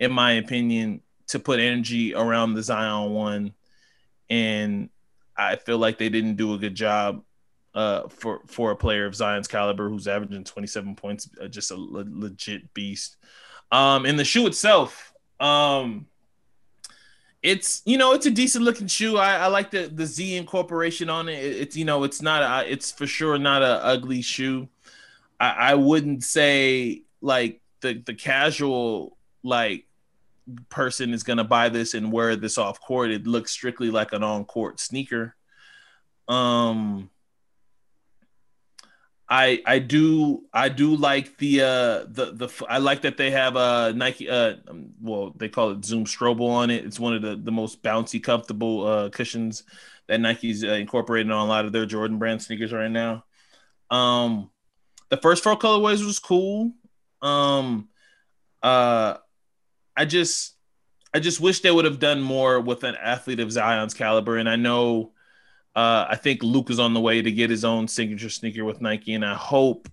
in 0.00 0.10
my 0.10 0.32
opinion, 0.32 1.02
to 1.28 1.38
put 1.38 1.60
energy 1.60 2.14
around 2.14 2.54
the 2.54 2.62
Zion 2.62 3.12
one, 3.12 3.54
and 4.28 4.88
I 5.36 5.56
feel 5.56 5.78
like 5.78 5.98
they 5.98 6.08
didn't 6.08 6.36
do 6.36 6.54
a 6.54 6.58
good 6.58 6.74
job 6.74 7.22
uh, 7.74 8.08
for 8.08 8.42
for 8.46 8.70
a 8.70 8.76
player 8.76 9.06
of 9.06 9.14
Zion's 9.14 9.48
caliber 9.48 9.88
who's 9.88 10.06
averaging 10.06 10.44
27 10.44 10.94
points, 10.94 11.28
uh, 11.40 11.48
just 11.48 11.70
a 11.70 11.76
le- 11.76 12.04
legit 12.08 12.72
beast. 12.74 13.16
Um, 13.70 14.04
and 14.04 14.18
the 14.18 14.24
shoe 14.24 14.46
itself, 14.46 15.14
um, 15.40 16.06
it's 17.42 17.82
you 17.84 17.96
know 17.98 18.12
it's 18.12 18.26
a 18.26 18.30
decent 18.30 18.64
looking 18.64 18.86
shoe. 18.86 19.16
I, 19.16 19.36
I 19.36 19.46
like 19.46 19.70
the 19.70 19.88
the 19.88 20.06
Z 20.06 20.36
incorporation 20.36 21.08
on 21.08 21.28
it. 21.28 21.42
it. 21.42 21.56
It's 21.56 21.76
you 21.76 21.84
know 21.84 22.04
it's 22.04 22.22
not 22.22 22.42
a, 22.42 22.70
it's 22.70 22.92
for 22.92 23.06
sure 23.06 23.38
not 23.38 23.62
a 23.62 23.84
ugly 23.84 24.22
shoe. 24.22 24.68
I, 25.40 25.50
I 25.50 25.74
wouldn't 25.74 26.22
say 26.24 27.02
like 27.20 27.60
the 27.80 27.94
the 27.94 28.14
casual 28.14 29.16
like 29.42 29.86
person 30.68 31.12
is 31.12 31.22
gonna 31.22 31.44
buy 31.44 31.68
this 31.68 31.94
and 31.94 32.12
wear 32.12 32.36
this 32.36 32.58
off 32.58 32.80
court. 32.80 33.10
It 33.10 33.26
looks 33.26 33.50
strictly 33.50 33.90
like 33.90 34.12
an 34.12 34.22
on 34.22 34.44
court 34.44 34.80
sneaker. 34.80 35.36
Um 36.28 37.10
I 39.28 39.62
I 39.66 39.78
do 39.78 40.44
I 40.52 40.68
do 40.68 40.94
like 40.94 41.38
the 41.38 41.62
uh 41.62 42.04
the 42.08 42.32
the 42.34 42.66
I 42.68 42.78
like 42.78 43.02
that 43.02 43.16
they 43.16 43.30
have 43.30 43.56
a 43.56 43.92
Nike 43.94 44.28
uh 44.28 44.56
um, 44.68 44.90
well 45.00 45.32
they 45.36 45.48
call 45.48 45.70
it 45.70 45.84
Zoom 45.84 46.04
Strobel 46.04 46.50
on 46.50 46.70
it. 46.70 46.84
It's 46.84 47.00
one 47.00 47.14
of 47.14 47.22
the 47.22 47.36
the 47.36 47.52
most 47.52 47.82
bouncy 47.82 48.22
comfortable 48.22 48.86
uh 48.86 49.10
cushions 49.10 49.64
that 50.08 50.20
Nike's 50.20 50.64
uh, 50.64 50.68
incorporating 50.68 51.32
on 51.32 51.46
a 51.46 51.48
lot 51.48 51.64
of 51.64 51.72
their 51.72 51.86
Jordan 51.86 52.18
brand 52.18 52.42
sneakers 52.42 52.72
right 52.72 52.90
now. 52.90 53.24
Um 53.90 54.50
the 55.12 55.18
first 55.18 55.44
four 55.44 55.58
colorways 55.58 56.02
was 56.02 56.18
cool. 56.18 56.72
Um, 57.20 57.90
uh, 58.62 59.18
I 59.96 60.04
just, 60.04 60.54
I 61.14 61.20
just 61.20 61.40
wish 61.40 61.60
they 61.60 61.70
would 61.70 61.84
have 61.84 61.98
done 61.98 62.20
more 62.20 62.60
with 62.60 62.84
an 62.84 62.96
athlete 62.96 63.40
of 63.40 63.52
Zion's 63.52 63.94
caliber. 63.94 64.36
And 64.38 64.48
I 64.48 64.56
know, 64.56 65.12
uh, 65.74 66.06
I 66.08 66.16
think 66.16 66.42
Luke 66.42 66.70
is 66.70 66.78
on 66.78 66.94
the 66.94 67.00
way 67.00 67.22
to 67.22 67.30
get 67.30 67.50
his 67.50 67.64
own 67.64 67.88
signature 67.88 68.30
sneaker 68.30 68.64
with 68.64 68.80
Nike, 68.80 69.14
and 69.14 69.24
I 69.24 69.34
hope 69.34 69.88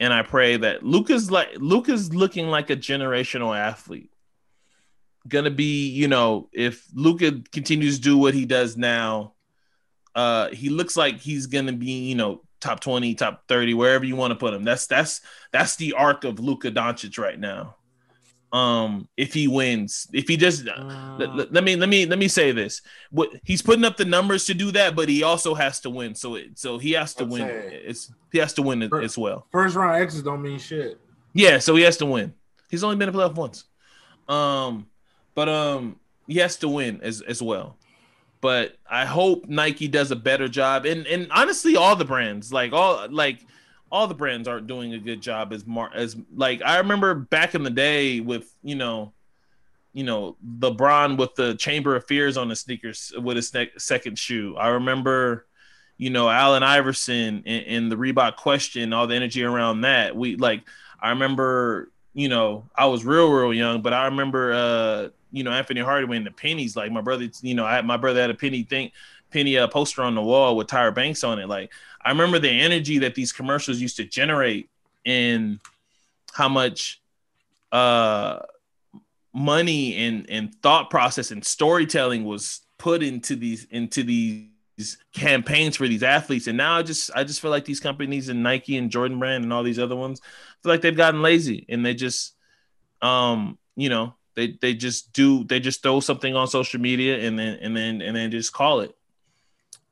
and 0.00 0.12
I 0.12 0.22
pray 0.22 0.56
that 0.56 0.84
Luke 0.84 1.10
is 1.10 1.30
like 1.30 1.48
Luke 1.56 1.88
is 1.88 2.14
looking 2.14 2.48
like 2.48 2.70
a 2.70 2.76
generational 2.76 3.56
athlete. 3.56 4.10
Gonna 5.26 5.50
be, 5.50 5.88
you 5.88 6.08
know, 6.08 6.48
if 6.52 6.86
Luka 6.94 7.42
continues 7.52 7.96
to 7.96 8.02
do 8.02 8.16
what 8.16 8.34
he 8.34 8.46
does 8.46 8.76
now, 8.76 9.34
uh, 10.14 10.48
he 10.50 10.68
looks 10.68 10.96
like 10.96 11.18
he's 11.18 11.46
gonna 11.46 11.72
be, 11.72 12.08
you 12.08 12.14
know, 12.14 12.42
top 12.60 12.80
20, 12.80 13.14
top 13.14 13.46
30, 13.48 13.74
wherever 13.74 14.04
you 14.04 14.16
want 14.16 14.30
to 14.30 14.36
put 14.36 14.54
him. 14.54 14.64
That's 14.64 14.86
that's 14.86 15.20
that's 15.52 15.76
the 15.76 15.94
arc 15.94 16.24
of 16.24 16.38
Luka 16.38 16.70
Doncic 16.70 17.18
right 17.18 17.38
now. 17.38 17.76
Um, 18.50 19.08
if 19.16 19.34
he 19.34 19.46
wins, 19.46 20.08
if 20.12 20.26
he 20.26 20.38
just 20.38 20.66
uh, 20.66 21.16
let, 21.18 21.36
let, 21.36 21.52
let, 21.52 21.64
me 21.64 21.76
let 21.76 21.88
me 21.88 22.06
let 22.06 22.18
me 22.18 22.28
say 22.28 22.50
this: 22.50 22.80
what 23.10 23.30
he's 23.44 23.60
putting 23.60 23.84
up 23.84 23.98
the 23.98 24.06
numbers 24.06 24.46
to 24.46 24.54
do 24.54 24.70
that, 24.72 24.96
but 24.96 25.08
he 25.08 25.22
also 25.22 25.54
has 25.54 25.80
to 25.80 25.90
win. 25.90 26.14
So 26.14 26.36
it 26.36 26.58
so 26.58 26.78
he 26.78 26.92
has 26.92 27.14
to 27.16 27.26
win. 27.26 27.46
It's 27.46 28.10
he 28.32 28.38
has 28.38 28.54
to 28.54 28.62
win 28.62 28.82
it, 28.82 28.92
as 28.92 29.18
well. 29.18 29.46
First 29.52 29.76
round 29.76 30.00
exits 30.00 30.24
don't 30.24 30.40
mean 30.40 30.58
shit. 30.58 30.98
Yeah, 31.34 31.58
so 31.58 31.76
he 31.76 31.82
has 31.82 31.98
to 31.98 32.06
win. 32.06 32.32
He's 32.70 32.82
only 32.82 32.96
been 32.96 33.10
in 33.10 33.14
playoff 33.14 33.34
once. 33.34 33.64
Um, 34.28 34.86
but 35.34 35.48
um, 35.48 35.96
he 36.26 36.38
has 36.38 36.56
to 36.56 36.68
win 36.68 37.00
as 37.02 37.20
as 37.20 37.42
well 37.42 37.76
but 38.40 38.76
I 38.88 39.04
hope 39.04 39.48
Nike 39.48 39.88
does 39.88 40.10
a 40.10 40.16
better 40.16 40.48
job. 40.48 40.86
And 40.86 41.06
and 41.06 41.30
honestly, 41.32 41.76
all 41.76 41.96
the 41.96 42.04
brands, 42.04 42.52
like 42.52 42.72
all 42.72 43.08
like 43.10 43.44
all 43.90 44.06
the 44.06 44.14
brands 44.14 44.46
aren't 44.46 44.66
doing 44.66 44.92
a 44.94 44.98
good 44.98 45.20
job 45.20 45.52
as 45.52 45.66
mar 45.66 45.90
as 45.94 46.16
like 46.34 46.62
I 46.62 46.78
remember 46.78 47.14
back 47.14 47.54
in 47.54 47.62
the 47.62 47.70
day 47.70 48.20
with 48.20 48.54
you 48.62 48.74
know, 48.74 49.12
you 49.92 50.04
know 50.04 50.36
LeBron 50.58 51.16
with 51.16 51.34
the 51.34 51.54
Chamber 51.54 51.96
of 51.96 52.06
Fears 52.06 52.36
on 52.36 52.48
the 52.48 52.56
sneakers 52.56 53.12
with 53.18 53.36
his 53.36 53.52
ne- 53.54 53.70
second 53.78 54.18
shoe. 54.18 54.56
I 54.56 54.68
remember, 54.68 55.46
you 55.96 56.10
know, 56.10 56.28
Allen 56.28 56.62
Iverson 56.62 57.42
and, 57.46 57.90
the 57.90 57.96
Reebok 57.96 58.36
question, 58.36 58.92
all 58.92 59.06
the 59.06 59.14
energy 59.14 59.42
around 59.42 59.82
that. 59.82 60.14
We 60.14 60.36
like 60.36 60.62
I 61.00 61.10
remember, 61.10 61.90
you 62.12 62.28
know, 62.28 62.64
I 62.76 62.86
was 62.86 63.04
real 63.04 63.30
real 63.30 63.54
young, 63.54 63.80
but 63.80 63.92
I 63.92 64.04
remember 64.06 64.52
uh 64.52 65.08
you 65.30 65.44
know 65.44 65.50
Anthony 65.50 65.80
Hardaway 65.80 66.18
and 66.18 66.26
the 66.26 66.30
pennies. 66.30 66.76
Like 66.76 66.92
my 66.92 67.00
brother, 67.00 67.28
you 67.40 67.54
know, 67.54 67.64
I 67.64 67.76
had, 67.76 67.86
my 67.86 67.96
brother 67.96 68.20
had 68.20 68.30
a 68.30 68.34
penny 68.34 68.62
thing, 68.62 68.92
penny 69.30 69.56
a 69.56 69.68
poster 69.68 70.02
on 70.02 70.14
the 70.14 70.22
wall 70.22 70.56
with 70.56 70.66
Tyra 70.66 70.94
Banks 70.94 71.24
on 71.24 71.38
it. 71.38 71.48
Like 71.48 71.72
I 72.02 72.10
remember 72.10 72.38
the 72.38 72.50
energy 72.50 72.98
that 72.98 73.14
these 73.14 73.32
commercials 73.32 73.80
used 73.80 73.96
to 73.96 74.04
generate 74.04 74.68
and 75.04 75.60
how 76.32 76.48
much 76.48 77.00
uh 77.72 78.40
money 79.34 79.96
and 79.96 80.28
and 80.30 80.54
thought 80.62 80.90
process 80.90 81.30
and 81.30 81.44
storytelling 81.44 82.24
was 82.24 82.62
put 82.78 83.02
into 83.02 83.36
these 83.36 83.64
into 83.70 84.02
these 84.02 84.48
campaigns 85.12 85.76
for 85.76 85.86
these 85.86 86.02
athletes 86.02 86.46
and 86.46 86.56
now 86.56 86.76
i 86.76 86.82
just 86.82 87.10
i 87.14 87.22
just 87.22 87.40
feel 87.40 87.50
like 87.50 87.66
these 87.66 87.80
companies 87.80 88.30
and 88.30 88.42
nike 88.42 88.78
and 88.78 88.90
jordan 88.90 89.18
brand 89.18 89.44
and 89.44 89.52
all 89.52 89.62
these 89.62 89.78
other 89.78 89.96
ones 89.96 90.20
feel 90.62 90.72
like 90.72 90.80
they've 90.80 90.96
gotten 90.96 91.20
lazy 91.20 91.66
and 91.68 91.84
they 91.84 91.92
just 91.92 92.34
um 93.02 93.58
you 93.76 93.90
know 93.90 94.14
they 94.38 94.56
they 94.60 94.72
just 94.72 95.12
do 95.12 95.42
they 95.44 95.58
just 95.58 95.82
throw 95.82 95.98
something 95.98 96.36
on 96.36 96.46
social 96.46 96.80
media 96.80 97.18
and 97.26 97.36
then 97.36 97.58
and 97.60 97.76
then 97.76 98.00
and 98.00 98.16
then 98.16 98.30
just 98.30 98.52
call 98.52 98.80
it. 98.80 98.94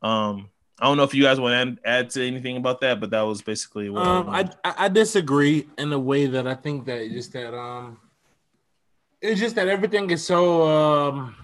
Um, 0.02 0.50
I 0.78 0.86
don't 0.86 0.98
know 0.98 1.04
if 1.04 1.14
you 1.14 1.22
guys 1.22 1.40
want 1.40 1.78
to 1.78 1.88
add, 1.88 2.10
to 2.10 2.26
anything 2.26 2.58
about 2.58 2.80
that, 2.82 3.00
but 3.00 3.10
that 3.10 3.22
was 3.22 3.40
basically 3.40 3.88
what. 3.88 4.06
Um, 4.06 4.28
I, 4.28 4.50
I, 4.62 4.74
I 4.78 4.88
disagree 4.88 5.66
in 5.78 5.92
a 5.92 5.98
way 5.98 6.26
that 6.26 6.46
I 6.46 6.54
think 6.54 6.84
that 6.84 7.10
just 7.10 7.32
that 7.32 7.56
um, 7.56 7.98
it's 9.20 9.40
just 9.40 9.56
that 9.56 9.68
everything 9.68 10.10
is 10.10 10.24
so 10.24 10.68
um, 10.68 11.34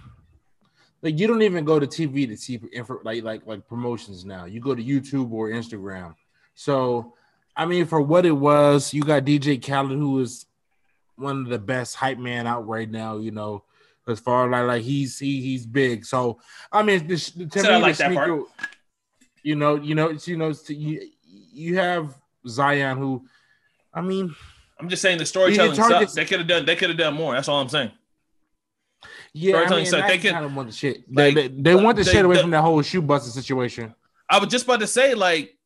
like 1.01 1.19
you 1.19 1.27
don't 1.27 1.43
even 1.43 1.65
go 1.65 1.81
to 1.81 1.87
TV 1.87 2.29
to 2.29 2.37
see 2.37 2.61
info 2.73 3.01
like 3.05 3.25
like 3.25 3.47
like 3.47 3.67
promotions 3.67 4.25
now. 4.25 4.45
You 4.45 4.61
go 4.61 4.75
to 4.75 4.83
YouTube 4.83 5.33
or 5.33 5.49
Instagram. 5.49 6.15
So, 6.55 7.15
I 7.57 7.65
mean, 7.65 7.87
for 7.87 8.01
what 8.03 8.27
it 8.27 8.33
was, 8.33 8.93
you 8.93 9.03
got 9.03 9.25
DJ 9.25 9.61
Khaled 9.65 9.99
who 9.99 10.21
is 10.21 10.47
one 11.17 11.41
of 11.41 11.49
the 11.49 11.59
best 11.59 11.97
hype 11.97 12.19
man 12.19 12.47
out 12.47 12.69
right 12.69 12.91
now. 12.91 13.17
You 13.17 13.31
know, 13.31 13.65
as 14.09 14.21
far 14.21 14.49
like 14.49 14.67
like 14.67 14.83
he's 14.83 15.19
he 15.19 15.41
he's 15.41 15.67
big. 15.67 16.05
So 16.05 16.41
I 16.71 16.83
mean, 16.83 17.07
this, 17.07 17.31
to 17.31 17.49
so 17.51 17.63
me, 17.63 17.69
I 17.69 17.79
like 17.79 17.97
that 17.97 18.13
part. 18.15 18.31
You 19.43 19.57
know, 19.57 19.77
you 19.77 19.95
know, 19.95 20.11
you 20.25 20.37
know, 20.37 20.53
you 20.69 21.09
you 21.25 21.77
have 21.77 22.15
Zion 22.47 22.99
who, 22.99 23.27
I 23.93 24.01
mean, 24.01 24.35
I'm 24.79 24.89
just 24.89 25.03
saying 25.03 25.19
the 25.19 25.27
storytelling 25.27 25.75
sucks. 25.75 26.15
They 26.15 26.25
could 26.25 26.39
have 26.39 26.49
done. 26.49 26.65
They 26.65 26.77
could 26.77 26.91
have 26.91 26.99
done 26.99 27.15
more. 27.15 27.35
That's 27.35 27.49
all 27.49 27.61
I'm 27.61 27.69
saying. 27.69 27.91
Yeah, 29.35 29.57
I 29.57 29.71
mean, 29.71 29.91
they 29.91 30.19
kind 30.19 30.45
of 30.45 30.55
want 30.55 30.69
the 30.69 30.75
shit. 30.75 31.05
Like, 31.13 31.35
they, 31.35 31.49
they, 31.49 31.63
they 31.63 31.75
want 31.75 31.97
the 31.97 32.05
they, 32.05 32.13
shit 32.13 32.25
away 32.25 32.37
the, 32.37 32.43
from 32.43 32.51
that 32.51 32.61
whole 32.61 32.83
shoe 32.83 33.01
busting 33.01 33.33
situation. 33.33 33.95
I 34.29 34.39
was 34.39 34.49
just 34.49 34.65
about 34.67 34.81
to 34.81 34.87
say, 34.87 35.15
like, 35.15 35.57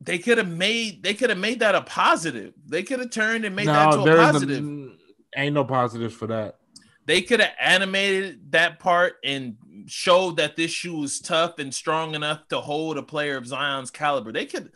they 0.00 0.18
could 0.18 0.38
have 0.38 0.48
made 0.48 1.02
they 1.02 1.14
could 1.14 1.30
have 1.30 1.38
made 1.38 1.60
that 1.60 1.74
a 1.74 1.82
positive. 1.82 2.54
They 2.66 2.82
could 2.82 3.00
have 3.00 3.10
turned 3.10 3.44
and 3.44 3.54
made 3.54 3.66
no, 3.66 3.72
that 3.72 3.90
to 3.92 4.12
a 4.12 4.16
positive. 4.16 4.62
No, 4.62 4.92
ain't 5.36 5.54
no 5.54 5.64
positives 5.64 6.14
for 6.14 6.28
that. 6.28 6.58
They 7.12 7.20
could 7.20 7.40
have 7.40 7.52
animated 7.60 8.52
that 8.52 8.78
part 8.78 9.16
and 9.22 9.56
showed 9.84 10.38
that 10.38 10.56
this 10.56 10.70
shoe 10.70 11.04
is 11.04 11.20
tough 11.20 11.58
and 11.58 11.74
strong 11.74 12.14
enough 12.14 12.48
to 12.48 12.58
hold 12.58 12.96
a 12.96 13.02
player 13.02 13.36
of 13.36 13.46
Zion's 13.46 13.90
caliber. 13.90 14.32
They 14.32 14.46
could, 14.46 14.72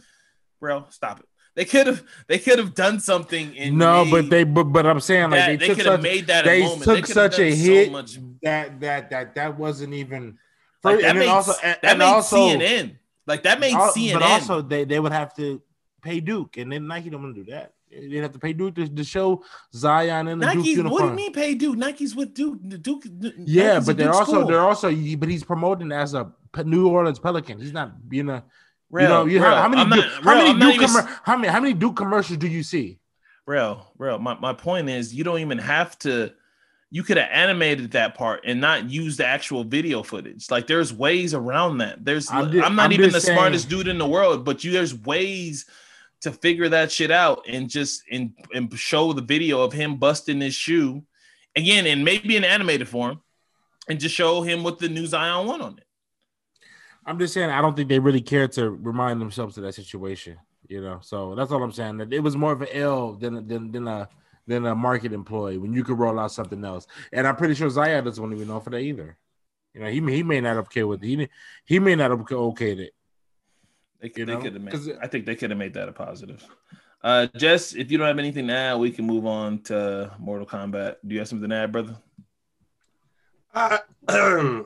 bro, 0.60 0.84
stop 0.90 1.20
it. 1.20 1.26
They 1.54 1.64
could 1.64 1.86
have 1.86 2.02
they 2.26 2.38
could 2.38 2.58
have 2.58 2.74
done 2.74 3.00
something 3.00 3.54
in 3.54 3.78
no, 3.78 4.04
but 4.10 4.28
they 4.28 4.44
but 4.44 4.64
but 4.64 4.84
I'm 4.84 5.00
saying 5.00 5.30
like 5.30 5.40
that, 5.40 5.46
they, 5.60 5.68
they 5.68 5.74
could 5.74 5.86
have 5.86 6.02
made 6.02 6.26
that 6.26 6.44
they 6.44 6.60
moment. 6.60 6.82
took 6.82 7.06
they 7.06 7.10
such 7.14 7.38
a 7.38 7.54
hit 7.54 7.86
so 7.86 7.92
much. 7.92 8.18
that 8.42 8.80
that 8.80 9.08
that 9.08 9.34
that 9.36 9.58
wasn't 9.58 9.94
even 9.94 10.36
like, 10.84 11.00
that 11.00 11.16
made, 11.16 11.28
also 11.28 11.54
and, 11.64 11.78
that 11.80 11.90
and 11.90 11.98
made 12.00 12.04
also, 12.04 12.36
CNN 12.36 12.96
like 13.26 13.44
that 13.44 13.60
made 13.60 13.72
CNN. 13.72 14.12
But 14.12 14.22
also 14.24 14.60
they, 14.60 14.84
they 14.84 15.00
would 15.00 15.12
have 15.12 15.34
to 15.36 15.62
pay 16.02 16.20
Duke, 16.20 16.58
and 16.58 16.70
then 16.70 16.86
Nike 16.86 17.08
don't 17.08 17.22
want 17.22 17.34
to 17.34 17.44
do 17.44 17.50
that. 17.52 17.72
They'd 17.90 18.16
have 18.16 18.32
to 18.32 18.38
pay 18.38 18.52
Duke 18.52 18.74
to, 18.74 18.88
to 18.88 19.04
show 19.04 19.44
Zion 19.72 20.28
in 20.28 20.38
the 20.38 20.46
Nike. 20.46 20.58
Duke 20.58 20.66
uniform. 20.66 20.92
What 20.92 21.02
do 21.02 21.08
you 21.08 21.14
mean 21.14 21.32
pay 21.32 21.54
Duke? 21.54 21.76
Nike's 21.76 22.14
with 22.14 22.34
Duke. 22.34 22.58
Duke. 22.82 23.04
Yeah, 23.38 23.74
Nike's 23.74 23.86
but 23.86 23.96
they're 23.96 24.12
also 24.12 24.32
school. 24.32 24.46
they're 24.46 24.60
also 24.60 24.88
but 25.16 25.28
he's 25.28 25.44
promoting 25.44 25.92
as 25.92 26.14
a 26.14 26.32
New 26.64 26.88
Orleans 26.88 27.18
Pelican. 27.18 27.60
He's 27.60 27.72
not 27.72 28.08
being 28.08 28.28
a 28.28 28.44
real, 28.90 29.04
you 29.04 29.08
know 29.08 29.24
you 29.24 29.42
real. 29.42 29.54
how 29.54 29.68
many 29.68 29.84
Duke, 29.90 30.04
not, 30.04 30.24
how 30.24 30.34
many 30.34 30.58
Duke 30.58 30.74
even... 30.74 30.88
com- 30.88 31.08
how 31.22 31.36
many 31.36 31.48
how 31.52 31.60
many 31.60 31.74
Duke 31.74 31.96
commercials 31.96 32.38
do 32.38 32.48
you 32.48 32.62
see? 32.62 32.98
Real, 33.46 33.92
real. 33.98 34.18
My 34.18 34.38
my 34.38 34.52
point 34.52 34.88
is 34.88 35.14
you 35.14 35.24
don't 35.24 35.40
even 35.40 35.58
have 35.58 35.98
to 36.00 36.32
you 36.90 37.02
could 37.02 37.16
have 37.16 37.28
animated 37.32 37.92
that 37.92 38.14
part 38.14 38.42
and 38.44 38.60
not 38.60 38.88
use 38.88 39.16
the 39.16 39.26
actual 39.26 39.64
video 39.64 40.02
footage. 40.02 40.50
Like 40.50 40.66
there's 40.66 40.92
ways 40.92 41.34
around 41.34 41.78
that. 41.78 42.04
There's 42.04 42.30
I'm, 42.30 42.50
just, 42.50 42.64
I'm 42.64 42.76
not 42.76 42.86
I'm 42.86 42.92
even 42.92 43.10
the 43.10 43.20
saying. 43.20 43.36
smartest 43.36 43.68
dude 43.68 43.88
in 43.88 43.98
the 43.98 44.06
world, 44.06 44.44
but 44.44 44.62
you 44.64 44.70
there's 44.70 44.94
ways 44.94 45.66
to 46.22 46.32
figure 46.32 46.68
that 46.68 46.90
shit 46.90 47.10
out 47.10 47.44
and 47.48 47.68
just 47.68 48.02
and, 48.10 48.32
and 48.54 48.72
show 48.78 49.12
the 49.12 49.22
video 49.22 49.62
of 49.62 49.72
him 49.72 49.96
busting 49.96 50.40
his 50.40 50.54
shoe 50.54 51.02
again 51.54 51.86
and 51.86 52.04
maybe 52.04 52.36
in 52.36 52.44
animated 52.44 52.88
form 52.88 53.20
and 53.88 54.00
just 54.00 54.14
show 54.14 54.42
him 54.42 54.62
with 54.62 54.78
the 54.78 54.88
new 54.88 55.06
Zion 55.06 55.46
one 55.46 55.60
on 55.60 55.78
it. 55.78 55.84
I'm 57.04 57.18
just 57.18 57.34
saying 57.34 57.50
I 57.50 57.60
don't 57.60 57.76
think 57.76 57.88
they 57.88 58.00
really 58.00 58.20
care 58.20 58.48
to 58.48 58.70
remind 58.70 59.20
themselves 59.20 59.56
of 59.56 59.64
that 59.64 59.74
situation, 59.74 60.38
you 60.68 60.80
know. 60.80 60.98
So 61.02 61.34
that's 61.36 61.52
all 61.52 61.62
I'm 61.62 61.72
saying. 61.72 61.98
That 61.98 62.12
it 62.12 62.20
was 62.20 62.36
more 62.36 62.52
of 62.52 62.62
an 62.62 62.68
L 62.72 63.12
than 63.12 63.46
than 63.46 63.70
than 63.70 63.86
a 63.86 64.08
than 64.46 64.66
a 64.66 64.74
market 64.74 65.12
employee 65.12 65.58
when 65.58 65.72
you 65.72 65.84
could 65.84 65.98
roll 65.98 66.18
out 66.18 66.32
something 66.32 66.64
else. 66.64 66.86
And 67.12 67.26
I'm 67.26 67.36
pretty 67.36 67.54
sure 67.54 67.70
Zion 67.70 68.04
doesn't 68.04 68.22
want 68.22 68.36
know 68.46 68.60
for 68.60 68.70
that 68.70 68.78
either. 68.78 69.16
You 69.74 69.82
know, 69.82 69.90
he 69.90 70.00
he 70.16 70.22
may 70.22 70.40
not 70.40 70.56
have 70.56 70.64
okay 70.66 70.82
with 70.82 71.04
it. 71.04 71.06
He, 71.06 71.28
he 71.64 71.78
may 71.78 71.94
not 71.94 72.10
have 72.10 72.20
okayed 72.20 72.78
it. 72.78 72.94
They, 74.00 74.08
could, 74.08 74.28
they 74.28 74.36
could 74.36 74.54
have 74.54 74.62
made. 74.62 74.98
I 75.00 75.06
think 75.06 75.26
they 75.26 75.34
could 75.34 75.50
have 75.50 75.58
made 75.58 75.74
that 75.74 75.88
a 75.88 75.92
positive. 75.92 76.44
Uh, 77.02 77.26
Jess, 77.36 77.74
if 77.74 77.90
you 77.90 77.98
don't 77.98 78.06
have 78.06 78.18
anything 78.18 78.46
now, 78.46 78.78
we 78.78 78.90
can 78.90 79.06
move 79.06 79.26
on 79.26 79.60
to 79.62 80.12
Mortal 80.18 80.46
Kombat. 80.46 80.96
Do 81.06 81.14
you 81.14 81.20
have 81.20 81.28
something 81.28 81.48
to 81.48 81.56
add, 81.56 81.72
brother? 81.72 81.96
Uh, 83.54 83.78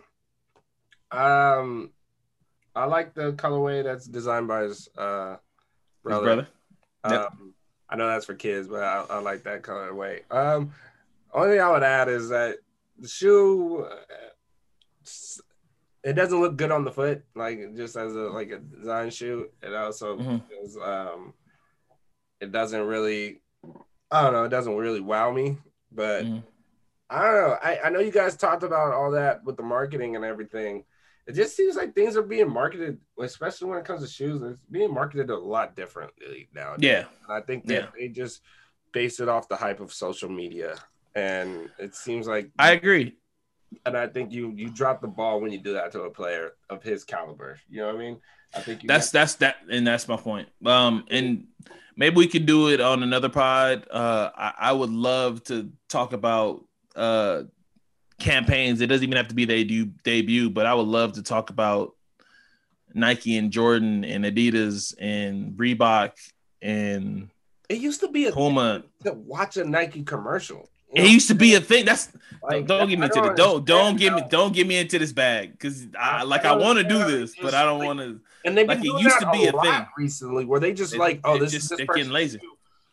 um, 1.12 1.90
I 2.74 2.84
like 2.86 3.14
the 3.14 3.32
colorway 3.32 3.84
that's 3.84 4.06
designed 4.06 4.48
by 4.48 4.62
his 4.62 4.88
uh 4.96 5.36
brother. 6.02 6.26
His 6.28 6.34
brother. 6.34 6.48
Yep. 7.08 7.32
Um, 7.32 7.54
I 7.88 7.96
know 7.96 8.06
that's 8.06 8.26
for 8.26 8.34
kids, 8.34 8.68
but 8.68 8.82
I, 8.82 9.04
I 9.10 9.18
like 9.20 9.42
that 9.44 9.62
colorway. 9.62 10.22
Um, 10.30 10.72
only 11.32 11.50
thing 11.50 11.60
I 11.60 11.70
would 11.70 11.82
add 11.82 12.08
is 12.08 12.28
that 12.28 12.56
the 12.98 13.08
shoe, 13.08 13.86
it 16.02 16.14
doesn't 16.14 16.40
look 16.40 16.56
good 16.56 16.70
on 16.70 16.84
the 16.84 16.92
foot, 16.92 17.24
like 17.34 17.76
just 17.76 17.96
as 17.96 18.14
a 18.14 18.20
like 18.20 18.50
a 18.50 18.58
design 18.58 19.10
shoe. 19.10 19.48
It 19.62 19.74
also 19.74 20.16
mm-hmm. 20.16 20.36
is, 20.64 20.76
um, 20.82 21.34
it 22.40 22.52
doesn't 22.52 22.86
really, 22.86 23.42
I 24.10 24.22
don't 24.22 24.32
know, 24.32 24.44
it 24.44 24.50
doesn't 24.50 24.76
really 24.76 25.00
wow 25.00 25.30
me. 25.30 25.58
But 25.92 26.24
mm-hmm. 26.24 26.38
I 27.10 27.24
don't 27.24 27.34
know. 27.34 27.58
I, 27.62 27.80
I 27.84 27.90
know 27.90 28.00
you 28.00 28.12
guys 28.12 28.36
talked 28.36 28.62
about 28.62 28.94
all 28.94 29.10
that 29.10 29.44
with 29.44 29.56
the 29.56 29.62
marketing 29.62 30.16
and 30.16 30.24
everything. 30.24 30.84
it 31.26 31.34
just 31.34 31.56
seems 31.56 31.76
like 31.76 31.94
things 31.94 32.16
are 32.16 32.22
being 32.22 32.50
marketed, 32.50 32.98
especially 33.20 33.68
when 33.68 33.78
it 33.78 33.84
comes 33.84 34.02
to 34.02 34.08
shoes. 34.08 34.42
It's 34.42 34.60
being 34.70 34.92
marketed 34.92 35.30
a 35.30 35.38
lot 35.38 35.76
differently 35.76 36.48
now. 36.54 36.74
Yeah. 36.78 37.04
And 37.28 37.32
I 37.36 37.40
think 37.40 37.66
that 37.66 37.74
Yeah. 37.74 37.86
they 37.96 38.08
just 38.08 38.42
base 38.92 39.20
it 39.20 39.28
off 39.28 39.48
the 39.48 39.56
hype 39.56 39.80
of 39.80 39.92
social 39.92 40.28
media, 40.28 40.76
and 41.14 41.70
it 41.78 41.94
seems 41.94 42.26
like 42.26 42.50
I 42.58 42.72
agree. 42.72 43.16
And 43.86 43.96
I 43.96 44.06
think 44.06 44.32
you 44.32 44.52
you 44.54 44.70
drop 44.70 45.00
the 45.00 45.08
ball 45.08 45.40
when 45.40 45.52
you 45.52 45.58
do 45.58 45.74
that 45.74 45.92
to 45.92 46.02
a 46.02 46.10
player 46.10 46.52
of 46.68 46.82
his 46.82 47.04
caliber. 47.04 47.58
You 47.68 47.80
know 47.80 47.86
what 47.86 47.96
I 47.96 47.98
mean? 47.98 48.20
I 48.54 48.60
think 48.60 48.82
you 48.82 48.88
That's 48.88 49.10
that's 49.10 49.36
that, 49.36 49.56
and 49.70 49.86
that's 49.86 50.08
my 50.08 50.16
point. 50.16 50.48
Um, 50.64 51.04
and 51.10 51.46
maybe 51.96 52.16
we 52.16 52.26
could 52.26 52.46
do 52.46 52.68
it 52.68 52.80
on 52.80 53.02
another 53.02 53.28
pod. 53.28 53.86
Uh, 53.90 54.30
I, 54.36 54.54
I 54.58 54.72
would 54.72 54.90
love 54.90 55.42
to 55.44 55.70
talk 55.88 56.12
about 56.12 56.64
uh 56.96 57.42
campaigns. 58.18 58.80
It 58.80 58.88
doesn't 58.88 59.04
even 59.04 59.16
have 59.16 59.28
to 59.28 59.34
be 59.34 59.44
their 59.44 59.58
debut, 59.58 59.92
debut, 60.04 60.50
but 60.50 60.66
I 60.66 60.74
would 60.74 60.88
love 60.88 61.14
to 61.14 61.22
talk 61.22 61.50
about 61.50 61.94
Nike 62.92 63.36
and 63.36 63.50
Jordan 63.50 64.04
and 64.04 64.24
Adidas 64.24 64.94
and 64.98 65.52
Reebok 65.54 66.12
and 66.62 67.30
it 67.68 67.78
used 67.78 68.00
to 68.00 68.08
be 68.08 68.26
a 68.26 68.32
Puma. 68.32 68.82
to 69.04 69.12
watch 69.12 69.56
a 69.56 69.64
Nike 69.64 70.02
commercial. 70.02 70.68
You 70.92 71.04
It 71.04 71.10
used 71.10 71.28
to 71.28 71.34
be 71.34 71.54
a 71.54 71.60
thing. 71.60 71.84
That's 71.84 72.10
Like, 72.42 72.66
don't 72.66 72.88
get 72.88 72.98
me 72.98 73.06
into 73.06 73.20
the 73.20 73.28
don't 73.34 73.64
don't 73.64 73.64
don't 73.64 73.96
get 73.96 74.12
me 74.14 74.22
don't 74.28 74.52
get 74.52 74.66
me 74.66 74.78
into 74.78 74.98
this 74.98 75.12
bag 75.12 75.52
because 75.52 75.86
I 75.98 76.20
I 76.20 76.22
like 76.22 76.44
I 76.44 76.48
don't 76.48 76.60
want 76.62 76.78
to 76.78 76.84
do 76.84 76.98
this, 77.04 77.34
but 77.40 77.54
I 77.54 77.64
don't 77.64 77.84
want 77.84 77.98
to. 78.00 78.20
And 78.44 78.56
they've 78.56 78.66
Like, 78.66 78.80
been 78.82 78.96
it 78.96 79.02
used 79.02 79.20
that 79.20 79.30
to 79.32 79.38
be 79.38 79.46
a 79.46 79.52
lot 79.52 79.64
thing. 79.64 79.86
recently, 79.98 80.44
where 80.46 80.58
they 80.60 80.72
just 80.72 80.92
They- 80.92 80.98
like, 80.98 81.20
oh, 81.24 81.38
this 81.38 81.52
just- 81.52 81.64
is 81.64 81.68
this 81.70 81.78
they're 81.78 81.86
getting 81.94 82.10
lazy. 82.10 82.40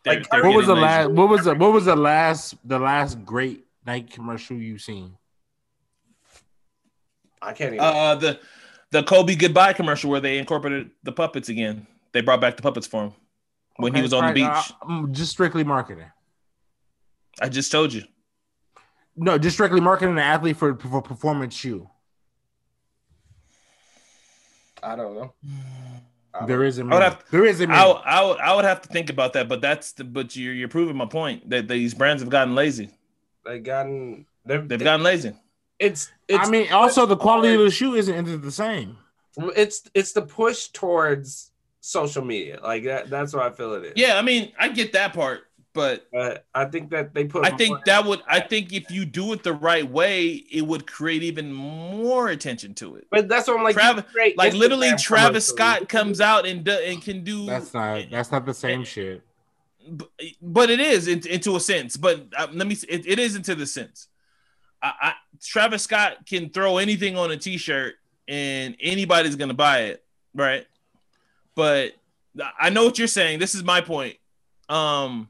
They're, 0.04 0.14
Like, 0.20 0.28
they're 0.30 0.42
What 0.42 0.48
What 0.50 0.56
was 0.58 0.66
the 0.66 0.74
lazy. 0.74 0.84
last? 0.84 1.10
What 1.10 1.28
was 1.28 1.44
the 1.44 1.54
what 1.54 1.72
was 1.72 1.84
the 1.86 1.96
last 1.96 2.54
the 2.64 2.78
last 2.78 3.24
great 3.24 3.64
Nike 3.86 4.12
commercial 4.12 4.56
you've 4.56 4.82
seen? 4.82 5.16
I 7.40 7.52
can't 7.52 7.74
even. 7.74 7.84
Uh, 7.84 8.14
the 8.16 8.40
the 8.90 9.02
Kobe 9.02 9.34
goodbye 9.34 9.72
commercial 9.72 10.10
where 10.10 10.20
they 10.20 10.38
incorporated 10.38 10.90
the 11.02 11.12
puppets 11.12 11.48
again. 11.48 11.86
They 12.12 12.20
brought 12.20 12.40
back 12.40 12.56
the 12.56 12.62
puppets 12.62 12.86
for 12.86 13.04
him 13.04 13.12
when 13.76 13.94
he 13.94 14.02
was 14.02 14.12
on 14.12 14.26
the 14.28 14.32
beach. 14.32 14.72
uh, 14.88 15.06
just 15.10 15.30
strictly 15.32 15.62
marketing. 15.64 16.10
I 17.40 17.48
just 17.48 17.70
told 17.72 17.92
you. 17.92 18.02
No, 19.16 19.36
just 19.38 19.56
strictly 19.56 19.80
marketing 19.80 20.12
an 20.12 20.18
athlete 20.18 20.56
for 20.56 20.76
for 20.76 21.02
performance 21.02 21.54
shoe. 21.54 21.88
I 24.82 24.94
don't 24.96 25.14
know. 25.14 25.34
I 26.34 26.46
There 26.46 26.58
don't- 26.58 26.66
is 26.66 26.78
a 26.78 26.84
would 26.84 27.02
have- 27.02 27.24
there 27.30 27.44
is 27.44 27.60
a 27.60 27.68
I, 27.68 27.86
would- 27.86 28.02
I 28.04 28.24
would 28.24 28.38
I 28.38 28.54
would 28.54 28.64
have 28.64 28.80
to 28.82 28.88
think 28.88 29.10
about 29.10 29.32
that, 29.32 29.48
but 29.48 29.60
that's 29.60 29.92
the 29.92 30.04
but 30.04 30.36
you're 30.36 30.54
you're 30.54 30.68
proving 30.68 30.96
my 30.96 31.06
point 31.06 31.50
that 31.50 31.66
these 31.68 31.94
brands 31.94 32.22
have 32.22 32.30
gotten 32.30 32.54
lazy. 32.54 32.90
They 33.44 33.58
gotten. 33.60 34.26
They've, 34.44 34.66
They've 34.68 34.78
gotten 34.82 35.02
lazy. 35.02 35.32
It's. 35.78 36.10
It's. 36.28 36.46
I 36.46 36.50
mean, 36.50 36.70
also 36.72 37.06
the 37.06 37.16
quality 37.16 37.54
of 37.54 37.60
the 37.60 37.70
shoe 37.70 37.94
isn't 37.94 38.42
the 38.42 38.52
same. 38.52 38.98
it's 39.56 39.82
it's 39.94 40.12
the 40.12 40.22
push 40.22 40.68
towards 40.68 41.50
social 41.80 42.24
media. 42.24 42.60
Like 42.62 42.84
that. 42.84 43.10
That's 43.10 43.32
what 43.34 43.42
I 43.44 43.50
feel 43.50 43.74
it 43.74 43.84
is. 43.84 43.92
Yeah, 43.96 44.16
I 44.18 44.22
mean, 44.22 44.52
I 44.58 44.68
get 44.68 44.92
that 44.92 45.12
part, 45.12 45.47
but 45.74 46.06
But 46.12 46.46
I 46.54 46.64
think 46.64 46.90
that 46.90 47.14
they 47.14 47.24
put. 47.24 47.44
I 47.44 47.50
think 47.50 47.84
that 47.84 48.04
would 48.04 48.22
I 48.28 48.40
think 48.40 48.72
if 48.72 48.90
you 48.90 49.04
do 49.04 49.32
it 49.32 49.42
the 49.42 49.52
right 49.52 49.88
way, 49.88 50.28
it 50.28 50.62
would 50.62 50.86
create 50.86 51.22
even 51.22 51.52
more 51.52 52.28
attention 52.28 52.74
to 52.74 52.96
it. 52.96 53.06
But 53.10 53.28
that's 53.28 53.48
what 53.48 53.58
I'm 53.58 53.64
like. 53.64 53.74
Travis- 53.74 54.04
create 54.12 54.36
Like 54.36 54.54
literally, 54.54 54.90
Travis. 54.98 55.46
Scott 55.46 55.88
comes 55.88 56.20
out 56.20 56.46
and 56.46 56.64
do, 56.64 56.72
and 56.72 57.02
can 57.02 57.24
do 57.24 57.46
That's 57.46 57.74
not 57.74 58.10
that's 58.10 58.32
not 58.32 58.46
the 58.46 58.54
same 58.54 58.84
shit. 58.84 59.22
but, 59.88 60.10
but 60.42 60.70
it 60.70 60.80
is 60.80 61.08
in, 61.08 61.26
into 61.26 61.56
a 61.56 61.60
sense. 61.60 61.96
But 61.96 62.26
uh, 62.36 62.48
let 62.52 62.66
me. 62.66 62.76
It, 62.88 63.06
it 63.06 63.18
is 63.18 63.36
into 63.36 63.54
the 63.54 63.66
sense. 63.66 64.08
I, 64.82 64.92
I, 65.00 65.12
Travis 65.42 65.82
Scott 65.82 66.26
can 66.26 66.50
throw 66.50 66.78
anything 66.78 67.16
on 67.16 67.30
a 67.30 67.36
T-shirt 67.36 67.94
and 68.28 68.76
anybody's 68.80 69.36
gonna 69.36 69.54
buy 69.54 69.80
it, 69.82 70.04
right? 70.34 70.66
But 71.54 71.92
I 72.58 72.70
know 72.70 72.84
what 72.84 72.98
you're 72.98 73.08
saying. 73.08 73.38
This 73.38 73.54
is 73.54 73.64
my 73.64 73.80
point. 73.80 74.16
Um, 74.68 75.28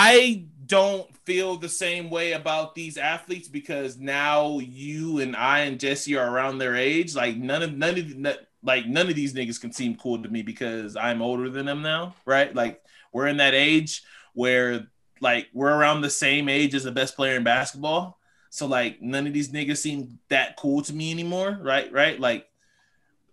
I 0.00 0.44
don't 0.66 1.12
feel 1.26 1.56
the 1.56 1.68
same 1.68 2.08
way 2.08 2.32
about 2.32 2.76
these 2.76 2.96
athletes 2.96 3.48
because 3.48 3.98
now 3.98 4.60
you 4.60 5.18
and 5.18 5.34
I 5.34 5.60
and 5.60 5.80
Jesse 5.80 6.16
are 6.16 6.30
around 6.32 6.58
their 6.58 6.76
age. 6.76 7.16
Like 7.16 7.36
none 7.36 7.64
of 7.64 7.74
none 7.76 7.98
of 7.98 8.16
none- 8.16 8.36
like 8.62 8.86
none 8.86 9.08
of 9.08 9.16
these 9.16 9.34
niggas 9.34 9.60
can 9.60 9.72
seem 9.72 9.96
cool 9.96 10.22
to 10.22 10.28
me 10.28 10.42
because 10.42 10.94
I'm 10.94 11.20
older 11.20 11.50
than 11.50 11.66
them 11.66 11.82
now, 11.82 12.14
right? 12.24 12.54
Like 12.54 12.80
we're 13.12 13.26
in 13.26 13.38
that 13.38 13.54
age 13.54 14.04
where 14.34 14.86
like 15.20 15.48
we're 15.52 15.74
around 15.74 16.02
the 16.02 16.10
same 16.10 16.48
age 16.48 16.76
as 16.76 16.84
the 16.84 16.92
best 16.92 17.16
player 17.16 17.34
in 17.34 17.42
basketball. 17.42 18.20
So 18.50 18.68
like 18.68 19.02
none 19.02 19.26
of 19.26 19.32
these 19.32 19.50
niggas 19.50 19.78
seem 19.78 20.20
that 20.28 20.56
cool 20.56 20.82
to 20.82 20.94
me 20.94 21.10
anymore, 21.10 21.58
right? 21.60 21.92
Right? 21.92 22.20
Like 22.20 22.46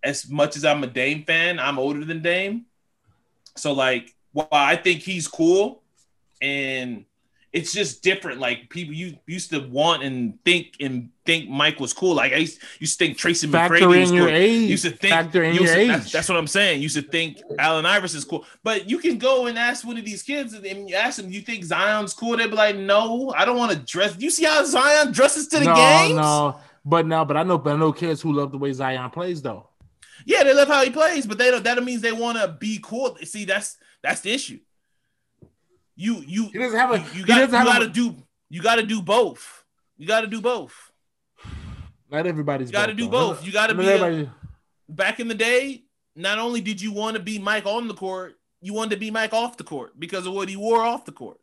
as 0.03 0.27
much 0.31 0.57
as 0.57 0.65
I'm 0.65 0.83
a 0.83 0.87
Dame 0.87 1.25
fan, 1.25 1.59
I'm 1.59 1.77
older 1.77 2.03
than 2.05 2.23
Dame. 2.23 2.65
So 3.55 3.71
like 3.73 4.15
while 4.31 4.47
I 4.51 4.75
think 4.75 5.01
he's 5.01 5.27
cool 5.27 5.83
and 6.41 7.05
it's 7.55 7.71
just 7.71 8.03
different. 8.03 8.39
Like 8.41 8.69
people 8.69 8.93
you 8.93 9.17
used 9.27 9.49
to 9.51 9.59
want 9.59 10.03
and 10.03 10.37
think 10.43 10.75
and 10.81 11.09
think 11.25 11.49
Mike 11.49 11.79
was 11.79 11.93
cool. 11.93 12.13
Like 12.13 12.33
I 12.33 12.37
used, 12.37 12.59
used 12.79 12.99
to 12.99 13.05
think 13.05 13.17
Tracy 13.17 13.47
Factor 13.47 13.75
McGrady 13.75 14.01
was 14.01 14.11
cool. 14.11 14.27
age. 14.27 14.69
Used 14.69 14.83
to 14.83 14.91
think 14.91 15.13
Factor 15.13 15.41
in 15.43 15.53
you 15.53 15.61
your 15.61 15.63
used 15.63 15.73
to- 15.73 15.79
age. 15.79 15.87
that's, 15.87 16.11
that's 16.11 16.29
what 16.29 16.37
I'm 16.37 16.47
saying. 16.47 16.81
You 16.81 16.89
should 16.89 17.09
think 17.11 17.41
Allen 17.57 17.85
Iverson's 17.85 18.25
cool, 18.25 18.45
but 18.61 18.89
you 18.89 18.97
can 18.97 19.17
go 19.17 19.45
and 19.45 19.57
ask 19.57 19.87
one 19.87 19.97
of 19.97 20.03
these 20.03 20.21
kids 20.21 20.53
and 20.53 20.89
you 20.89 20.95
ask 20.95 21.21
them, 21.21 21.31
"You 21.31 21.39
think 21.41 21.63
Zion's 21.63 22.13
cool?" 22.13 22.35
They'd 22.35 22.49
be 22.49 22.55
like, 22.57 22.75
"No, 22.75 23.33
I 23.37 23.45
don't 23.45 23.57
want 23.57 23.71
to 23.71 23.77
dress." 23.77 24.15
You 24.19 24.29
see 24.29 24.43
how 24.43 24.63
Zion 24.65 25.13
dresses 25.13 25.47
to 25.47 25.59
the 25.59 25.65
no, 25.65 25.75
games? 25.75 26.15
no, 26.15 26.59
but 26.83 27.05
no, 27.07 27.23
but 27.23 27.37
I 27.37 27.43
know, 27.43 27.57
but 27.57 27.73
I 27.73 27.77
know 27.77 27.93
kids 27.93 28.21
who 28.21 28.33
love 28.33 28.51
the 28.51 28.57
way 28.57 28.73
Zion 28.73 29.09
plays 29.11 29.41
though. 29.41 29.69
Yeah, 30.25 30.43
they 30.43 30.53
love 30.53 30.67
how 30.67 30.83
he 30.83 30.89
plays, 30.89 31.25
but 31.25 31.37
they 31.37 31.51
don't. 31.51 31.63
That 31.63 31.81
means 31.83 32.01
they 32.01 32.11
want 32.11 32.37
to 32.37 32.49
be 32.59 32.79
cool. 32.83 33.17
See, 33.23 33.45
that's 33.45 33.77
that's 34.03 34.19
the 34.21 34.33
issue. 34.33 34.59
You 35.95 36.23
you 36.25 36.47
He 36.49 36.59
doesn't 36.59 36.77
have 36.77 36.91
a. 36.91 36.97
you, 37.13 37.21
you 37.21 37.25
got 37.25 37.41
you 37.41 37.47
got 37.51 37.79
to 37.79 37.85
a, 37.85 37.89
do 37.89 38.15
you 38.49 38.61
got 38.61 38.75
to 38.75 38.83
do 38.83 39.01
both. 39.01 39.63
You 39.97 40.05
got 40.07 40.21
to 40.21 40.27
do 40.27 40.41
both. 40.41 40.91
Not 42.11 42.27
everybody's. 42.27 42.69
You 42.69 42.73
got 42.73 42.87
to 42.87 42.91
both, 42.93 42.97
do 42.97 43.05
though. 43.05 43.09
both. 43.33 43.45
You 43.45 43.51
got 43.51 43.67
to 43.67 43.73
Not 43.73 43.81
be. 44.11 44.21
a- 44.23 44.31
back 44.89 45.19
in 45.19 45.27
the 45.27 45.35
day. 45.35 45.83
Not 46.15 46.37
only 46.39 46.61
did 46.61 46.81
you 46.81 46.91
want 46.93 47.17
to 47.17 47.21
be 47.21 47.39
Mike 47.39 47.65
on 47.65 47.87
the 47.89 47.93
court, 47.93 48.37
you 48.61 48.73
wanted 48.73 48.91
to 48.91 48.97
be 48.97 49.11
Mike 49.11 49.33
off 49.33 49.57
the 49.57 49.63
court 49.65 49.99
because 49.99 50.25
of 50.25 50.33
what 50.33 50.47
he 50.47 50.55
wore 50.55 50.81
off 50.81 51.03
the 51.05 51.11
court. 51.11 51.39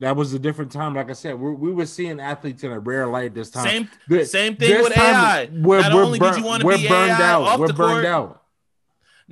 that 0.00 0.16
was 0.16 0.32
a 0.32 0.38
different 0.38 0.72
time. 0.72 0.94
Like 0.94 1.10
I 1.10 1.12
said, 1.12 1.38
we 1.38 1.52
we 1.52 1.72
were 1.72 1.86
seeing 1.86 2.18
athletes 2.20 2.64
in 2.64 2.72
a 2.72 2.78
rare 2.78 3.06
light 3.06 3.34
this 3.34 3.50
time. 3.50 3.64
Same 3.66 3.90
This- 4.08 4.30
same 4.32 4.56
thing 4.56 4.82
with 4.82 4.96
AI. 4.96 5.48
We're, 5.52 5.80
Not 5.80 5.92
we're 5.94 6.02
only 6.04 6.18
did 6.18 6.36
you 6.36 6.44
wanna 6.44 6.64
be 6.64 6.88
burned 6.88 7.10
AI 7.12 7.22
out. 7.30 7.42
off 7.42 7.60
We're 7.60 7.66
the 7.68 7.74
burned 7.74 7.92
court, 7.92 8.04
out. 8.06 8.41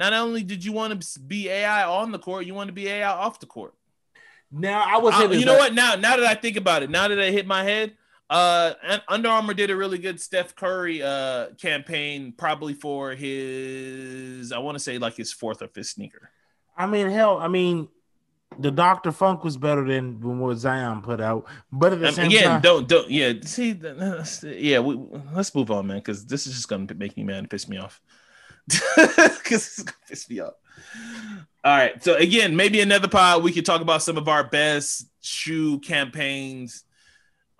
Not 0.00 0.14
only 0.14 0.42
did 0.42 0.64
you 0.64 0.72
want 0.72 0.98
to 0.98 1.20
be 1.20 1.50
AI 1.50 1.84
on 1.86 2.10
the 2.10 2.18
court, 2.18 2.46
you 2.46 2.54
want 2.54 2.68
to 2.68 2.72
be 2.72 2.88
AI 2.88 3.06
off 3.12 3.38
the 3.38 3.44
court. 3.44 3.74
Now 4.50 4.82
I 4.82 4.96
was. 4.96 5.12
I- 5.14 5.24
you 5.30 5.44
know 5.44 5.52
like- 5.52 5.60
what? 5.60 5.74
Now, 5.74 5.94
now 5.94 6.16
that 6.16 6.24
I 6.26 6.34
think 6.34 6.56
about 6.56 6.82
it, 6.82 6.88
now 6.88 7.06
that 7.08 7.20
I 7.20 7.30
hit 7.30 7.46
my 7.46 7.62
head, 7.62 7.92
uh, 8.30 8.72
Under 9.08 9.28
Armour 9.28 9.52
did 9.52 9.70
a 9.70 9.76
really 9.76 9.98
good 9.98 10.18
Steph 10.18 10.56
Curry 10.56 11.02
uh 11.02 11.48
campaign, 11.60 12.32
probably 12.32 12.72
for 12.72 13.14
his, 13.14 14.52
I 14.52 14.58
want 14.58 14.76
to 14.76 14.80
say 14.80 14.96
like 14.96 15.16
his 15.16 15.34
fourth 15.34 15.60
or 15.60 15.68
fifth 15.68 15.88
sneaker. 15.88 16.30
I 16.78 16.86
mean, 16.86 17.10
hell, 17.10 17.36
I 17.36 17.48
mean, 17.48 17.88
the 18.58 18.70
Doctor 18.70 19.12
Funk 19.12 19.44
was 19.44 19.58
better 19.58 19.84
than 19.86 20.18
what 20.38 20.56
Zion 20.56 21.02
put 21.02 21.20
out, 21.20 21.46
but 21.70 21.92
at 21.92 22.00
the 22.00 22.08
Um, 22.08 22.14
same 22.14 22.26
again, 22.28 22.44
time, 22.44 22.60
don't 22.62 22.88
don't 22.88 23.10
yeah. 23.10 23.34
See, 23.44 23.72
yeah, 24.58 24.78
we, 24.78 24.98
let's 25.34 25.54
move 25.54 25.70
on, 25.70 25.86
man, 25.88 25.98
because 25.98 26.24
this 26.24 26.46
is 26.46 26.54
just 26.54 26.68
gonna 26.68 26.86
make 26.94 27.18
me 27.18 27.22
mad 27.24 27.38
and 27.40 27.50
piss 27.50 27.68
me 27.68 27.76
off. 27.76 28.00
Because 29.06 29.66
it's 29.66 29.82
gonna 29.82 29.96
piss 30.08 30.28
me 30.30 30.40
off. 30.40 30.54
All 31.62 31.76
right, 31.76 32.02
so 32.02 32.14
again, 32.16 32.56
maybe 32.56 32.80
another 32.80 33.08
pod 33.08 33.42
we 33.42 33.52
could 33.52 33.66
talk 33.66 33.80
about 33.80 34.02
some 34.02 34.16
of 34.16 34.28
our 34.28 34.44
best 34.44 35.06
shoe 35.20 35.78
campaigns. 35.80 36.84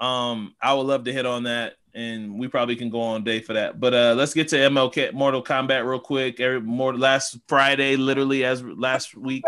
Um, 0.01 0.55
I 0.61 0.73
would 0.73 0.87
love 0.87 1.05
to 1.05 1.13
hit 1.13 1.27
on 1.27 1.43
that, 1.43 1.75
and 1.93 2.39
we 2.39 2.49
probably 2.49 2.77
can 2.77 2.89
go 2.89 3.01
on 3.01 3.25
day 3.25 3.41
for 3.41 3.53
that. 3.53 3.79
But 3.79 3.93
uh, 3.93 4.15
let's 4.17 4.33
get 4.33 4.49
to 4.49 4.57
MLK 4.57 5.13
Mortal 5.13 5.43
Kombat 5.43 5.87
real 5.87 6.01
quick. 6.01 6.41
Every 6.41 6.61
more 6.61 6.97
last 6.97 7.39
Friday, 7.47 7.97
literally 7.97 8.45
as 8.45 8.63
last 8.63 9.15
week. 9.15 9.45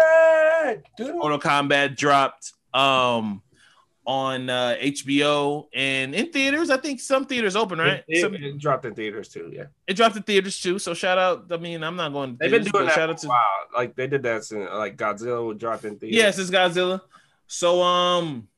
Mortal 0.99 1.39
Kombat 1.39 1.97
dropped 1.97 2.53
um 2.75 3.43
on 4.05 4.51
uh, 4.51 4.77
HBO 4.81 5.69
and 5.75 6.15
in 6.15 6.33
theaters. 6.33 6.71
I 6.71 6.77
think 6.77 7.01
some 7.01 7.25
theaters 7.25 7.55
open, 7.55 7.79
right? 7.79 8.03
It, 8.09 8.21
Some- 8.21 8.35
it, 8.35 8.43
it 8.43 8.59
dropped 8.59 8.85
in 8.85 8.95
theaters 8.95 9.29
too. 9.29 9.51
Yeah, 9.55 9.65
it 9.87 9.95
dropped 9.95 10.17
in 10.17 10.23
theaters 10.23 10.61
too. 10.61 10.79
So 10.79 10.95
shout 10.95 11.19
out. 11.19 11.47
I 11.51 11.57
mean, 11.57 11.83
I'm 11.85 11.97
not 11.97 12.13
going. 12.13 12.33
To 12.33 12.37
they've 12.41 12.51
been 12.51 12.65
doing 12.65 12.87
that 12.87 12.95
Shout 12.95 13.11
out 13.11 13.19
to 13.19 13.29
while. 13.29 13.39
Like 13.75 13.95
they 13.95 14.07
did 14.07 14.23
that 14.25 14.45
since 14.45 14.69
like 14.73 14.97
Godzilla 14.97 15.57
dropped 15.57 15.85
in 15.85 15.99
theaters. 15.99 16.17
yes, 16.17 16.39
it's 16.39 16.51
Godzilla. 16.51 17.01
So 17.47 17.83
um, 17.83 18.49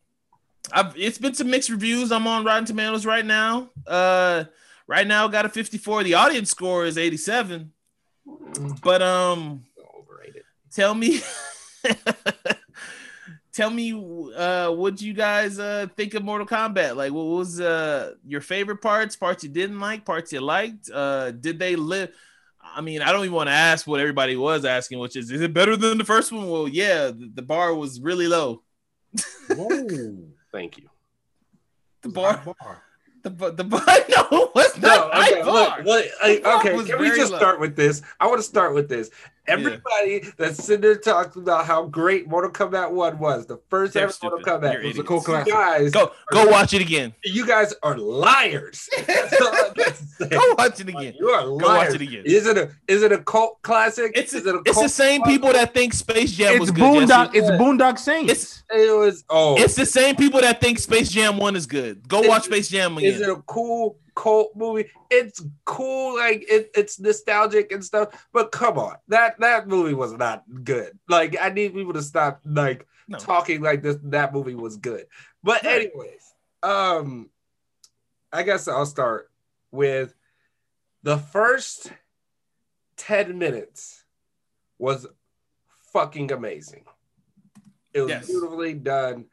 I've 0.72 0.96
it's 0.96 1.18
been 1.18 1.34
some 1.34 1.50
mixed 1.50 1.68
reviews. 1.68 2.10
I'm 2.10 2.26
on 2.26 2.44
Rotten 2.44 2.64
Tomatoes 2.64 3.04
right 3.04 3.24
now. 3.24 3.70
Uh, 3.86 4.44
right 4.86 5.06
now 5.06 5.28
got 5.28 5.44
a 5.44 5.48
54. 5.48 6.04
The 6.04 6.14
audience 6.14 6.50
score 6.50 6.86
is 6.86 6.96
87. 6.96 7.70
But 8.82 9.02
um, 9.02 9.64
overrated. 9.98 10.44
tell 10.72 10.94
me 10.94 11.20
tell 13.54 13.70
me 13.70 13.92
uh 14.36 14.70
what 14.72 15.00
you 15.00 15.12
guys 15.14 15.58
uh 15.58 15.86
think 15.96 16.14
of 16.14 16.22
Mortal 16.24 16.46
Kombat? 16.46 16.96
Like 16.96 17.12
what 17.12 17.26
was 17.26 17.60
uh 17.60 18.14
your 18.26 18.40
favorite 18.40 18.82
parts, 18.82 19.16
parts 19.16 19.42
you 19.44 19.50
didn't 19.50 19.80
like, 19.80 20.04
parts 20.04 20.32
you 20.32 20.40
liked? 20.40 20.90
Uh 20.92 21.30
did 21.30 21.58
they 21.58 21.76
live 21.76 22.10
I 22.76 22.80
mean, 22.80 23.02
I 23.02 23.12
don't 23.12 23.20
even 23.24 23.34
want 23.34 23.48
to 23.48 23.52
ask 23.54 23.86
what 23.86 24.00
everybody 24.00 24.36
was 24.36 24.64
asking, 24.64 24.98
which 24.98 25.16
is 25.16 25.30
is 25.30 25.40
it 25.40 25.52
better 25.54 25.76
than 25.76 25.98
the 25.98 26.04
first 26.04 26.32
one? 26.32 26.48
Well, 26.48 26.66
yeah, 26.68 27.06
the, 27.08 27.30
the 27.34 27.42
bar 27.42 27.74
was 27.74 28.00
really 28.00 28.26
low. 28.26 28.62
Whoa. 29.54 30.16
Thank 30.52 30.78
you. 30.78 30.88
The 32.02 32.08
It 32.10 32.14
was 32.16 32.24
a 32.24 32.36
high 32.36 32.44
bar, 32.44 32.54
bar. 32.60 32.82
the 33.22 33.30
bar, 33.30 33.50
the 33.52 33.64
bar, 33.64 33.80
no, 33.86 34.50
it's 34.56 34.78
No, 34.78 34.88
not 34.88 35.14
high 35.14 35.30
okay, 35.32 35.42
bar. 35.42 35.52
look, 35.78 35.86
look, 35.86 36.06
I- 36.22 36.34
The 36.36 36.40
bar 36.40 36.58
okay. 36.60 36.74
was 36.74 36.86
Can 36.86 36.98
we 37.00 37.08
just 37.10 37.32
low. 37.32 37.38
start 37.38 37.60
with 37.60 37.76
this? 37.76 38.02
I 38.18 38.26
want 38.26 38.38
to 38.38 38.42
start 38.42 38.74
with 38.74 38.88
this. 38.88 39.10
Everybody 39.46 40.24
that's 40.38 40.64
sitting 40.64 40.80
there 40.80 40.96
talking 40.96 41.42
about 41.42 41.66
how 41.66 41.84
great 41.86 42.26
Mortal 42.28 42.50
Kombat 42.50 42.90
One 42.90 43.18
was, 43.18 43.46
the 43.46 43.58
1st 43.70 43.92
They're 43.92 44.02
ever 44.04 44.12
Mortal 44.22 44.38
stupid. 44.40 44.44
Kombat. 44.62 44.72
You're 44.72 44.82
It 44.82 44.86
was 44.86 44.96
a 44.96 45.00
idiots. 45.00 45.08
cool 45.08 45.16
You 45.18 45.22
classic. 45.24 45.52
guys, 45.52 45.90
Go, 45.92 46.12
go 46.32 46.46
watch 46.46 46.72
it 46.74 46.80
again. 46.82 47.12
you 47.24 47.46
guys 47.46 47.74
are 47.82 47.96
liars. 47.98 48.88
That's 49.06 49.40
all 49.40 49.48
I 49.48 49.70
got 49.76 49.86
to 49.94 50.04
say. 50.04 50.28
Go 50.28 50.54
watch 50.56 50.80
it 50.80 50.88
again. 50.88 51.14
You 51.18 51.28
are 51.30 51.44
liars. 51.44 51.60
Go 51.62 51.66
watch 51.76 51.94
it 51.94 52.00
again. 52.00 52.22
Is 52.24 52.46
it 52.46 52.56
a 52.58 52.70
is 52.88 53.02
it 53.02 53.12
a 53.12 53.18
cult 53.18 53.60
classic? 53.62 54.12
It's 54.14 54.32
is 54.32 54.46
it 54.46 54.54
a 54.54 54.62
it's 54.64 54.80
the 54.80 54.88
same 54.88 55.20
classic? 55.22 55.34
people 55.40 55.52
that 55.52 55.74
think 55.74 55.92
Space 55.94 56.32
Jam 56.32 56.58
was 56.58 56.70
It's 56.70 56.78
good. 56.78 57.08
Boondock. 57.08 57.30
It's 57.34 57.50
Boondock 57.50 57.98
Saints. 57.98 58.32
It's 58.32 58.62
It 58.70 58.96
was 58.98 59.24
oh. 59.30 59.56
it's 59.60 59.74
the 59.74 59.86
same 59.86 60.16
people 60.16 60.40
that 60.40 60.60
think 60.60 60.78
Space 60.78 61.10
Jam 61.10 61.36
One 61.38 61.54
is 61.56 61.66
good. 61.66 62.06
Go 62.08 62.22
watch 62.22 62.44
Space 62.44 62.68
Jam 62.68 62.96
again. 62.98 63.12
is 63.12 63.20
it 63.20 63.28
a 63.28 63.36
cool 63.46 63.98
cult 64.14 64.52
movie? 64.56 64.90
It's 65.10 65.42
cool, 65.64 66.16
like 66.16 66.44
it, 66.48 66.70
it's 66.74 66.98
nostalgic 67.00 67.72
and 67.72 67.84
stuff. 67.84 68.26
But 68.32 68.52
come 68.52 68.78
on, 68.78 68.96
that 69.08 69.38
that 69.40 69.68
movie 69.68 69.94
was 69.94 70.12
not 70.12 70.44
good. 70.64 70.98
Like 71.08 71.36
I 71.40 71.50
need 71.50 71.74
people 71.74 71.92
to 71.94 72.02
stop 72.02 72.40
like 72.44 72.86
No. 73.08 73.18
talking 73.18 73.60
like 73.60 73.82
this. 73.82 73.96
That 74.04 74.32
movie 74.32 74.54
was 74.54 74.76
good. 74.76 75.06
But 75.42 75.64
anyways, 75.64 76.32
um, 76.62 77.30
I 78.32 78.42
guess 78.42 78.66
I'll 78.68 78.86
start 78.86 79.30
with 79.70 80.14
the 81.02 81.18
first 81.18 81.92
ten 82.96 83.38
minutes 83.38 84.04
was 84.78 85.06
fucking 85.92 86.32
amazing. 86.32 86.84
It 87.92 88.00
was 88.00 88.10
Yes. 88.10 88.26
beautifully 88.26 88.74
done. 88.74 89.26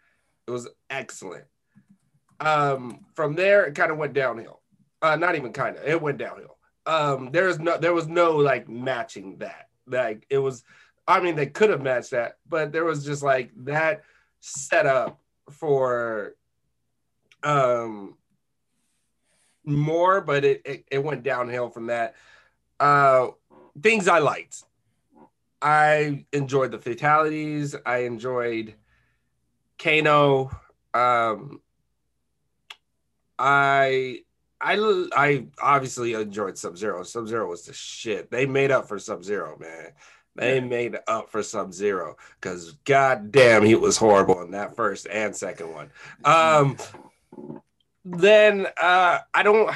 It 0.48 0.52
was 0.52 0.68
excellent. 0.90 1.46
Um, 2.40 3.06
from 3.14 3.36
there, 3.36 3.66
it 3.66 3.76
kind 3.76 3.92
of 3.92 3.98
went 3.98 4.14
downhill. 4.14 4.61
Uh, 5.02 5.16
not 5.16 5.36
even 5.36 5.52
kind 5.52 5.78
of. 5.78 5.84
It 5.86 6.02
went 6.02 6.18
downhill. 6.18 6.58
Um, 6.86 7.32
there 7.32 7.48
is 7.48 7.60
no, 7.60 7.78
there 7.78 7.94
was 7.94 8.08
no 8.08 8.38
like 8.38 8.70
matching 8.70 9.38
that. 9.40 9.70
Like 9.88 10.26
it 10.30 10.38
was. 10.38 10.64
I 11.08 11.20
mean, 11.20 11.36
they 11.36 11.48
could 11.48 11.70
have 11.72 11.82
matched 11.82 12.12
that, 12.12 12.38
but 12.48 12.72
there 12.72 12.86
was 12.86 13.04
just 13.04 13.24
like 13.24 13.52
that 13.66 14.04
setup 14.40 15.20
for 15.50 16.36
um 17.44 18.16
more, 19.66 20.22
but 20.22 20.46
it, 20.46 20.62
it 20.66 20.86
it 20.92 21.04
went 21.04 21.24
downhill 21.24 21.70
from 21.70 21.88
that. 21.88 22.16
Uh, 22.80 23.30
things 23.82 24.08
I 24.08 24.20
liked. 24.20 24.64
I 25.62 26.26
enjoyed 26.34 26.72
the 26.72 26.80
fatalities. 26.80 27.76
I 27.86 28.00
enjoyed 28.00 28.76
Kano. 29.78 30.50
Um, 30.94 31.62
I 33.38 34.22
I 34.62 35.08
I 35.16 35.46
obviously 35.62 36.14
enjoyed 36.14 36.58
Sub 36.58 36.78
Zero. 36.78 37.04
Sub 37.04 37.28
Zero 37.28 37.48
was 37.50 37.64
the 37.64 37.74
shit. 37.74 38.30
They 38.32 38.46
made 38.46 38.72
up 38.72 38.88
for 38.88 39.00
Sub 39.00 39.24
Zero, 39.24 39.58
man. 39.60 39.92
They 40.36 40.62
made 40.62 40.98
up 41.08 41.30
for 41.30 41.44
Sub 41.44 41.74
Zero 41.74 42.16
because 42.40 42.72
goddamn, 42.86 43.64
he 43.64 43.76
was 43.76 43.98
horrible 43.98 44.42
in 44.44 44.52
that 44.52 44.76
first 44.76 45.08
and 45.12 45.36
second 45.36 45.74
one. 45.74 45.90
Um, 46.24 46.78
then 48.06 48.68
uh, 48.82 49.20
I 49.34 49.44
don't, 49.44 49.74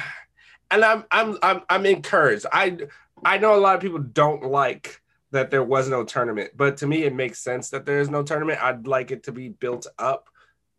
and 0.70 0.84
I'm 0.84 1.04
I'm 1.10 1.38
I'm 1.42 1.60
I'm 1.68 1.86
encouraged. 1.86 2.46
I 2.52 2.78
I 3.24 3.38
know 3.38 3.54
a 3.54 3.60
lot 3.60 3.74
of 3.76 3.82
people 3.82 3.98
don't 3.98 4.44
like 4.44 5.00
that 5.32 5.50
there 5.50 5.62
was 5.62 5.88
no 5.88 6.04
tournament, 6.04 6.52
but 6.56 6.78
to 6.78 6.86
me 6.86 7.02
it 7.04 7.14
makes 7.14 7.38
sense 7.40 7.70
that 7.70 7.84
there 7.84 8.00
is 8.00 8.08
no 8.08 8.22
tournament. 8.22 8.62
I'd 8.62 8.86
like 8.86 9.10
it 9.10 9.24
to 9.24 9.32
be 9.32 9.50
built 9.50 9.86
up, 9.98 10.28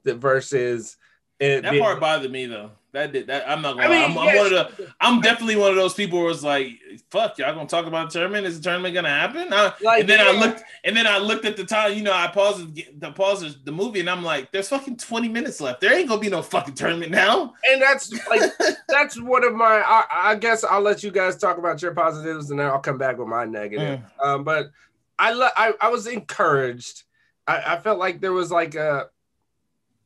the 0.04 0.16
versus 0.16 0.98
it 1.40 1.62
That 1.62 1.72
being- 1.72 1.84
part 1.84 2.00
bothered 2.00 2.32
me 2.32 2.46
though. 2.48 2.72
That 2.94 3.12
did 3.12 3.28
that. 3.28 3.48
I'm 3.50 3.62
not 3.62 3.76
gonna. 3.76 3.88
I 3.88 3.90
mean, 3.92 4.04
I'm, 4.12 4.18
I'm 4.18 4.36
one 4.38 4.46
of 4.46 4.52
the. 4.78 4.88
I'm 5.02 5.20
definitely 5.22 5.58
one 5.58 5.70
of 5.72 5.76
those 5.76 5.94
people 5.94 6.20
who 6.20 6.26
was 6.26 6.42
like, 6.44 6.70
"Fuck, 7.12 7.38
y'all 7.38 7.54
gonna 7.54 7.68
talk 7.68 7.86
about 7.86 8.12
the 8.12 8.20
tournament? 8.20 8.48
Is 8.48 8.58
the 8.60 8.64
tournament 8.64 8.96
gonna 8.96 9.10
happen?" 9.10 9.52
I- 9.52 9.74
Like, 9.82 10.00
and 10.02 10.10
then 10.10 10.20
I 10.22 10.32
looked, 10.32 10.64
and 10.86 10.96
then 10.96 11.06
I 11.06 11.18
looked 11.18 11.44
at 11.44 11.58
the 11.58 11.66
time. 11.66 11.94
You 11.96 12.04
know, 12.04 12.14
I 12.14 12.28
paused 12.28 12.74
the, 13.00 13.12
pauses 13.12 13.58
the 13.66 13.74
movie, 13.74 14.00
and 14.00 14.10
I'm 14.10 14.24
like, 14.24 14.52
"There's 14.54 14.70
fucking 14.70 14.98
20 14.98 15.28
minutes 15.28 15.60
left. 15.60 15.82
There 15.82 15.94
ain't 15.94 16.08
gonna 16.08 16.22
be 16.22 16.30
no 16.30 16.42
fucking 16.42 16.76
tournament 16.76 17.12
now." 17.12 17.54
and 17.70 17.82
that's 17.82 18.12
like 18.30 18.42
that's 18.88 19.20
one 19.22 19.44
of 19.44 19.54
my 19.54 19.66
I, 19.86 20.06
I 20.32 20.36
guess 20.36 20.64
i'll 20.64 20.82
let 20.82 21.04
you 21.04 21.12
guys 21.12 21.36
talk 21.38 21.58
about 21.58 21.82
your 21.82 21.94
positives 21.94 22.50
and 22.52 22.60
then 22.60 22.68
i'll 22.68 22.80
come 22.80 22.98
back 22.98 23.18
with 23.18 23.28
my 23.28 23.44
negative 23.46 24.00
um 24.24 24.44
but 24.44 24.72
i 25.20 25.34
le- 25.34 25.52
I, 25.58 25.74
I 25.82 25.90
was 25.90 26.08
encouraged 26.08 27.04
I, 27.48 27.74
I 27.76 27.80
felt 27.80 28.00
like 28.00 28.22
there 28.22 28.32
was 28.34 28.50
like 28.52 28.76
a 28.76 29.10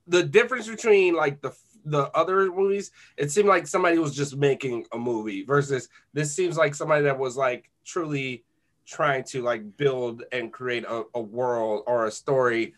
the 0.08 0.24
difference 0.24 0.68
between 0.68 1.14
like 1.16 1.42
the 1.42 1.52
the 1.86 2.10
other 2.16 2.52
movies 2.52 2.92
it 3.18 3.32
seemed 3.32 3.48
like 3.48 3.66
somebody 3.66 3.98
was 3.98 4.16
just 4.16 4.36
making 4.38 4.86
a 4.94 4.98
movie 4.98 5.44
versus 5.44 5.90
this 6.14 6.36
seems 6.36 6.58
like 6.58 6.76
somebody 6.76 7.04
that 7.04 7.18
was 7.18 7.36
like 7.36 7.70
truly 7.86 8.44
trying 8.86 9.24
to 9.24 9.42
like 9.42 9.78
build 9.78 10.24
and 10.32 10.52
create 10.52 10.84
a, 10.84 11.04
a 11.16 11.22
world 11.22 11.84
or 11.88 12.06
a 12.06 12.12
story 12.12 12.74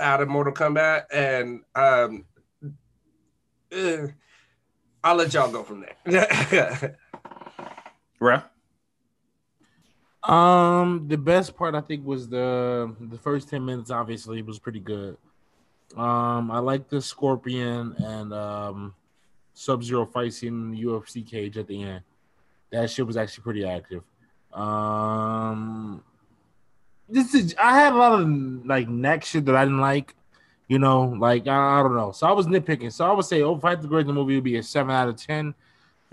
out 0.00 0.20
of 0.20 0.28
mortal 0.28 0.52
kombat 0.52 1.04
and 1.12 1.60
um 1.74 2.24
eh, 3.72 4.06
I'll 5.02 5.16
let 5.16 5.32
y'all 5.34 5.50
go 5.50 5.62
from 5.62 5.84
there. 6.04 6.96
Right. 8.20 8.42
Um, 10.22 11.06
the 11.06 11.18
best 11.18 11.56
part 11.56 11.74
I 11.74 11.80
think 11.80 12.04
was 12.04 12.28
the 12.28 12.94
the 13.00 13.18
first 13.18 13.48
ten 13.48 13.64
minutes. 13.64 13.90
Obviously, 13.90 14.42
was 14.42 14.58
pretty 14.58 14.80
good. 14.80 15.16
Um, 15.96 16.50
I 16.50 16.58
like 16.58 16.88
the 16.88 17.00
Scorpion 17.00 17.94
and 17.98 18.32
um 18.32 18.94
Sub 19.54 19.82
Zero 19.82 20.04
fight 20.04 20.34
scene 20.34 20.48
in 20.48 20.70
the 20.72 20.82
UFC 20.82 21.26
cage 21.26 21.56
at 21.56 21.66
the 21.66 21.82
end. 21.82 22.02
That 22.70 22.90
shit 22.90 23.06
was 23.06 23.16
actually 23.16 23.42
pretty 23.42 23.64
active. 23.64 24.02
Um, 24.52 26.02
this 27.08 27.34
is 27.34 27.54
I 27.58 27.78
had 27.78 27.94
a 27.94 27.96
lot 27.96 28.20
of 28.20 28.66
like 28.66 28.88
neck 28.88 29.24
shit 29.24 29.46
that 29.46 29.56
I 29.56 29.64
didn't 29.64 29.80
like. 29.80 30.14
You 30.68 30.78
know, 30.78 31.14
like 31.18 31.46
I, 31.46 31.78
I 31.78 31.82
don't 31.82 31.96
know. 31.96 32.12
So 32.12 32.26
I 32.26 32.32
was 32.32 32.46
nitpicking. 32.46 32.92
So 32.92 33.06
I 33.06 33.12
would 33.12 33.24
say, 33.24 33.42
"Oh, 33.42 33.56
Fight 33.56 33.80
the 33.80 33.88
Great," 33.88 34.06
the 34.06 34.12
movie 34.12 34.34
would 34.34 34.44
be 34.44 34.56
a 34.56 34.62
seven 34.62 34.90
out 34.90 35.08
of 35.08 35.16
ten. 35.16 35.54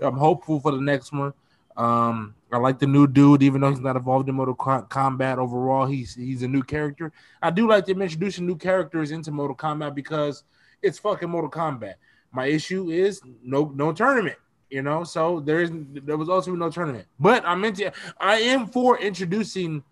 I'm 0.00 0.16
hopeful 0.16 0.60
for 0.60 0.72
the 0.72 0.80
next 0.80 1.12
one. 1.12 1.32
Um, 1.76 2.34
I 2.52 2.58
like 2.58 2.78
the 2.78 2.86
new 2.86 3.06
dude, 3.06 3.42
even 3.42 3.60
though 3.60 3.70
he's 3.70 3.80
not 3.80 3.96
involved 3.96 4.28
in 4.28 4.36
Mortal 4.36 4.54
Kombat 4.54 5.38
overall. 5.38 5.86
He's 5.86 6.14
he's 6.14 6.42
a 6.42 6.48
new 6.48 6.62
character. 6.62 7.12
I 7.42 7.50
do 7.50 7.68
like 7.68 7.86
them 7.86 8.00
introducing 8.00 8.46
new 8.46 8.56
characters 8.56 9.10
into 9.10 9.32
Mortal 9.32 9.56
Kombat 9.56 9.94
because 9.94 10.44
it's 10.80 10.98
fucking 10.98 11.28
Mortal 11.28 11.50
Kombat. 11.50 11.94
My 12.30 12.46
issue 12.46 12.90
is 12.90 13.20
no 13.42 13.72
no 13.74 13.92
tournament, 13.92 14.36
you 14.70 14.82
know. 14.82 15.02
So 15.02 15.40
there 15.40 15.62
is 15.62 15.72
there 15.72 16.16
was 16.16 16.28
also 16.28 16.54
no 16.54 16.70
tournament. 16.70 17.06
But 17.18 17.44
I'm 17.44 17.64
into 17.64 17.92
I 18.20 18.36
am 18.36 18.68
for 18.68 18.98
introducing 18.98 19.82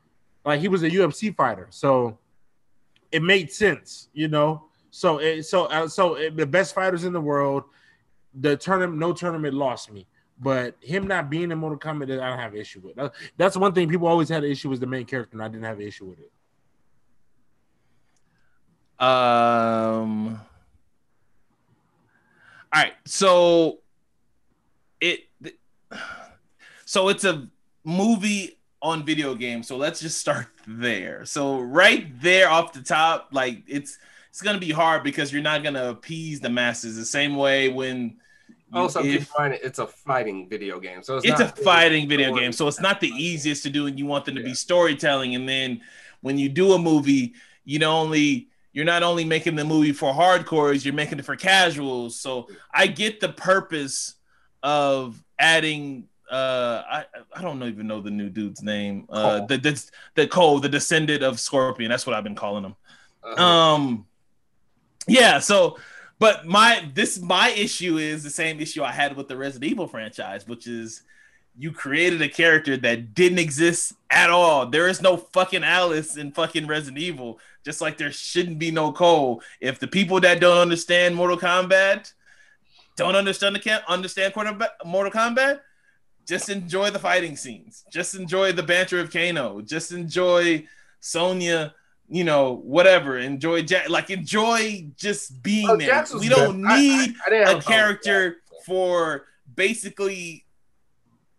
like 0.44 0.60
he 0.60 0.68
was 0.68 0.84
a 0.84 0.90
UFC 0.90 1.34
fighter, 1.34 1.66
so 1.70 2.18
it 3.10 3.22
made 3.22 3.50
sense, 3.50 4.08
you 4.12 4.28
know. 4.28 4.64
So 4.90 5.18
it, 5.18 5.44
so 5.44 5.64
uh, 5.64 5.88
so 5.88 6.14
it, 6.14 6.36
the 6.36 6.46
best 6.46 6.74
fighters 6.76 7.02
in 7.02 7.12
the 7.12 7.20
world, 7.20 7.64
the 8.34 8.56
tournament 8.56 8.98
no 8.98 9.12
tournament 9.12 9.54
lost 9.54 9.90
me. 9.90 10.06
But 10.42 10.76
him 10.80 11.06
not 11.06 11.30
being 11.30 11.52
in 11.52 11.58
Mortal 11.58 11.78
Kombat, 11.78 12.10
I 12.20 12.28
don't 12.28 12.38
have 12.38 12.52
an 12.52 12.60
issue 12.60 12.80
with. 12.80 12.98
That's 13.36 13.56
one 13.56 13.72
thing 13.72 13.88
people 13.88 14.08
always 14.08 14.28
had 14.28 14.42
an 14.42 14.50
issue 14.50 14.68
with 14.68 14.80
the 14.80 14.86
main 14.88 15.04
character, 15.04 15.36
and 15.36 15.42
I 15.42 15.46
didn't 15.46 15.64
have 15.64 15.78
an 15.78 15.86
issue 15.86 16.06
with 16.06 16.18
it. 16.18 16.32
Um. 19.04 20.40
All 22.72 22.82
right, 22.82 22.94
so 23.04 23.78
it 25.00 25.20
so 26.84 27.08
it's 27.08 27.24
a 27.24 27.48
movie 27.84 28.58
on 28.80 29.04
video 29.04 29.34
game. 29.34 29.62
So 29.62 29.76
let's 29.76 30.00
just 30.00 30.18
start 30.18 30.48
there. 30.66 31.24
So 31.24 31.60
right 31.60 32.20
there 32.20 32.50
off 32.50 32.72
the 32.72 32.82
top, 32.82 33.28
like 33.30 33.62
it's 33.68 33.98
it's 34.30 34.42
gonna 34.42 34.58
be 34.58 34.70
hard 34.70 35.04
because 35.04 35.32
you're 35.32 35.42
not 35.42 35.62
gonna 35.62 35.90
appease 35.90 36.40
the 36.40 36.50
masses 36.50 36.96
the 36.96 37.04
same 37.04 37.36
way 37.36 37.68
when 37.68 38.16
also, 38.80 39.02
keep 39.02 39.10
in 39.16 39.16
if- 39.22 39.30
mind 39.38 39.58
it's 39.62 39.78
a 39.78 39.86
fighting 39.86 40.48
video 40.48 40.80
game, 40.80 41.02
so 41.02 41.16
it's, 41.16 41.26
it's 41.26 41.40
a 41.40 41.44
not 41.44 41.58
fighting 41.58 42.08
video 42.08 42.34
game, 42.34 42.52
so 42.52 42.66
it's 42.68 42.80
not 42.80 43.00
the 43.00 43.08
easiest 43.10 43.62
to 43.64 43.70
do, 43.70 43.86
and 43.86 43.98
you 43.98 44.06
want 44.06 44.24
them 44.24 44.34
to 44.36 44.40
Yeah. 44.40 44.48
be 44.48 44.54
storytelling. 44.54 45.34
And 45.34 45.48
then 45.48 45.80
when 46.20 46.38
you 46.38 46.48
do 46.48 46.72
a 46.72 46.78
movie, 46.78 47.34
you 47.64 47.78
know 47.78 47.96
only 47.98 48.48
you're 48.72 48.86
not 48.86 49.02
only 49.02 49.24
making 49.24 49.54
the 49.54 49.64
movie 49.64 49.92
for 49.92 50.12
hardcores, 50.14 50.84
you're 50.84 50.94
making 50.94 51.18
it 51.18 51.24
for 51.26 51.36
casuals. 51.36 52.18
So 52.18 52.48
I 52.72 52.86
get 52.86 53.20
the 53.20 53.28
purpose 53.28 54.14
of 54.62 55.22
adding. 55.38 56.08
Uh, 56.30 56.82
I 56.90 57.04
I 57.36 57.42
don't 57.42 57.62
even 57.64 57.86
know 57.86 58.00
the 58.00 58.10
new 58.10 58.30
dude's 58.30 58.62
name. 58.62 59.04
Uh, 59.10 59.38
Cole. 59.40 59.46
the 59.48 59.56
the 59.58 59.90
the 60.14 60.26
Cole, 60.26 60.58
the 60.60 60.68
descendant 60.70 61.22
of 61.22 61.38
Scorpion. 61.38 61.90
That's 61.90 62.06
what 62.06 62.16
I've 62.16 62.24
been 62.24 62.34
calling 62.34 62.64
him. 62.64 62.74
Uh-huh. 63.22 63.42
Um, 63.44 64.06
yeah, 65.06 65.38
so 65.40 65.78
but 66.22 66.46
my 66.46 66.88
this 66.94 67.20
my 67.20 67.50
issue 67.50 67.96
is 67.98 68.22
the 68.22 68.30
same 68.30 68.60
issue 68.60 68.84
I 68.84 68.92
had 68.92 69.16
with 69.16 69.26
the 69.26 69.36
Resident 69.36 69.68
Evil 69.68 69.88
franchise, 69.88 70.46
which 70.46 70.68
is 70.68 71.02
you 71.58 71.72
created 71.72 72.22
a 72.22 72.28
character 72.28 72.76
that 72.76 73.12
didn't 73.12 73.40
exist 73.40 73.94
at 74.08 74.30
all. 74.30 74.66
There 74.66 74.86
is 74.86 75.02
no 75.02 75.16
fucking 75.16 75.64
Alice 75.64 76.16
in 76.16 76.30
fucking 76.30 76.68
Resident 76.68 76.98
Evil, 76.98 77.40
just 77.64 77.80
like 77.80 77.98
there 77.98 78.12
shouldn't 78.12 78.60
be 78.60 78.70
no 78.70 78.92
Cole. 78.92 79.42
If 79.60 79.80
the 79.80 79.88
people 79.88 80.20
that 80.20 80.38
don't 80.38 80.58
understand 80.58 81.16
Mortal 81.16 81.38
Kombat 81.38 82.12
don't 82.94 83.16
understand 83.16 83.56
the 83.56 83.58
can't 83.58 83.84
understand 83.88 84.32
Mortal 84.36 85.10
Kombat, 85.10 85.62
just 86.24 86.48
enjoy 86.48 86.90
the 86.90 87.00
fighting 87.00 87.34
scenes. 87.34 87.84
Just 87.90 88.14
enjoy 88.14 88.52
the 88.52 88.62
banter 88.62 89.00
of 89.00 89.12
Kano. 89.12 89.60
Just 89.60 89.90
enjoy 89.90 90.68
Sonya 91.00 91.74
you 92.12 92.24
know, 92.24 92.56
whatever. 92.56 93.16
Enjoy 93.16 93.62
Jack, 93.62 93.88
like 93.88 94.10
enjoy 94.10 94.86
just 94.96 95.42
being 95.42 95.70
oh, 95.70 95.78
there. 95.78 96.04
We 96.20 96.28
don't 96.28 96.60
good. 96.60 96.78
need 96.78 97.14
I, 97.26 97.36
I, 97.36 97.38
I 97.38 97.52
a 97.52 97.62
character 97.62 98.36
for 98.66 99.24
basically 99.54 100.44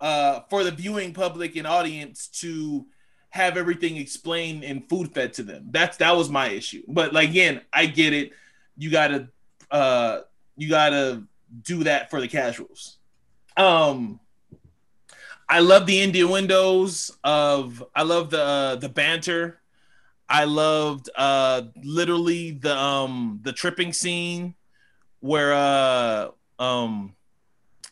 uh 0.01 0.41
for 0.49 0.63
the 0.63 0.71
viewing 0.71 1.13
public 1.13 1.55
and 1.55 1.67
audience 1.67 2.27
to 2.27 2.87
have 3.29 3.55
everything 3.55 3.97
explained 3.97 4.63
and 4.63 4.89
food 4.89 5.13
fed 5.13 5.33
to 5.33 5.43
them. 5.43 5.67
That's 5.69 5.97
that 5.97 6.17
was 6.17 6.29
my 6.29 6.49
issue. 6.49 6.81
But 6.87 7.13
like 7.13 7.29
again, 7.29 7.61
I 7.71 7.85
get 7.85 8.13
it. 8.13 8.31
You 8.75 8.89
gotta 8.89 9.29
uh 9.69 10.21
you 10.57 10.69
gotta 10.69 11.23
do 11.61 11.83
that 11.83 12.09
for 12.09 12.19
the 12.19 12.27
casuals. 12.27 12.97
Um 13.57 14.19
I 15.47 15.59
love 15.59 15.85
the 15.85 16.01
India 16.01 16.27
windows 16.27 17.11
of 17.23 17.83
I 17.95 18.01
love 18.01 18.31
the 18.31 18.41
uh, 18.41 18.75
the 18.77 18.89
banter 18.89 19.59
I 20.33 20.45
loved 20.45 21.11
uh 21.15 21.61
literally 21.83 22.51
the 22.51 22.75
um 22.75 23.39
the 23.43 23.53
tripping 23.53 23.93
scene 23.93 24.55
where 25.19 25.53
uh 25.53 26.29
um 26.57 27.15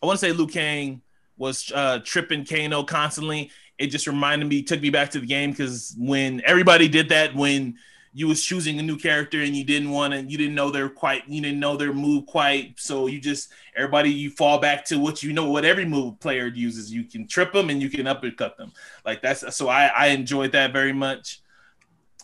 I 0.01 0.07
want 0.07 0.19
to 0.19 0.25
say 0.25 0.31
Liu 0.33 0.47
Kang 0.47 1.03
was 1.37 1.71
uh 1.73 1.99
tripping 2.03 2.43
Kano 2.43 2.83
constantly. 2.83 3.51
It 3.77 3.87
just 3.87 4.07
reminded 4.07 4.47
me, 4.49 4.63
took 4.63 4.81
me 4.81 4.89
back 4.89 5.11
to 5.11 5.19
the 5.19 5.27
game 5.27 5.51
because 5.51 5.95
when 5.99 6.41
everybody 6.43 6.87
did 6.87 7.09
that, 7.09 7.35
when 7.35 7.75
you 8.11 8.27
was 8.27 8.43
choosing 8.43 8.79
a 8.79 8.83
new 8.83 8.97
character 8.97 9.41
and 9.41 9.55
you 9.55 9.63
didn't 9.63 9.91
want 9.91 10.13
to, 10.13 10.21
you 10.21 10.37
didn't 10.37 10.55
know 10.55 10.71
their 10.71 10.89
quite, 10.89 11.27
you 11.27 11.41
didn't 11.41 11.59
know 11.59 11.77
their 11.77 11.93
move 11.93 12.25
quite, 12.25 12.79
so 12.79 13.05
you 13.05 13.19
just 13.19 13.51
everybody 13.75 14.09
you 14.09 14.31
fall 14.31 14.57
back 14.59 14.83
to 14.85 14.97
what 14.97 15.21
you 15.21 15.31
know, 15.31 15.49
what 15.51 15.63
every 15.63 15.85
move 15.85 16.19
player 16.19 16.47
uses. 16.47 16.91
You 16.91 17.03
can 17.03 17.27
trip 17.27 17.53
them 17.53 17.69
and 17.69 17.83
you 17.83 17.89
can 17.91 18.07
uppercut 18.07 18.57
them. 18.57 18.71
Like 19.05 19.21
that's 19.21 19.55
so 19.55 19.67
I 19.67 19.85
I 19.95 20.07
enjoyed 20.07 20.53
that 20.53 20.73
very 20.73 20.93
much. 20.93 21.40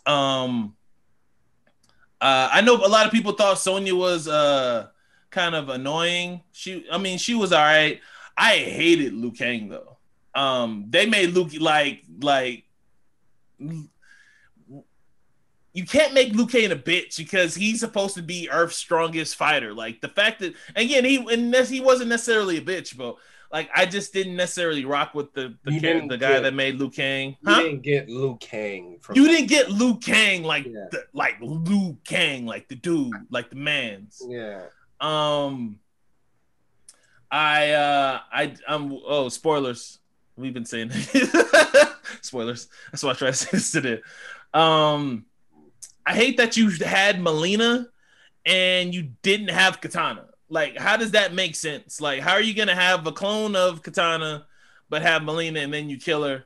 Um, 0.07 0.75
uh, 2.19 2.49
I 2.51 2.61
know 2.61 2.75
a 2.75 2.87
lot 2.87 3.05
of 3.05 3.11
people 3.11 3.33
thought 3.33 3.59
Sonya 3.59 3.95
was 3.95 4.27
uh 4.27 4.87
kind 5.29 5.55
of 5.55 5.69
annoying. 5.69 6.41
She, 6.51 6.85
I 6.91 6.97
mean, 6.97 7.17
she 7.17 7.35
was 7.35 7.53
all 7.53 7.63
right. 7.63 8.01
I 8.37 8.55
hated 8.55 9.13
Liu 9.13 9.31
Kang 9.31 9.69
though. 9.69 9.97
Um, 10.33 10.85
they 10.89 11.05
made 11.05 11.31
Luke 11.31 11.51
like 11.59 12.03
like 12.21 12.63
you 13.59 13.89
can't 15.85 16.13
make 16.13 16.33
Liu 16.33 16.47
Kang 16.47 16.71
a 16.71 16.75
bitch 16.75 17.17
because 17.17 17.53
he's 17.53 17.79
supposed 17.79 18.15
to 18.15 18.23
be 18.23 18.49
Earth's 18.49 18.77
strongest 18.77 19.35
fighter. 19.35 19.73
Like 19.73 20.01
the 20.01 20.07
fact 20.07 20.39
that 20.39 20.55
again 20.75 21.05
he 21.05 21.17
and 21.17 21.53
he 21.53 21.81
wasn't 21.81 22.09
necessarily 22.09 22.57
a 22.57 22.61
bitch, 22.61 22.97
but 22.97 23.15
like 23.51 23.69
I 23.75 23.85
just 23.85 24.13
didn't 24.13 24.35
necessarily 24.35 24.85
rock 24.85 25.13
with 25.13 25.33
the 25.33 25.55
the, 25.63 25.79
the 25.79 26.17
guy 26.17 26.33
get, 26.33 26.43
that 26.43 26.53
made 26.53 26.75
Liu 26.75 26.89
Kang. 26.89 27.37
Huh? 27.45 27.57
You 27.57 27.63
didn't 27.63 27.81
get 27.81 28.09
Liu 28.09 28.37
Kang. 28.39 28.97
From 29.01 29.15
you 29.15 29.27
didn't 29.27 29.47
get 29.47 29.69
Liu 29.71 29.97
Kang 29.97 30.43
like 30.43 30.65
yeah. 30.65 30.87
the, 30.91 31.05
like 31.13 31.35
Liu 31.41 31.97
Kang, 32.03 32.45
like 32.45 32.67
the 32.67 32.75
dude, 32.75 33.13
like 33.29 33.49
the 33.49 33.55
man's. 33.55 34.21
Yeah. 34.27 34.63
Um. 34.99 35.79
I 37.29 37.71
uh 37.71 38.19
I 38.31 38.53
I'm 38.67 38.97
oh 39.05 39.29
spoilers. 39.29 39.99
We've 40.37 40.53
been 40.53 40.65
saying 40.65 40.91
spoilers. 42.21 42.67
That's 42.91 43.03
why 43.03 43.11
I 43.11 43.13
try 43.13 43.27
to 43.29 43.33
say 43.33 43.49
this 43.51 43.71
today. 43.71 44.01
Um, 44.53 45.25
I 46.05 46.13
hate 46.13 46.37
that 46.37 46.55
you 46.55 46.69
had 46.69 47.19
Mileena 47.19 47.87
and 48.45 48.93
you 48.93 49.11
didn't 49.23 49.49
have 49.49 49.81
Katana. 49.81 50.26
Like, 50.49 50.77
how 50.77 50.97
does 50.97 51.11
that 51.11 51.33
make 51.33 51.55
sense? 51.55 51.99
Like, 51.99 52.21
how 52.21 52.33
are 52.33 52.41
you 52.41 52.53
gonna 52.53 52.75
have 52.75 53.05
a 53.05 53.11
clone 53.11 53.55
of 53.55 53.81
Katana, 53.81 54.45
but 54.89 55.01
have 55.01 55.21
Mileena 55.21 55.63
and 55.63 55.73
then 55.73 55.89
you 55.89 55.97
kill 55.97 56.23
her? 56.23 56.45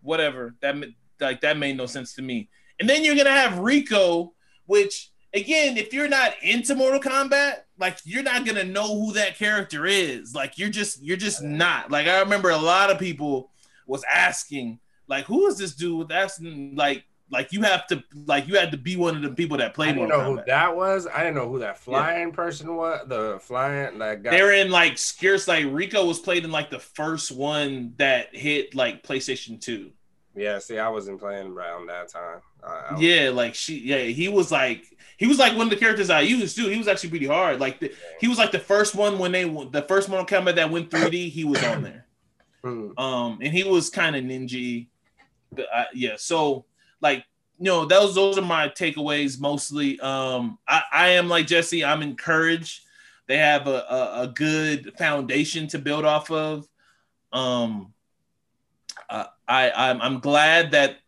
Whatever. 0.00 0.54
That 0.60 0.76
like 1.20 1.40
that 1.40 1.58
made 1.58 1.76
no 1.76 1.86
sense 1.86 2.14
to 2.14 2.22
me. 2.22 2.48
And 2.78 2.88
then 2.88 3.04
you're 3.04 3.16
gonna 3.16 3.30
have 3.30 3.58
Reiko, 3.58 4.32
which 4.66 5.10
again, 5.34 5.76
if 5.76 5.92
you're 5.92 6.08
not 6.08 6.34
into 6.42 6.74
Mortal 6.74 7.00
Kombat, 7.00 7.58
like 7.78 7.98
you're 8.04 8.22
not 8.22 8.44
gonna 8.44 8.64
know 8.64 8.86
who 8.86 9.12
that 9.14 9.36
character 9.36 9.86
is. 9.86 10.34
Like 10.34 10.58
you're 10.58 10.70
just 10.70 11.02
you're 11.02 11.16
just 11.16 11.42
not. 11.42 11.90
Like 11.90 12.06
I 12.06 12.20
remember 12.20 12.50
a 12.50 12.58
lot 12.58 12.90
of 12.90 12.98
people 12.98 13.50
was 13.86 14.04
asking, 14.04 14.78
like, 15.08 15.24
who 15.24 15.46
is 15.46 15.58
this 15.58 15.74
dude? 15.74 16.08
That's 16.08 16.40
like 16.40 17.04
like 17.32 17.52
you 17.52 17.62
have 17.62 17.86
to 17.86 18.04
like 18.26 18.46
you 18.46 18.56
had 18.56 18.70
to 18.72 18.76
be 18.76 18.96
one 18.96 19.16
of 19.16 19.22
the 19.22 19.30
people 19.30 19.56
that 19.56 19.74
played. 19.74 19.90
I 19.90 19.94
didn't 19.94 20.10
know 20.10 20.36
who 20.36 20.42
that 20.46 20.76
was. 20.76 21.06
I 21.06 21.24
didn't 21.24 21.36
know 21.36 21.48
who 21.48 21.58
that 21.60 21.78
flying 21.78 22.28
yeah. 22.28 22.34
person 22.34 22.76
was. 22.76 23.08
The 23.08 23.38
flying 23.40 23.98
that 23.98 24.22
guy. 24.22 24.30
They're 24.30 24.52
in 24.52 24.70
like 24.70 24.98
scarce. 24.98 25.48
Like 25.48 25.64
Reiko 25.64 26.06
was 26.06 26.18
played 26.18 26.44
in 26.44 26.52
like 26.52 26.70
the 26.70 26.78
first 26.78 27.32
one 27.32 27.94
that 27.96 28.36
hit 28.36 28.74
like 28.74 29.02
PlayStation 29.02 29.60
Two. 29.60 29.92
Yeah, 30.34 30.58
see, 30.58 30.78
I 30.78 30.88
wasn't 30.88 31.20
playing 31.20 31.48
around 31.48 31.86
that 31.86 32.08
time. 32.08 32.40
I, 32.62 32.94
I 32.94 32.98
yeah, 32.98 33.30
like 33.30 33.54
she, 33.54 33.78
yeah, 33.78 34.02
he 34.04 34.28
was 34.28 34.52
like 34.52 34.84
he 35.16 35.26
was 35.26 35.38
like 35.38 35.56
one 35.56 35.66
of 35.66 35.70
the 35.70 35.76
characters 35.76 36.10
I 36.10 36.20
used 36.20 36.56
too. 36.56 36.68
He 36.68 36.78
was 36.78 36.88
actually 36.88 37.10
pretty 37.10 37.26
hard. 37.26 37.60
Like 37.60 37.80
the, 37.80 37.92
he 38.20 38.28
was 38.28 38.38
like 38.38 38.52
the 38.52 38.58
first 38.58 38.94
one 38.94 39.18
when 39.18 39.32
they 39.32 39.44
the 39.44 39.84
first 39.88 40.08
Mortal 40.08 40.26
Kombat 40.26 40.56
that 40.56 40.70
went 40.70 40.90
3D. 40.90 41.30
He 41.30 41.44
was 41.44 41.62
on 41.64 41.82
there. 41.82 42.06
Hmm. 42.62 42.98
Um, 42.98 43.38
and 43.42 43.52
he 43.52 43.64
was 43.64 43.90
kind 43.90 44.16
of 44.16 44.22
ninja. 44.24 44.86
But 45.50 45.66
yeah, 45.94 46.14
so 46.16 46.64
like 47.02 47.24
you 47.58 47.64
know 47.66 47.84
those 47.84 48.14
those 48.14 48.38
are 48.38 48.42
my 48.42 48.68
takeaways 48.68 49.40
mostly. 49.40 50.00
Um 50.00 50.58
i, 50.66 50.82
I 50.92 51.08
am 51.10 51.28
like 51.28 51.46
jesse 51.46 51.84
i'm 51.84 52.02
encouraged. 52.02 52.82
They 53.28 53.38
have 53.38 53.66
a, 53.66 53.84
a, 53.88 54.22
a 54.22 54.28
good 54.28 54.92
foundation 54.98 55.66
to 55.68 55.78
build 55.78 56.04
off 56.04 56.30
of. 56.30 56.66
Um 57.32 57.92
uh, 59.10 59.26
i 59.48 59.70
I'm, 59.70 60.00
I'm 60.00 60.20
glad 60.20 60.70
that 60.72 60.98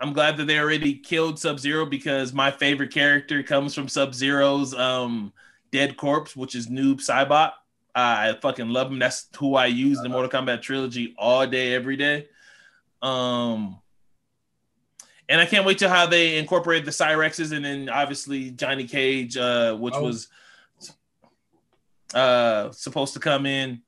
i'm 0.00 0.12
glad 0.12 0.36
that 0.36 0.46
they 0.46 0.58
already 0.58 0.94
killed 0.94 1.38
sub 1.38 1.60
zero 1.60 1.86
because 1.86 2.32
my 2.32 2.50
favorite 2.50 2.92
character 2.92 3.42
comes 3.42 3.74
from 3.74 3.86
sub 3.86 4.12
zero's 4.14 4.74
um 4.74 5.32
dead 5.70 5.96
corpse 5.96 6.36
which 6.36 6.54
is 6.54 6.68
noob 6.68 7.00
saibot. 7.00 7.52
I 7.94 8.36
fucking 8.40 8.68
love 8.68 8.90
him. 8.90 8.98
That's 8.98 9.28
who 9.36 9.54
I 9.54 9.66
use 9.66 9.98
in 9.98 10.04
the 10.04 10.08
Mortal 10.08 10.30
Kombat 10.30 10.62
trilogy 10.62 11.14
all 11.16 11.46
day, 11.46 11.74
every 11.74 11.96
day. 11.96 12.28
Um, 13.02 13.80
and 15.28 15.40
I 15.40 15.46
can't 15.46 15.64
wait 15.64 15.78
to 15.78 15.88
how 15.88 16.06
they 16.06 16.38
incorporate 16.38 16.84
the 16.84 16.90
Cyraxes 16.90 17.52
and 17.52 17.64
then 17.64 17.88
obviously 17.88 18.50
Johnny 18.50 18.84
Cage, 18.84 19.36
uh, 19.36 19.74
which 19.74 19.94
oh. 19.94 20.02
was 20.02 20.28
uh, 22.14 22.70
supposed 22.72 23.14
to 23.14 23.20
come 23.20 23.46
in. 23.46 23.82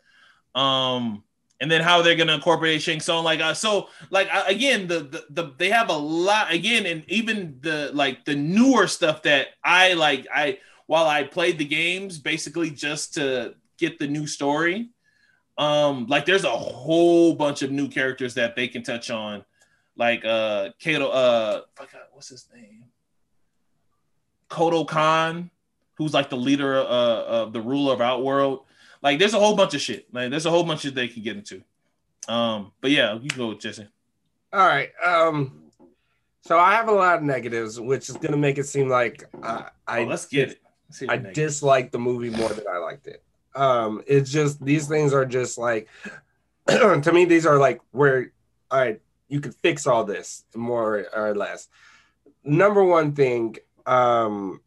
Um, 0.55 1.23
and 1.61 1.71
then 1.71 1.81
how 1.81 2.03
they're 2.03 2.17
gonna 2.17 2.35
incorporate 2.35 2.83
Shang 2.83 3.01
Tsung, 3.01 3.25
like 3.25 3.41
uh, 3.41 3.55
so, 3.55 3.89
like 4.11 4.29
uh, 4.31 4.45
again, 4.47 4.87
the, 4.87 5.01
the 5.01 5.25
the 5.31 5.53
they 5.57 5.71
have 5.71 5.89
a 5.89 5.97
lot 5.97 6.53
again, 6.53 6.85
and 6.85 7.03
even 7.09 7.59
the 7.63 7.91
like 7.95 8.27
the 8.27 8.35
newer 8.35 8.87
stuff 8.87 9.23
that 9.23 9.49
I 9.65 9.95
like. 9.95 10.27
I 10.35 10.59
while 10.87 11.07
I 11.07 11.23
played 11.25 11.57
the 11.57 11.65
games 11.65 12.19
basically 12.19 12.71
just 12.71 13.15
to 13.15 13.55
get 13.79 13.99
the 13.99 14.07
new 14.07 14.27
story, 14.27 14.91
um, 15.57 16.07
like 16.09 16.27
there's 16.27 16.45
a 16.45 16.51
whole 16.51 17.35
bunch 17.35 17.63
of 17.63 17.71
new 17.71 17.89
characters 17.89 18.35
that 18.35 18.55
they 18.55 18.69
can 18.69 18.83
touch 18.83 19.11
on 19.11 19.43
like 19.97 20.25
uh 20.25 20.71
Kato 20.79 21.09
uh 21.09 21.63
what's 22.13 22.29
his 22.29 22.47
name? 22.55 22.85
Kotal 24.49 24.87
Khan, 24.87 25.51
who's 25.95 26.15
like 26.15 26.31
the 26.31 26.37
leader 26.37 26.79
uh, 26.79 27.25
of 27.25 27.53
the 27.53 27.61
ruler 27.61 27.93
of 27.93 28.01
Outworld. 28.01 28.61
Like 29.03 29.19
there's 29.19 29.35
a 29.35 29.39
whole 29.39 29.57
bunch 29.57 29.75
of 29.75 29.81
shit. 29.81 30.07
Like 30.13 30.31
there's 30.31 30.47
a 30.47 30.51
whole 30.51 30.65
bunch 30.65 30.85
of 30.85 30.95
they 30.95 31.09
can 31.09 31.23
get 31.23 31.37
into. 31.37 31.63
Um, 32.29 32.73
but 32.81 32.91
yeah, 32.91 33.19
you 33.21 33.29
go, 33.29 33.55
Jesse. 33.55 33.89
All 34.53 34.67
right. 34.67 34.91
Um, 35.05 35.63
so 36.43 36.59
I 36.59 36.75
have 36.75 36.89
a 36.89 36.93
lot 36.93 37.19
of 37.19 37.23
negatives, 37.25 37.81
which 37.81 38.09
is 38.09 38.17
gonna 38.17 38.37
make 38.37 38.59
it 38.59 38.67
seem 38.67 38.89
like 38.89 39.25
uh, 39.43 39.65
I 39.87 40.01
oh, 40.01 40.05
let's 40.05 40.27
get 40.27 40.51
it. 40.51 40.63
I 41.09 41.17
dislike 41.17 41.91
the 41.91 41.99
movie 41.99 42.31
more 42.31 42.49
than 42.51 42.67
I 42.69 42.79
liked 42.79 43.09
it. 43.09 43.23
Um, 43.55 44.03
it's 44.07 44.31
just 44.31 44.65
these 44.65 44.87
things 44.87 45.13
are 45.13 45.27
just 45.27 45.59
like 45.59 45.89
to 46.69 47.11
me, 47.13 47.25
these 47.25 47.47
are 47.47 47.59
like 47.59 47.81
where 47.91 48.33
all 48.71 48.81
right, 48.81 49.01
you 49.29 49.41
could 49.41 49.55
fix 49.57 49.87
all 49.87 50.05
this 50.05 50.45
more 50.55 51.07
or 51.15 51.35
less. 51.35 51.69
Number 52.45 52.85
one 52.85 53.13
thing, 53.13 53.57
um, 53.87 54.61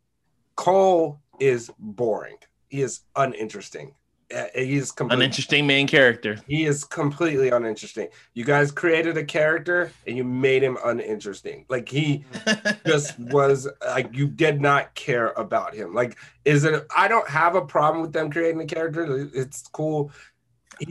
Cole 0.55 1.19
is 1.39 1.71
boring. 1.79 2.37
He 2.69 2.81
is 2.81 3.01
uninteresting. 3.15 3.95
uh, 4.35 4.43
he's 4.53 4.91
completely 4.91 5.23
Uninteresting 5.25 5.65
main 5.65 5.87
character. 5.87 6.37
he 6.47 6.65
is 6.65 6.83
completely 6.83 7.49
uninteresting. 7.49 8.09
You 8.33 8.43
guys 8.45 8.71
created 8.71 9.17
a 9.17 9.23
character 9.23 9.91
and 10.05 10.15
you 10.17 10.23
made 10.23 10.61
him 10.61 10.77
uninteresting. 10.85 11.65
Like 11.69 11.89
he 11.89 12.25
just 12.85 13.17
was 13.17 13.67
like 13.87 14.13
you 14.15 14.27
did 14.27 14.61
not 14.61 14.93
care 14.93 15.29
about 15.31 15.73
him. 15.73 15.93
Like, 15.95 16.17
is 16.45 16.63
it? 16.65 16.85
I 16.95 17.07
don't 17.07 17.27
have 17.29 17.55
a 17.55 17.61
problem 17.65 18.01
with 18.03 18.13
them 18.13 18.29
creating 18.29 18.61
a 18.61 18.65
character. 18.67 19.29
It's 19.33 19.67
cool. 19.71 20.11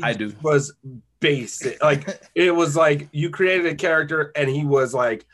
I 0.03 0.13
do. 0.13 0.35
Was 0.43 0.73
basic. 1.21 1.83
Like 1.83 2.23
it 2.35 2.55
was 2.55 2.77
like 2.77 3.09
you 3.13 3.31
created 3.31 3.67
a 3.67 3.75
character 3.75 4.33
and 4.37 4.49
he 4.49 4.65
was 4.65 4.95
like 4.95 5.27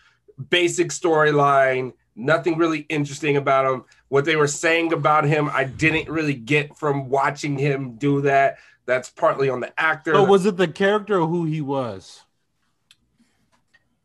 basic 0.50 0.88
storyline. 0.88 1.92
Nothing 2.16 2.56
really 2.56 2.80
interesting 2.88 3.36
about 3.36 3.72
him. 3.72 3.84
What 4.08 4.24
they 4.24 4.36
were 4.36 4.46
saying 4.46 4.92
about 4.92 5.24
him, 5.24 5.50
I 5.52 5.64
didn't 5.64 6.08
really 6.08 6.34
get 6.34 6.76
from 6.76 7.08
watching 7.08 7.58
him 7.58 7.96
do 7.96 8.20
that. 8.22 8.58
That's 8.86 9.10
partly 9.10 9.48
on 9.48 9.60
the 9.60 9.78
actor. 9.80 10.12
But 10.12 10.28
was 10.28 10.46
it 10.46 10.56
the 10.56 10.68
character 10.68 11.18
or 11.20 11.26
who 11.26 11.44
he 11.44 11.60
was? 11.60 12.22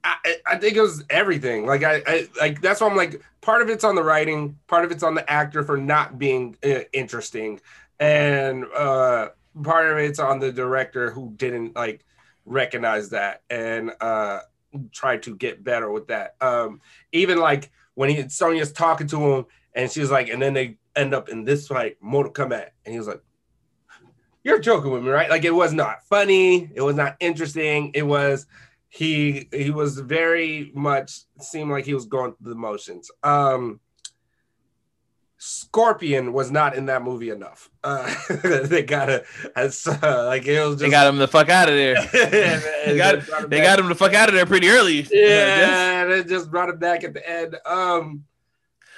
I, 0.03 0.35
I 0.45 0.57
think 0.57 0.75
it 0.75 0.81
was 0.81 1.03
everything. 1.09 1.65
Like 1.65 1.83
I, 1.83 2.01
I, 2.07 2.27
like 2.39 2.61
that's 2.61 2.81
why 2.81 2.87
I'm 2.87 2.95
like 2.95 3.21
part 3.41 3.61
of 3.61 3.69
it's 3.69 3.83
on 3.83 3.95
the 3.95 4.03
writing, 4.03 4.57
part 4.67 4.85
of 4.85 4.91
it's 4.91 5.03
on 5.03 5.13
the 5.13 5.29
actor 5.29 5.63
for 5.63 5.77
not 5.77 6.17
being 6.17 6.55
uh, 6.63 6.81
interesting, 6.93 7.59
and 7.99 8.65
uh, 8.75 9.29
part 9.63 9.91
of 9.91 9.97
it's 9.97 10.19
on 10.19 10.39
the 10.39 10.51
director 10.51 11.11
who 11.11 11.33
didn't 11.35 11.75
like 11.75 12.05
recognize 12.45 13.09
that 13.09 13.43
and 13.49 13.91
uh, 14.01 14.39
try 14.91 15.17
to 15.17 15.35
get 15.35 15.63
better 15.63 15.91
with 15.91 16.07
that. 16.07 16.35
Um, 16.41 16.81
even 17.11 17.39
like 17.39 17.71
when 17.95 18.09
he 18.09 18.29
Sonya's 18.29 18.71
talking 18.71 19.07
to 19.07 19.33
him 19.33 19.45
and 19.73 19.91
she's 19.91 20.11
like, 20.11 20.29
and 20.29 20.41
then 20.41 20.53
they 20.53 20.77
end 20.95 21.13
up 21.13 21.29
in 21.29 21.43
this 21.43 21.67
fight, 21.67 21.97
Mortal 22.01 22.33
Kombat, 22.33 22.69
and 22.85 22.93
he 22.93 22.97
was 22.97 23.07
like. 23.07 23.21
You're 24.41 24.59
joking 24.59 24.91
with 24.91 25.03
me, 25.03 25.09
right? 25.09 25.29
Like 25.29 25.43
it 25.43 25.53
was 25.53 25.73
not 25.73 26.05
funny. 26.05 26.71
It 26.73 26.81
was 26.81 26.95
not 26.95 27.17
interesting. 27.19 27.91
It 27.93 28.03
was 28.03 28.47
he 28.87 29.47
he 29.51 29.69
was 29.69 29.99
very 29.99 30.71
much 30.73 31.21
seemed 31.39 31.71
like 31.71 31.85
he 31.85 31.93
was 31.93 32.05
going 32.05 32.33
through 32.33 32.53
the 32.53 32.59
motions. 32.59 33.11
Um 33.21 33.81
Scorpion 35.41 36.33
was 36.33 36.51
not 36.51 36.75
in 36.75 36.87
that 36.87 37.01
movie 37.01 37.29
enough. 37.29 37.69
Uh, 37.83 38.13
they 38.43 38.83
gotta 38.83 39.23
as 39.55 39.87
uh, 39.87 40.25
like 40.25 40.45
it 40.45 40.59
was 40.59 40.71
just 40.75 40.79
They 40.81 40.89
got 40.89 41.07
him 41.07 41.17
the 41.17 41.29
fuck 41.29 41.47
out 41.49 41.69
of 41.69 41.75
there. 41.75 41.95
they 42.85 42.97
got- 42.97 43.49
They 43.49 43.61
got 43.61 43.79
him 43.79 43.87
the 43.87 43.95
fuck 43.95 44.13
out 44.13 44.27
of 44.29 44.35
there 44.35 44.45
pretty 44.45 44.67
early. 44.69 45.07
yeah, 45.11 46.05
they 46.05 46.23
just 46.25 46.51
brought 46.51 46.69
him 46.69 46.77
back 46.77 47.03
at 47.05 47.13
the 47.13 47.27
end. 47.27 47.55
Um 47.65 48.25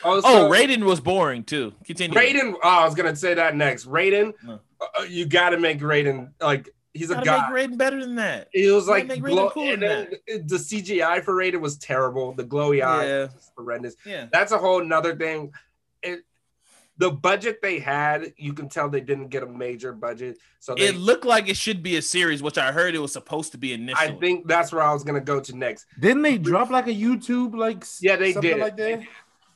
also, 0.04 0.28
Oh, 0.28 0.50
Raiden 0.50 0.84
was 0.84 1.00
boring 1.00 1.44
too. 1.44 1.74
Continue. 1.86 2.18
Raiden. 2.18 2.56
Oh, 2.56 2.60
I 2.82 2.86
was 2.86 2.96
gonna 2.96 3.16
say 3.16 3.36
that 3.36 3.56
next. 3.56 3.86
Raiden, 3.86 4.34
No. 4.44 4.60
uh, 4.82 5.04
you 5.04 5.28
got 5.28 5.52
to 5.52 5.60
make 5.60 5.80
Raiden 5.80 6.32
like 6.42 6.70
he's 6.96 7.12
a 7.12 7.14
Gotta 7.14 7.26
god. 7.28 7.54
make 7.54 7.70
Raiden 7.70 7.78
better 7.78 8.00
than 8.04 8.16
that. 8.16 8.48
It 8.52 8.72
was 8.72 8.88
like 8.88 9.06
make 9.06 9.22
glow, 9.22 9.52
cooler 9.52 9.74
and 9.74 9.84
than 9.84 10.08
then 10.28 10.48
the 10.48 10.56
CGI 10.56 11.24
for 11.24 11.36
Raiden 11.36 11.62
was 11.62 11.78
terrible. 11.78 12.34
The 12.34 12.44
glowy 12.46 12.84
eyes 12.84 13.08
Yeah. 13.08 13.22
was 13.26 13.52
horrendous. 13.56 13.96
Yeah. 14.04 14.26
That's 14.34 14.52
a 14.52 14.58
whole 14.58 14.84
nother 14.84 15.16
thing. 15.16 15.52
It, 17.02 17.06
the 17.06 17.12
budget 17.12 17.62
they 17.62 17.80
had, 17.80 18.34
you 18.38 18.54
can 18.54 18.70
tell 18.70 18.90
they 18.90 19.02
didn't 19.02 19.30
get 19.30 19.44
a 19.44 19.48
major 19.48 19.94
budget. 19.94 20.38
So 20.60 20.76
they, 20.76 20.88
It 20.88 20.96
looked 20.96 21.26
like 21.26 21.50
it 21.50 21.58
should 21.58 21.82
be 21.84 21.98
a 21.98 22.02
series, 22.02 22.42
which 22.44 22.58
I 22.58 22.72
heard 22.72 22.96
it 22.96 23.00
was 23.00 23.14
supposed 23.14 23.52
to 23.54 23.58
be 23.58 23.74
initially. 23.74 24.10
I 24.10 24.20
think 24.20 24.48
that's 24.48 24.72
where 24.72 24.84
I 24.84 24.94
was 24.94 25.04
gonna 25.04 25.20
go 25.22 25.40
to 25.40 25.56
next. 25.56 25.86
Didn't 26.00 26.22
they 26.22 26.38
drop 26.38 26.70
like 26.70 26.88
a 26.88 26.94
YouTube 26.94 27.56
like 27.56 27.84
Yeah, 28.00 28.16
they 28.16 28.34
something 28.34 28.52
did. 28.52 28.60
like 28.60 28.78
that? 28.78 29.02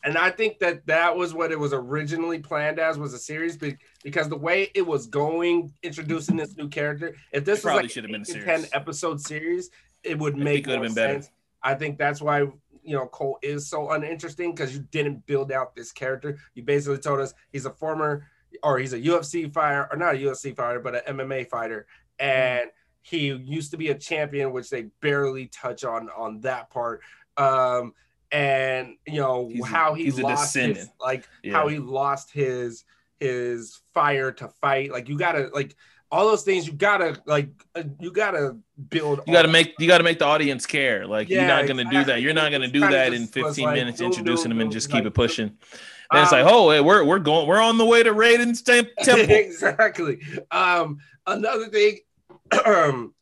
And 0.03 0.19
I 0.19 0.29
think 0.29 0.59
that 0.59 0.85
that 0.85 1.17
was 1.17 1.33
what 1.33 1.51
it 1.51 1.59
was 1.59 1.73
originally 1.73 2.37
planned 2.37 2.77
as 2.77 2.99
was 2.99 3.15
a 3.15 3.17
series, 3.17 3.57
be- 3.57 3.77
because 4.03 4.29
the 4.29 4.37
way 4.37 4.69
it 4.75 4.85
was 4.85 5.07
going, 5.07 5.73
introducing 5.81 6.35
this 6.35 6.55
new 6.55 6.67
character. 6.69 7.15
If 7.31 7.43
this 7.43 7.57
was 7.57 7.61
probably 7.63 7.81
like 7.83 7.91
should 7.91 8.03
have 8.03 8.11
been 8.11 8.21
a 8.21 8.25
series. 8.25 8.45
ten 8.45 8.65
episode 8.71 9.19
series, 9.19 9.71
it 10.03 10.19
would 10.19 10.37
make 10.37 10.67
it 10.67 10.71
more 10.75 10.81
been 10.83 10.93
better. 10.93 11.13
sense. 11.13 11.31
I 11.63 11.73
think 11.73 11.97
that's 11.97 12.21
why 12.21 12.45
you 12.85 12.95
know 12.95 13.07
Cole 13.07 13.37
is 13.41 13.67
so 13.67 13.91
uninteresting 13.91 14.53
because 14.53 14.73
you 14.75 14.85
didn't 14.91 15.25
build 15.25 15.51
out 15.51 15.75
this 15.75 15.91
character. 15.91 16.37
You 16.53 16.63
basically 16.63 16.99
told 16.99 17.19
us 17.19 17.33
he's 17.51 17.65
a 17.65 17.71
former 17.71 18.27
or 18.63 18.77
he's 18.77 18.93
a 18.93 18.99
UFC 18.99 19.51
fighter 19.53 19.87
or 19.91 19.97
not 19.97 20.15
a 20.15 20.17
UFC 20.17 20.55
fighter, 20.55 20.79
but 20.79 20.95
an 21.07 21.17
MMA 21.17 21.49
fighter, 21.49 21.87
Mm-hmm. 22.21 22.29
and 22.31 22.69
he 23.01 23.27
used 23.27 23.69
to 23.71 23.77
be 23.77 23.89
a 23.89 23.95
champion, 23.95 24.51
which 24.51 24.69
they 24.69 24.83
barely 25.01 25.47
touch 25.47 25.83
on 25.83 26.09
on 26.15 26.39
that 26.41 26.69
part. 26.69 27.01
Um, 27.37 27.93
and 28.31 28.95
you 29.05 29.19
know 29.19 29.49
He's 29.51 29.65
how 29.67 29.93
he 29.93 30.07
a 30.09 30.13
lost 30.15 30.55
his, 30.55 30.89
like 30.99 31.27
Yeah. 31.43 31.53
how 31.53 31.67
he 31.67 31.77
lost 31.79 32.31
his 32.31 32.83
his 33.19 33.79
fire 33.93 34.31
to 34.31 34.47
fight. 34.47 34.91
Like 34.91 35.07
you 35.09 35.17
gotta 35.17 35.49
like 35.53 35.75
all 36.11 36.27
those 36.27 36.43
things. 36.43 36.67
You 36.67 36.73
gotta 36.73 37.19
like 37.25 37.49
uh, 37.75 37.83
you 37.99 38.11
gotta 38.11 38.57
build. 38.89 39.21
You 39.27 39.33
got 39.33 39.43
to 39.43 39.47
make 39.47 39.73
you 39.79 39.87
got 39.87 39.97
to 39.99 40.03
make 40.03 40.19
the 40.19 40.25
audience 40.25 40.65
care. 40.65 41.05
Like 41.07 41.29
you're 41.29 41.45
not 41.45 41.67
gonna 41.67 41.85
do 41.85 42.03
that. 42.05 42.21
You're 42.21 42.33
not 42.33 42.51
gonna 42.51 42.67
do 42.67 42.81
that 42.81 43.13
in 43.13 43.27
15 43.27 43.65
like, 43.65 43.75
minutes, 43.75 44.01
introducing 44.01 44.49
them 44.49 44.61
and 44.61 44.71
just 44.71 44.91
like, 44.91 45.01
keep 45.03 45.07
it 45.07 45.13
pushing. 45.13 45.57
Then 46.11 46.23
it's 46.23 46.31
Um, 46.31 46.39
like, 46.43 46.51
oh, 46.53 46.69
hey, 46.71 46.81
we're 46.81 47.03
we're 47.03 47.19
going, 47.19 47.47
we're 47.47 47.61
on 47.61 47.77
the 47.77 47.85
way 47.85 48.03
to 48.03 48.11
Raiden's 48.13 48.61
tem- 48.61 48.87
temple. 49.03 49.35
exactly. 49.35 50.19
Um, 50.51 50.99
another 51.25 51.67
thing, 51.67 51.99
um, 52.65 53.13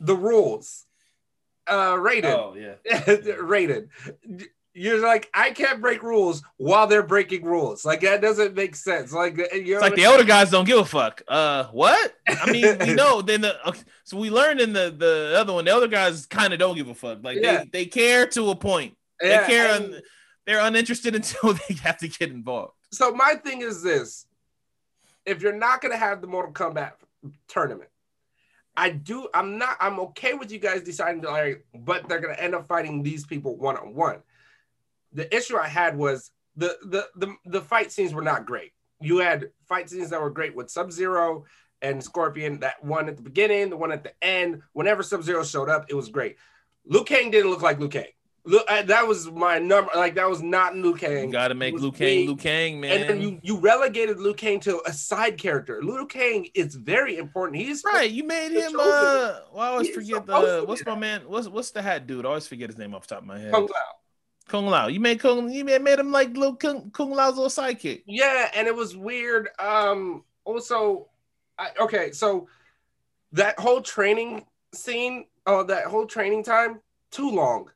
the 0.00 0.16
rules. 0.16 0.86
Uh, 1.70 1.96
rated, 2.00 2.24
oh 2.32 2.56
yeah. 2.58 3.14
rated. 3.40 3.90
You're 4.72 5.00
like, 5.04 5.28
I 5.34 5.50
can't 5.50 5.80
break 5.80 6.02
rules 6.02 6.42
while 6.56 6.86
they're 6.86 7.02
breaking 7.02 7.44
rules. 7.44 7.84
Like 7.84 8.02
that 8.02 8.20
doesn't 8.20 8.54
make 8.54 8.76
sense. 8.76 9.12
Like 9.12 9.36
you 9.36 9.44
It's 9.74 9.82
like 9.82 9.96
the 9.96 10.06
older 10.06 10.22
guys 10.24 10.50
don't 10.50 10.64
give 10.64 10.78
a 10.78 10.84
fuck. 10.84 11.22
Uh, 11.26 11.64
what? 11.72 12.14
I 12.28 12.52
mean, 12.52 12.78
we 12.86 12.94
know. 12.94 13.20
Then 13.20 13.40
the 13.40 13.68
okay, 13.68 13.80
so 14.04 14.16
we 14.16 14.30
learned 14.30 14.60
in 14.60 14.72
the 14.72 14.94
the 14.96 15.34
other 15.36 15.52
one, 15.52 15.64
the 15.64 15.74
other 15.74 15.88
guys 15.88 16.24
kind 16.26 16.52
of 16.52 16.60
don't 16.60 16.76
give 16.76 16.88
a 16.88 16.94
fuck. 16.94 17.18
Like 17.24 17.38
Yeah. 17.40 17.64
they 17.64 17.70
they 17.72 17.86
care 17.86 18.26
to 18.28 18.50
a 18.50 18.54
point. 18.56 18.96
They 19.20 19.30
Yeah, 19.30 19.46
care. 19.46 19.74
and- 19.74 19.94
un- 19.94 20.00
they're 20.46 20.60
uninterested 20.60 21.14
until 21.16 21.52
they 21.52 21.74
have 21.82 21.98
to 21.98 22.08
get 22.08 22.30
involved. 22.30 22.74
so 22.92 23.12
my 23.12 23.34
thing 23.34 23.62
is 23.62 23.82
this: 23.82 24.26
if 25.26 25.42
you're 25.42 25.52
not 25.56 25.80
gonna 25.80 25.96
have 25.96 26.20
the 26.20 26.26
Mortal 26.28 26.52
Kombat 26.52 26.92
tournament, 27.48 27.90
I 28.76 28.90
do. 28.90 29.28
I'm 29.34 29.58
not. 29.58 29.76
I'm 29.80 29.98
okay 30.00 30.34
with 30.34 30.50
you 30.52 30.58
guys 30.60 30.82
deciding 30.82 31.22
to 31.22 31.30
like, 31.30 31.66
but 31.74 32.08
they're 32.08 32.20
gonna 32.20 32.34
end 32.34 32.54
up 32.54 32.66
fighting 32.68 33.02
these 33.02 33.26
people 33.26 33.56
one 33.56 33.76
on 33.76 33.94
one. 33.94 34.22
The 35.12 35.34
issue 35.34 35.56
I 35.56 35.68
had 35.68 35.96
was 35.96 36.30
the 36.56 36.76
the 36.82 37.08
the 37.16 37.34
the 37.46 37.60
fight 37.60 37.92
scenes 37.92 38.14
were 38.14 38.22
not 38.22 38.46
great. 38.46 38.72
You 39.00 39.18
had 39.18 39.50
fight 39.68 39.88
scenes 39.88 40.10
that 40.10 40.20
were 40.20 40.30
great 40.30 40.54
with 40.54 40.70
Sub 40.70 40.92
Zero 40.92 41.44
and 41.82 42.02
Scorpion. 42.02 42.60
That 42.60 42.82
one 42.84 43.08
at 43.08 43.16
the 43.16 43.22
beginning, 43.22 43.70
the 43.70 43.76
one 43.76 43.92
at 43.92 44.04
the 44.04 44.12
end. 44.22 44.62
Whenever 44.72 45.02
Sub 45.02 45.22
Zero 45.22 45.42
showed 45.44 45.68
up, 45.68 45.86
it 45.88 45.94
was 45.94 46.08
great. 46.08 46.36
Liu 46.86 47.04
Kang 47.04 47.30
didn't 47.30 47.50
look 47.50 47.62
like 47.62 47.78
Liu 47.78 47.88
Kang. 47.88 48.06
Look, 48.44 48.64
uh, 48.70 48.82
that 48.82 49.06
was 49.06 49.30
my 49.30 49.58
number. 49.58 49.90
Like 49.94 50.14
that 50.14 50.28
was 50.28 50.42
not 50.42 50.74
Liu 50.74 50.96
Kang. 50.96 51.26
You 51.26 51.32
got 51.32 51.48
to 51.48 51.54
make 51.54 51.74
Liu 51.74 51.92
Kang. 51.92 52.26
Liu 52.26 52.36
Kang, 52.36 52.80
man. 52.80 53.00
And 53.00 53.10
then 53.10 53.20
you, 53.20 53.38
you 53.42 53.58
relegated 53.58 54.18
Liu 54.18 54.32
Kang 54.32 54.60
to 54.60 54.80
a 54.86 54.92
side 54.92 55.36
character. 55.36 55.82
Liu 55.82 56.06
Kang 56.06 56.46
is 56.54 56.74
very 56.74 57.18
important. 57.18 57.60
He's 57.60 57.82
Right, 57.84 58.10
you 58.10 58.24
made 58.24 58.52
him. 58.52 58.72
Uh, 58.74 59.40
well, 59.52 59.58
I 59.58 59.68
always 59.68 59.90
forget 59.90 60.24
the 60.24 60.64
what's 60.66 60.84
my 60.86 60.94
man? 60.94 61.22
What's 61.26 61.48
what's 61.48 61.70
the 61.70 61.82
hat 61.82 62.06
dude? 62.06 62.24
I 62.24 62.28
always 62.30 62.46
forget 62.46 62.70
his 62.70 62.78
name 62.78 62.94
off 62.94 63.06
the 63.06 63.14
top 63.14 63.22
of 63.22 63.28
my 63.28 63.38
head. 63.38 63.52
Kung 63.52 63.66
Lao. 63.66 63.99
Kung 64.50 64.66
Lao. 64.66 64.88
You 64.88 64.98
made 64.98 65.20
Kung. 65.20 65.48
You 65.48 65.64
made, 65.64 65.80
made 65.80 65.98
him 66.00 66.10
like 66.10 66.36
little 66.36 66.56
Kung, 66.56 66.90
Kung 66.90 67.12
Lao's 67.12 67.36
little 67.36 67.48
sidekick. 67.48 68.02
Yeah, 68.04 68.50
and 68.54 68.66
it 68.66 68.74
was 68.74 68.96
weird. 68.96 69.48
Um, 69.60 70.24
also, 70.44 71.06
I, 71.56 71.68
okay, 71.78 72.10
so 72.10 72.48
that 73.32 73.58
whole 73.60 73.80
training 73.80 74.44
scene, 74.74 75.26
oh, 75.46 75.62
that 75.64 75.84
whole 75.84 76.04
training 76.04 76.42
time, 76.42 76.80
too 77.12 77.30
long, 77.30 77.70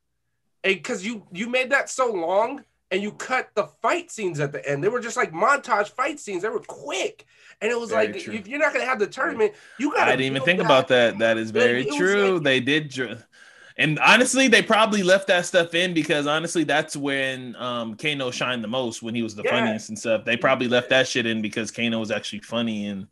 because 0.64 1.06
you 1.06 1.24
you 1.30 1.48
made 1.48 1.70
that 1.70 1.88
so 1.88 2.10
long, 2.12 2.64
and 2.90 3.00
you 3.00 3.12
cut 3.12 3.50
the 3.54 3.66
fight 3.80 4.10
scenes 4.10 4.40
at 4.40 4.50
the 4.50 4.68
end. 4.68 4.82
They 4.82 4.88
were 4.88 5.00
just 5.00 5.16
like 5.16 5.32
montage 5.32 5.90
fight 5.90 6.18
scenes. 6.18 6.42
They 6.42 6.48
were 6.48 6.58
quick, 6.58 7.24
and 7.60 7.70
it 7.70 7.78
was 7.78 7.90
Very 7.90 8.08
like 8.12 8.18
true. 8.20 8.34
if 8.34 8.48
you're 8.48 8.58
not 8.58 8.72
gonna 8.72 8.84
have 8.84 8.98
the 8.98 9.06
tournament, 9.06 9.52
you 9.78 9.92
got. 9.92 10.06
To 10.06 10.10
I 10.12 10.16
didn't 10.16 10.26
even 10.32 10.42
think 10.42 10.60
about 10.60 10.88
that. 10.88 11.18
That 11.20 11.38
is 11.38 11.52
very 11.52 11.84
Like, 11.84 11.94
it 11.94 11.98
true. 11.98 12.34
like- 12.34 12.42
they 12.42 12.58
did. 12.58 12.88
dr- 12.90 13.24
And 13.76 13.98
honestly, 13.98 14.46
they 14.46 14.62
probably 14.62 15.02
left 15.02 15.26
that 15.26 15.46
stuff 15.46 15.74
in 15.74 15.94
because 15.94 16.26
honestly, 16.26 16.64
that's 16.64 16.96
when 16.96 17.56
um 17.56 17.96
Kano 17.96 18.30
shined 18.30 18.62
the 18.62 18.68
most 18.68 19.02
when 19.02 19.14
he 19.14 19.22
was 19.22 19.34
the 19.34 19.42
Yeah. 19.42 19.50
funniest 19.50 19.88
and 19.88 19.98
stuff. 19.98 20.24
They 20.24 20.36
probably 20.36 20.68
left 20.68 20.90
that 20.90 21.08
shit 21.08 21.26
in 21.26 21.42
because 21.42 21.70
Kano 21.70 21.98
was 21.98 22.10
actually 22.10 22.40
funny 22.40 22.86
and 22.86 23.08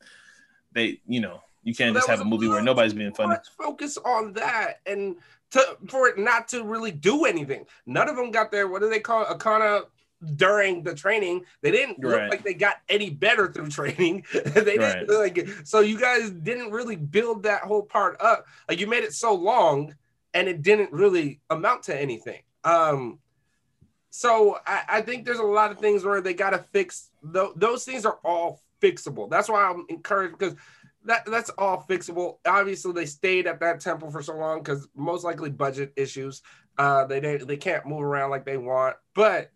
they, 0.72 1.00
you 1.06 1.20
know, 1.20 1.42
you 1.64 1.74
can't 1.74 1.94
So 1.94 1.98
just 1.98 2.08
have 2.08 2.20
a 2.20 2.24
movie 2.24 2.48
where 2.48 2.62
nobody's 2.62 2.94
being 2.94 3.12
funny. 3.12 3.34
Focus 3.58 3.98
on 3.98 4.32
that 4.34 4.80
and 4.86 5.16
to 5.50 5.76
for 5.88 6.08
it 6.08 6.16
not 6.18 6.48
to 6.48 6.62
really 6.64 6.92
do 6.92 7.24
anything. 7.24 7.66
None 7.86 8.08
of 8.08 8.16
them 8.16 8.30
got 8.30 8.50
their 8.52 8.68
what 8.68 8.82
do 8.82 8.88
they 8.88 9.00
call 9.00 9.22
it? 9.22 9.28
Arcana 9.28 9.82
during 10.36 10.84
the 10.84 10.94
training. 10.94 11.44
They 11.62 11.72
didn't 11.72 11.98
look 11.98 12.20
Right. 12.20 12.30
like 12.30 12.44
they 12.44 12.54
got 12.54 12.76
any 12.88 13.10
better 13.10 13.52
through 13.52 13.68
training. 13.70 14.24
they 14.32 14.76
didn't 14.78 15.08
like 15.08 15.48
so 15.64 15.80
you 15.80 15.98
guys 15.98 16.30
didn't 16.30 16.70
really 16.70 16.96
build 16.96 17.42
that 17.42 17.62
whole 17.62 17.82
part 17.82 18.16
up. 18.20 18.46
Like 18.68 18.78
you 18.78 18.86
made 18.86 19.02
it 19.02 19.12
so 19.12 19.34
long 19.34 19.94
and 20.34 20.48
it 20.48 20.62
didn't 20.62 20.92
really 20.92 21.40
amount 21.50 21.84
to 21.84 22.00
anything. 22.00 22.42
Um 22.64 23.18
so 24.10 24.58
I, 24.66 24.82
I 24.88 25.00
think 25.00 25.24
there's 25.24 25.38
a 25.38 25.42
lot 25.42 25.70
of 25.70 25.78
things 25.78 26.04
where 26.04 26.20
they 26.20 26.34
gotta 26.34 26.64
fix 26.72 27.10
Tho- 27.22 27.54
those 27.56 27.84
things 27.84 28.04
are 28.04 28.18
all 28.24 28.60
fixable. 28.82 29.30
That's 29.30 29.48
why 29.48 29.62
I'm 29.64 29.86
encouraged 29.88 30.38
because 30.38 30.56
that 31.04 31.24
that's 31.26 31.50
all 31.50 31.84
fixable. 31.88 32.38
Obviously, 32.46 32.92
they 32.92 33.06
stayed 33.06 33.46
at 33.46 33.60
that 33.60 33.80
temple 33.80 34.10
for 34.10 34.22
so 34.22 34.36
long 34.36 34.58
because 34.58 34.88
most 34.94 35.24
likely 35.24 35.50
budget 35.50 35.92
issues. 35.96 36.42
Uh, 36.78 37.04
they 37.06 37.20
they 37.20 37.36
they 37.38 37.56
can't 37.56 37.86
move 37.86 38.02
around 38.02 38.30
like 38.30 38.44
they 38.44 38.56
want. 38.56 38.96
But 39.14 39.50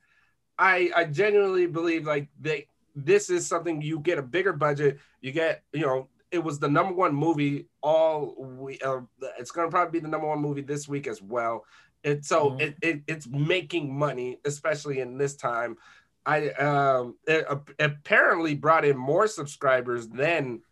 I 0.59 0.91
I 0.95 1.05
genuinely 1.05 1.67
believe 1.67 2.07
like 2.07 2.29
they 2.41 2.69
this 2.95 3.31
is 3.31 3.47
something 3.47 3.83
you 3.83 4.01
get 4.01 4.19
a 4.19 4.23
bigger 4.23 4.53
budget. 4.53 4.99
You 5.21 5.33
get 5.33 5.63
you 5.73 5.87
know 5.87 6.09
it 6.31 6.39
was 6.39 6.59
the 6.59 6.69
number 6.69 6.93
one 6.93 7.15
movie 7.15 7.67
all 7.83 8.35
we. 8.39 8.79
Uh, 8.81 9.01
it's 9.39 9.51
gonna 9.51 9.71
probably 9.71 9.99
be 9.99 10.03
the 10.03 10.09
number 10.09 10.27
one 10.27 10.41
movie 10.41 10.63
this 10.63 10.89
week 10.89 11.07
as 11.07 11.23
well. 11.23 11.65
It 12.03 12.25
so 12.25 12.51
Mhm. 12.51 12.61
it, 12.61 12.77
it 12.83 13.03
it's 13.07 13.27
making 13.27 13.97
money, 13.97 14.39
especially 14.45 15.01
in 15.01 15.19
this 15.19 15.37
time. 15.37 15.77
I 16.25 16.49
um 16.51 17.17
it 17.27 17.47
ap- 17.49 17.71
apparently 17.79 18.55
brought 18.55 18.85
in 18.85 18.97
more 18.97 19.27
subscribers 19.29 20.09
than 20.09 20.63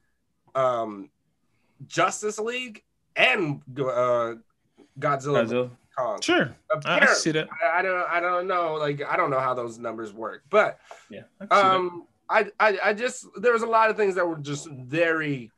um 0.54 1.10
Justice 1.86 2.38
League 2.38 2.82
and 3.16 3.62
uh 3.78 4.34
Godzilla, 4.98 5.44
Godzilla. 5.44 5.70
Kong. 5.96 6.20
Sure, 6.20 6.56
I, 6.72 6.74
I 6.74 6.78
Apparently, 6.78 7.14
see 7.14 7.30
that. 7.32 7.48
I, 7.62 7.78
I 7.78 7.82
don't 7.82 8.08
I 8.10 8.20
don't 8.20 8.46
know 8.48 8.74
like 8.74 9.02
I 9.02 9.16
don't 9.16 9.30
know 9.30 9.38
how 9.40 9.54
those 9.54 9.78
numbers 9.78 10.12
work, 10.12 10.42
but 10.50 10.78
Yeah, 11.08 11.22
I 11.40 11.46
that. 11.46 11.52
um 11.64 12.06
I, 12.28 12.50
I 12.58 12.78
I 12.84 12.94
just 12.94 13.26
there 13.36 13.52
was 13.52 13.62
a 13.62 13.66
lot 13.66 13.90
of 13.90 13.96
things 13.96 14.14
that 14.14 14.26
were 14.26 14.38
just 14.38 14.68
very 14.68 15.50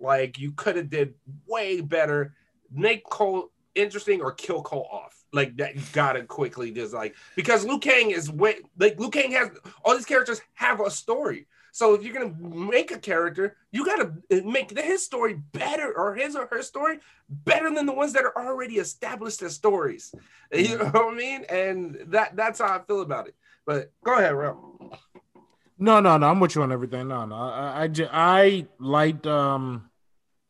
like 0.00 0.38
you 0.38 0.52
could 0.52 0.76
have 0.76 0.90
did 0.90 1.14
way 1.46 1.80
better. 1.80 2.34
Make 2.70 3.04
Cole 3.04 3.50
interesting 3.74 4.20
or 4.20 4.32
kill 4.32 4.62
Cole 4.62 4.88
off. 4.90 5.16
Like 5.32 5.56
that 5.56 5.74
you 5.74 5.82
gotta 5.92 6.24
quickly 6.24 6.70
just 6.70 6.92
like 6.92 7.14
because 7.36 7.64
Liu 7.64 7.78
Kang 7.78 8.10
is 8.10 8.30
way 8.30 8.56
like 8.78 9.00
Liu 9.00 9.10
Kang 9.10 9.32
has 9.32 9.50
all 9.84 9.96
these 9.96 10.04
characters 10.04 10.42
have 10.54 10.80
a 10.80 10.90
story. 10.90 11.46
So 11.74 11.94
if 11.94 12.02
you're 12.02 12.12
gonna 12.12 12.36
make 12.38 12.90
a 12.90 12.98
character, 12.98 13.56
you 13.70 13.86
gotta 13.86 14.12
make 14.44 14.74
the, 14.74 14.82
his 14.82 15.02
story 15.02 15.40
better 15.52 15.90
or 15.96 16.14
his 16.14 16.36
or 16.36 16.46
her 16.50 16.62
story 16.62 16.98
better 17.30 17.74
than 17.74 17.86
the 17.86 17.94
ones 17.94 18.12
that 18.12 18.24
are 18.24 18.46
already 18.46 18.74
established 18.76 19.40
as 19.40 19.54
stories. 19.54 20.14
You 20.54 20.76
know 20.76 20.84
what 20.84 21.14
I 21.14 21.16
mean? 21.16 21.44
And 21.48 21.96
that 22.08 22.36
that's 22.36 22.60
how 22.60 22.66
I 22.66 22.80
feel 22.80 23.00
about 23.00 23.26
it. 23.26 23.34
But 23.64 23.90
go 24.04 24.18
ahead, 24.18 24.34
Rob. 24.34 24.58
No, 25.82 25.98
no, 25.98 26.16
no. 26.16 26.28
I'm 26.28 26.38
with 26.38 26.54
you 26.54 26.62
on 26.62 26.70
everything. 26.70 27.08
No, 27.08 27.24
no. 27.24 27.34
I, 27.34 27.82
I, 27.82 27.88
ju- 27.88 28.08
I 28.08 28.66
liked 28.78 29.26
um, 29.26 29.90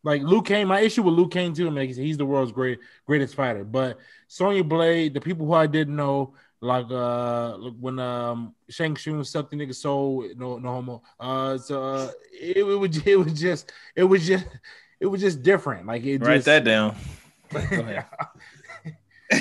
like 0.04 0.20
Liu 0.20 0.42
Kang. 0.42 0.66
My 0.66 0.80
issue 0.80 1.02
with 1.02 1.14
Liu 1.14 1.26
Kang 1.26 1.54
too, 1.54 1.70
man, 1.70 1.88
is 1.88 1.96
he's 1.96 2.18
the 2.18 2.26
world's 2.26 2.52
great 2.52 2.80
greatest 3.06 3.34
fighter. 3.34 3.64
But 3.64 3.98
Sonya 4.28 4.62
Blade, 4.62 5.14
the 5.14 5.22
people 5.22 5.46
who 5.46 5.54
I 5.54 5.66
didn't 5.66 5.96
know, 5.96 6.34
like 6.60 6.84
uh, 6.90 7.56
look, 7.56 7.76
when 7.80 7.98
um 7.98 8.54
Shang 8.68 8.94
Tsung 8.94 9.24
sucked 9.24 9.52
the 9.52 9.56
nigga 9.56 9.74
soul, 9.74 10.28
no, 10.36 10.58
no 10.58 10.68
homo. 10.68 11.02
Uh, 11.18 11.56
so 11.56 11.82
uh, 11.82 12.10
it, 12.30 12.58
it 12.58 12.62
was 12.64 12.98
it 13.06 13.16
was 13.16 13.40
just 13.40 13.72
it 13.96 14.04
was 14.04 14.26
just 14.26 14.44
it 15.00 15.06
was 15.06 15.22
just 15.22 15.42
different. 15.42 15.86
Like 15.86 16.04
it 16.04 16.20
Write 16.20 16.44
just, 16.44 16.46
that 16.46 16.64
down. 16.64 16.94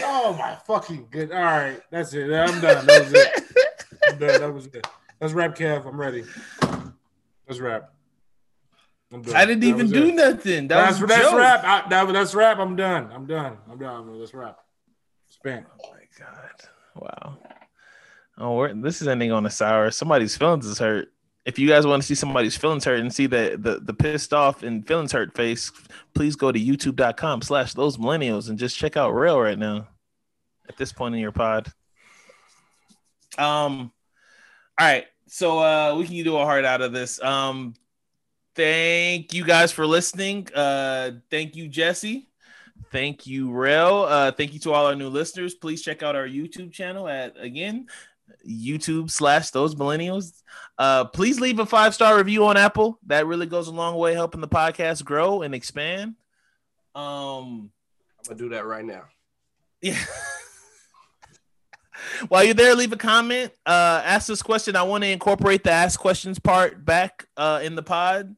Oh 0.04 0.34
my 0.40 0.56
fucking 0.66 1.08
good. 1.12 1.34
All 1.34 1.42
right, 1.42 1.82
that's 1.92 2.14
it. 2.14 2.32
I'm 2.32 2.62
done. 2.62 2.86
That 2.86 3.04
was 3.04 3.14
it. 3.14 3.44
I'm 4.08 4.18
done. 4.18 4.40
That 4.40 4.54
was 4.54 4.68
it. 4.68 4.88
Let's 5.22 5.34
wrap, 5.34 5.56
Kev. 5.56 5.86
I'm 5.86 6.00
ready. 6.02 6.24
Let's 7.48 7.60
wrap. 7.60 7.94
I'm 9.14 9.22
done. 9.22 9.36
I 9.36 9.46
didn't 9.46 9.62
That 9.62 9.68
even 9.68 9.90
do 9.92 10.08
it. 10.08 10.16
nothing. 10.16 10.68
That 10.68 10.86
That's 10.86 11.00
was 11.00 11.10
that's 11.10 11.30
joke. 11.30 11.38
wrap. 11.38 11.64
I, 11.64 11.88
that, 11.90 12.12
that's 12.12 12.34
wrap. 12.34 12.58
I'm 12.58 12.76
done. 12.76 13.12
I'm 13.14 13.28
done. 13.28 13.58
I'm 13.70 13.78
done. 13.78 14.20
Let's 14.20 14.34
wrap. 14.34 14.58
Spent. 15.30 15.66
Oh 15.84 15.92
my 15.94 16.00
god! 16.18 16.52
Wow. 16.96 17.38
Oh, 18.38 18.56
we're, 18.56 18.74
this 18.74 19.02
is 19.02 19.08
ending 19.08 19.32
on 19.32 19.46
a 19.46 19.50
sour. 19.50 19.92
Somebody's 19.92 20.36
feelings 20.36 20.66
is 20.66 20.80
hurt. 20.80 21.10
If 21.46 21.60
you 21.60 21.68
guys 21.68 21.86
want 21.86 22.02
to 22.02 22.08
see 22.08 22.16
somebody's 22.16 22.58
feelings 22.58 22.86
hurt 22.86 23.00
and 23.00 23.14
see 23.14 23.28
the 23.28 23.58
the, 23.60 23.80
the 23.80 23.94
pissed 23.94 24.34
off 24.34 24.64
and 24.64 24.86
feelings 24.88 25.12
hurt 25.12 25.36
face, 25.36 25.72
please 26.16 26.36
go 26.36 26.52
to 26.52 26.60
youtube.com 26.60 27.42
slash 27.44 27.74
those 27.74 27.98
millennials 27.98 28.50
and 28.50 28.58
just 28.58 28.78
check 28.78 28.98
out 28.98 29.12
Rail 29.12 29.40
right 29.40 29.60
now. 29.60 29.88
At 30.68 30.78
this 30.78 30.92
point 30.94 31.14
in 31.16 31.22
your 31.22 31.32
pod. 31.32 31.72
Um 33.38 33.92
all 34.80 34.88
right. 34.88 35.06
So 35.34 35.60
uh 35.60 35.96
we 35.98 36.06
can 36.06 36.24
do 36.26 36.36
a 36.36 36.44
heart 36.44 36.66
out 36.66 36.82
of 36.82 36.92
this. 36.92 37.22
Um 37.22 37.74
thank 38.54 39.34
you 39.34 39.46
guys 39.46 39.72
for 39.72 39.88
listening. 39.88 40.50
Uh 40.54 41.12
thank 41.30 41.56
you, 41.56 41.70
Jesse. 41.70 42.28
Thank 42.92 43.26
you, 43.26 43.50
Rail. 43.50 44.04
Uh, 44.04 44.32
thank 44.34 44.54
you 44.54 44.60
to 44.62 44.74
all 44.74 44.86
our 44.86 44.96
new 44.96 45.08
listeners. 45.08 45.54
Please 45.54 45.82
check 45.82 46.04
out 46.04 46.14
our 46.18 46.28
YouTube 46.28 46.74
channel 46.74 47.08
at 47.08 47.40
again 47.40 47.88
YouTube 48.46 49.10
slash 49.10 49.52
those 49.52 49.76
millennials. 49.76 50.42
Uh, 50.78 51.06
please 51.06 51.40
leave 51.40 51.60
a 51.60 51.66
five 51.66 51.94
star 51.94 52.18
review 52.18 52.46
on 52.46 52.58
Apple. 52.58 53.00
That 53.08 53.28
really 53.28 53.46
goes 53.46 53.70
a 53.70 53.72
long 53.72 53.96
way 53.96 54.14
helping 54.14 54.42
the 54.42 54.48
podcast 54.50 55.06
grow 55.06 55.42
and 55.44 55.56
expand. 55.56 56.16
Um, 56.94 57.72
I'm 58.20 58.28
gonna 58.28 58.38
do 58.38 58.50
that 58.50 58.66
right 58.66 58.84
now. 58.84 59.04
yeah. 59.82 60.04
While 62.30 62.44
you're 62.44 62.54
there, 62.54 62.76
leave 62.76 62.92
a 62.94 62.98
comment. 62.98 63.52
Uh, 63.66 64.02
ask 64.06 64.28
this 64.28 64.42
question. 64.42 64.76
I 64.76 64.84
want 64.84 65.04
to 65.04 65.10
incorporate 65.10 65.64
the 65.64 65.72
ask 65.72 66.00
questions 66.00 66.40
part 66.40 66.84
back 66.86 67.28
uh, 67.38 67.60
in 67.64 67.76
the 67.76 67.84
pod 67.84 68.36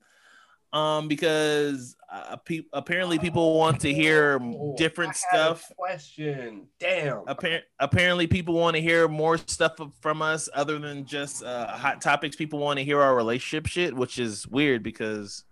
um, 0.72 1.08
because 1.08 1.96
uh, 2.12 2.36
pe- 2.38 2.64
apparently 2.74 3.18
people 3.20 3.58
want 3.58 3.80
to 3.82 3.94
hear 3.94 4.40
Oh, 4.42 4.76
different 4.78 5.16
I 5.32 5.36
had 5.38 5.42
a 5.52 5.56
stuff. 5.56 5.72
Question. 5.78 6.68
Damn. 6.80 7.26
Appar- 7.26 7.62
apparently, 7.80 8.28
people 8.28 8.54
want 8.56 8.76
to 8.76 8.82
hear 8.82 9.08
more 9.08 9.38
stuff 9.38 9.74
from 10.02 10.22
us 10.22 10.50
other 10.54 10.78
than 10.80 11.06
just 11.06 11.44
uh, 11.44 11.68
hot 11.68 12.02
topics. 12.02 12.36
People 12.36 12.60
want 12.60 12.78
to 12.80 12.84
hear 12.86 13.02
our 13.02 13.16
relationship 13.16 13.66
shit, 13.68 13.96
which 13.96 14.20
is 14.20 14.48
weird 14.48 14.84
because 14.84 15.44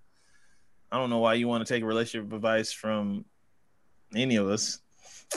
I 0.91 0.97
don't 0.97 1.09
know 1.09 1.19
why 1.19 1.35
you 1.35 1.47
want 1.47 1.65
to 1.65 1.73
take 1.73 1.83
relationship 1.83 2.31
advice 2.33 2.71
from 2.71 3.25
any 4.15 4.35
of 4.35 4.47
us. 4.49 4.79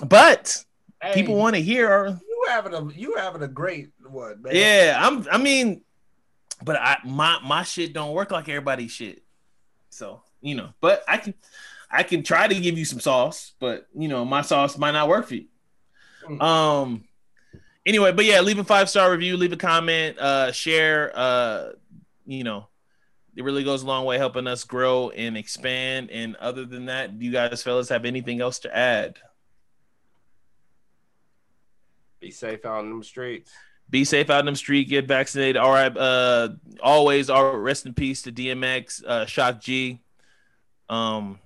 But 0.05 0.63
Hey, 1.01 1.13
people 1.15 1.37
want 1.37 1.55
to 1.55 1.63
hear 1.63 2.19
having 2.49 2.75
a 2.75 2.93
you 2.93 3.17
having 3.17 3.43
a 3.43 3.49
great 3.49 3.91
one, 4.07 4.43
man. 4.43 4.55
yeah. 4.55 4.99
I'm. 5.01 5.27
I 5.31 5.39
mean, 5.39 5.83
but 6.63 6.77
I 6.77 6.99
my 7.05 7.39
my 7.45 7.63
shit 7.63 7.93
don't 7.93 8.15
work 8.15 8.31
like 8.31 8.49
everybody's 8.49 8.93
shit. 8.93 9.23
So 9.91 10.23
you 10.41 10.55
know, 10.55 10.71
but 10.81 11.03
I 11.09 11.19
can 11.19 11.35
I 11.91 12.03
can 12.03 12.23
try 12.23 12.49
to 12.49 12.61
give 12.61 12.77
you 12.79 12.85
some 12.85 13.01
sauce, 13.01 13.53
but 13.61 13.87
you 13.95 14.09
know, 14.09 14.25
my 14.25 14.43
sauce 14.43 14.77
might 14.77 14.93
not 14.93 15.09
work 15.09 15.27
for 15.27 15.37
you. 15.37 15.47
Mm. 16.29 16.43
Um. 16.43 17.05
Anyway, 17.87 18.13
but 18.13 18.25
yeah, 18.25 18.41
leave 18.41 18.59
a 18.59 18.65
five 18.65 18.89
star 18.89 19.11
review, 19.11 19.37
leave 19.37 19.53
a 19.53 19.59
comment, 19.59 20.19
uh, 20.19 20.51
share. 20.53 21.13
Uh, 21.15 21.71
you 22.27 22.43
know, 22.43 22.67
it 23.37 23.45
really 23.45 23.65
goes 23.65 23.83
a 23.83 23.87
long 23.87 24.05
way 24.05 24.17
helping 24.17 24.47
us 24.47 24.65
grow 24.65 25.11
and 25.11 25.37
expand. 25.37 26.11
And 26.11 26.37
other 26.37 26.65
than 26.65 26.87
that, 26.87 27.19
do 27.19 27.25
you 27.25 27.33
guys 27.33 27.63
fellas 27.63 27.89
have 27.91 28.05
anything 28.05 28.41
else 28.41 28.61
to 28.61 28.75
add? 28.77 29.19
Be 32.25 32.31
safe 32.31 32.65
out 32.65 32.85
in 32.85 32.89
them 32.91 33.03
streets. 33.03 33.53
Be 33.91 34.03
safe 34.03 34.31
out 34.31 34.41
in 34.41 34.47
them 34.47 34.55
street. 34.57 34.89
Get 34.89 35.07
vaccinated. 35.07 35.59
All 35.59 35.71
right. 35.71 35.95
Uh, 35.95 36.49
always. 36.83 37.29
All 37.29 37.55
rest 37.59 37.85
in 37.85 37.93
peace 37.93 38.23
to 38.23 38.33
DMX. 38.33 39.05
Uh, 39.05 39.27
Shock 39.27 39.61
G. 39.61 40.01
Um. 40.89 41.39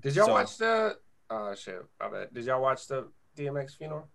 Did 0.00 0.16
y'all 0.16 0.26
So- 0.26 0.32
watch 0.32 0.58
the? 0.58 0.98
Uh, 1.30 1.54
shit. 1.54 1.82
My 1.98 2.08
bad. 2.10 2.34
Did 2.34 2.44
y'all 2.44 2.60
watch 2.60 2.86
the 2.86 3.08
DMX 3.36 3.74
funeral 3.76 4.06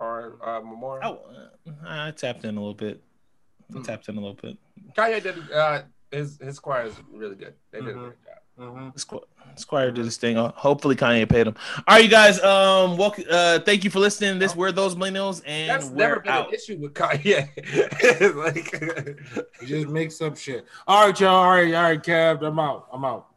or 0.00 0.38
uh, 0.42 0.60
memorial? 0.60 1.28
I, 1.86 2.08
I 2.08 2.10
tapped 2.12 2.44
in 2.44 2.56
a 2.56 2.60
little 2.60 2.74
bit. 2.74 3.02
I 3.70 3.74
Hmm. 3.76 3.82
tapped 3.82 4.08
in 4.08 4.16
a 4.16 4.20
little 4.20 4.34
bit. 4.40 4.56
Kanye 4.96 5.22
did. 5.22 5.50
Uh, 5.52 5.82
his 6.10 6.38
his 6.40 6.58
choir 6.58 6.86
is 6.86 6.94
really 7.12 7.36
good. 7.36 7.52
They 7.72 7.80
did 7.82 7.94
a 7.96 8.12
Mhm. 8.58 8.64
great 8.64 8.74
job. 8.74 8.92
Mhm. 8.94 8.94
Squ- 8.94 9.24
Squire 9.58 9.90
did 9.90 10.04
his 10.04 10.16
thing. 10.18 10.36
Uh, 10.36 10.52
Hopefully 10.54 10.94
Kanye 10.96 11.26
paid 11.28 11.46
him. 11.46 11.54
All 11.88 11.94
right, 11.96 12.04
you 12.04 12.10
guys. 12.10 12.42
Um, 12.42 12.96
welcome. 12.98 13.24
Uh, 13.30 13.58
thank 13.60 13.84
you 13.84 13.90
for 13.90 14.00
listening. 14.00 14.38
This 14.38 14.54
we're 14.54 14.70
those 14.72 14.94
millennials, 14.94 15.40
and 15.46 15.70
That's 15.70 15.86
we're 15.86 15.96
never 15.96 16.20
been 16.20 16.32
out. 16.32 16.48
an 16.48 16.54
issue 16.54 16.76
with 16.78 16.92
Kanye. 16.92 17.48
like, 18.36 19.56
He 19.60 19.66
just 19.66 19.88
makes 19.88 20.20
up 20.20 20.36
shit. 20.36 20.66
All 20.86 21.06
right, 21.06 21.18
y'all. 21.20 21.30
All 21.30 21.50
right, 21.50 21.72
all 21.74 21.82
right, 21.84 22.02
Kev. 22.02 22.42
I'm 22.42 22.58
out. 22.58 22.86
I'm 22.92 23.04
out. 23.04 23.28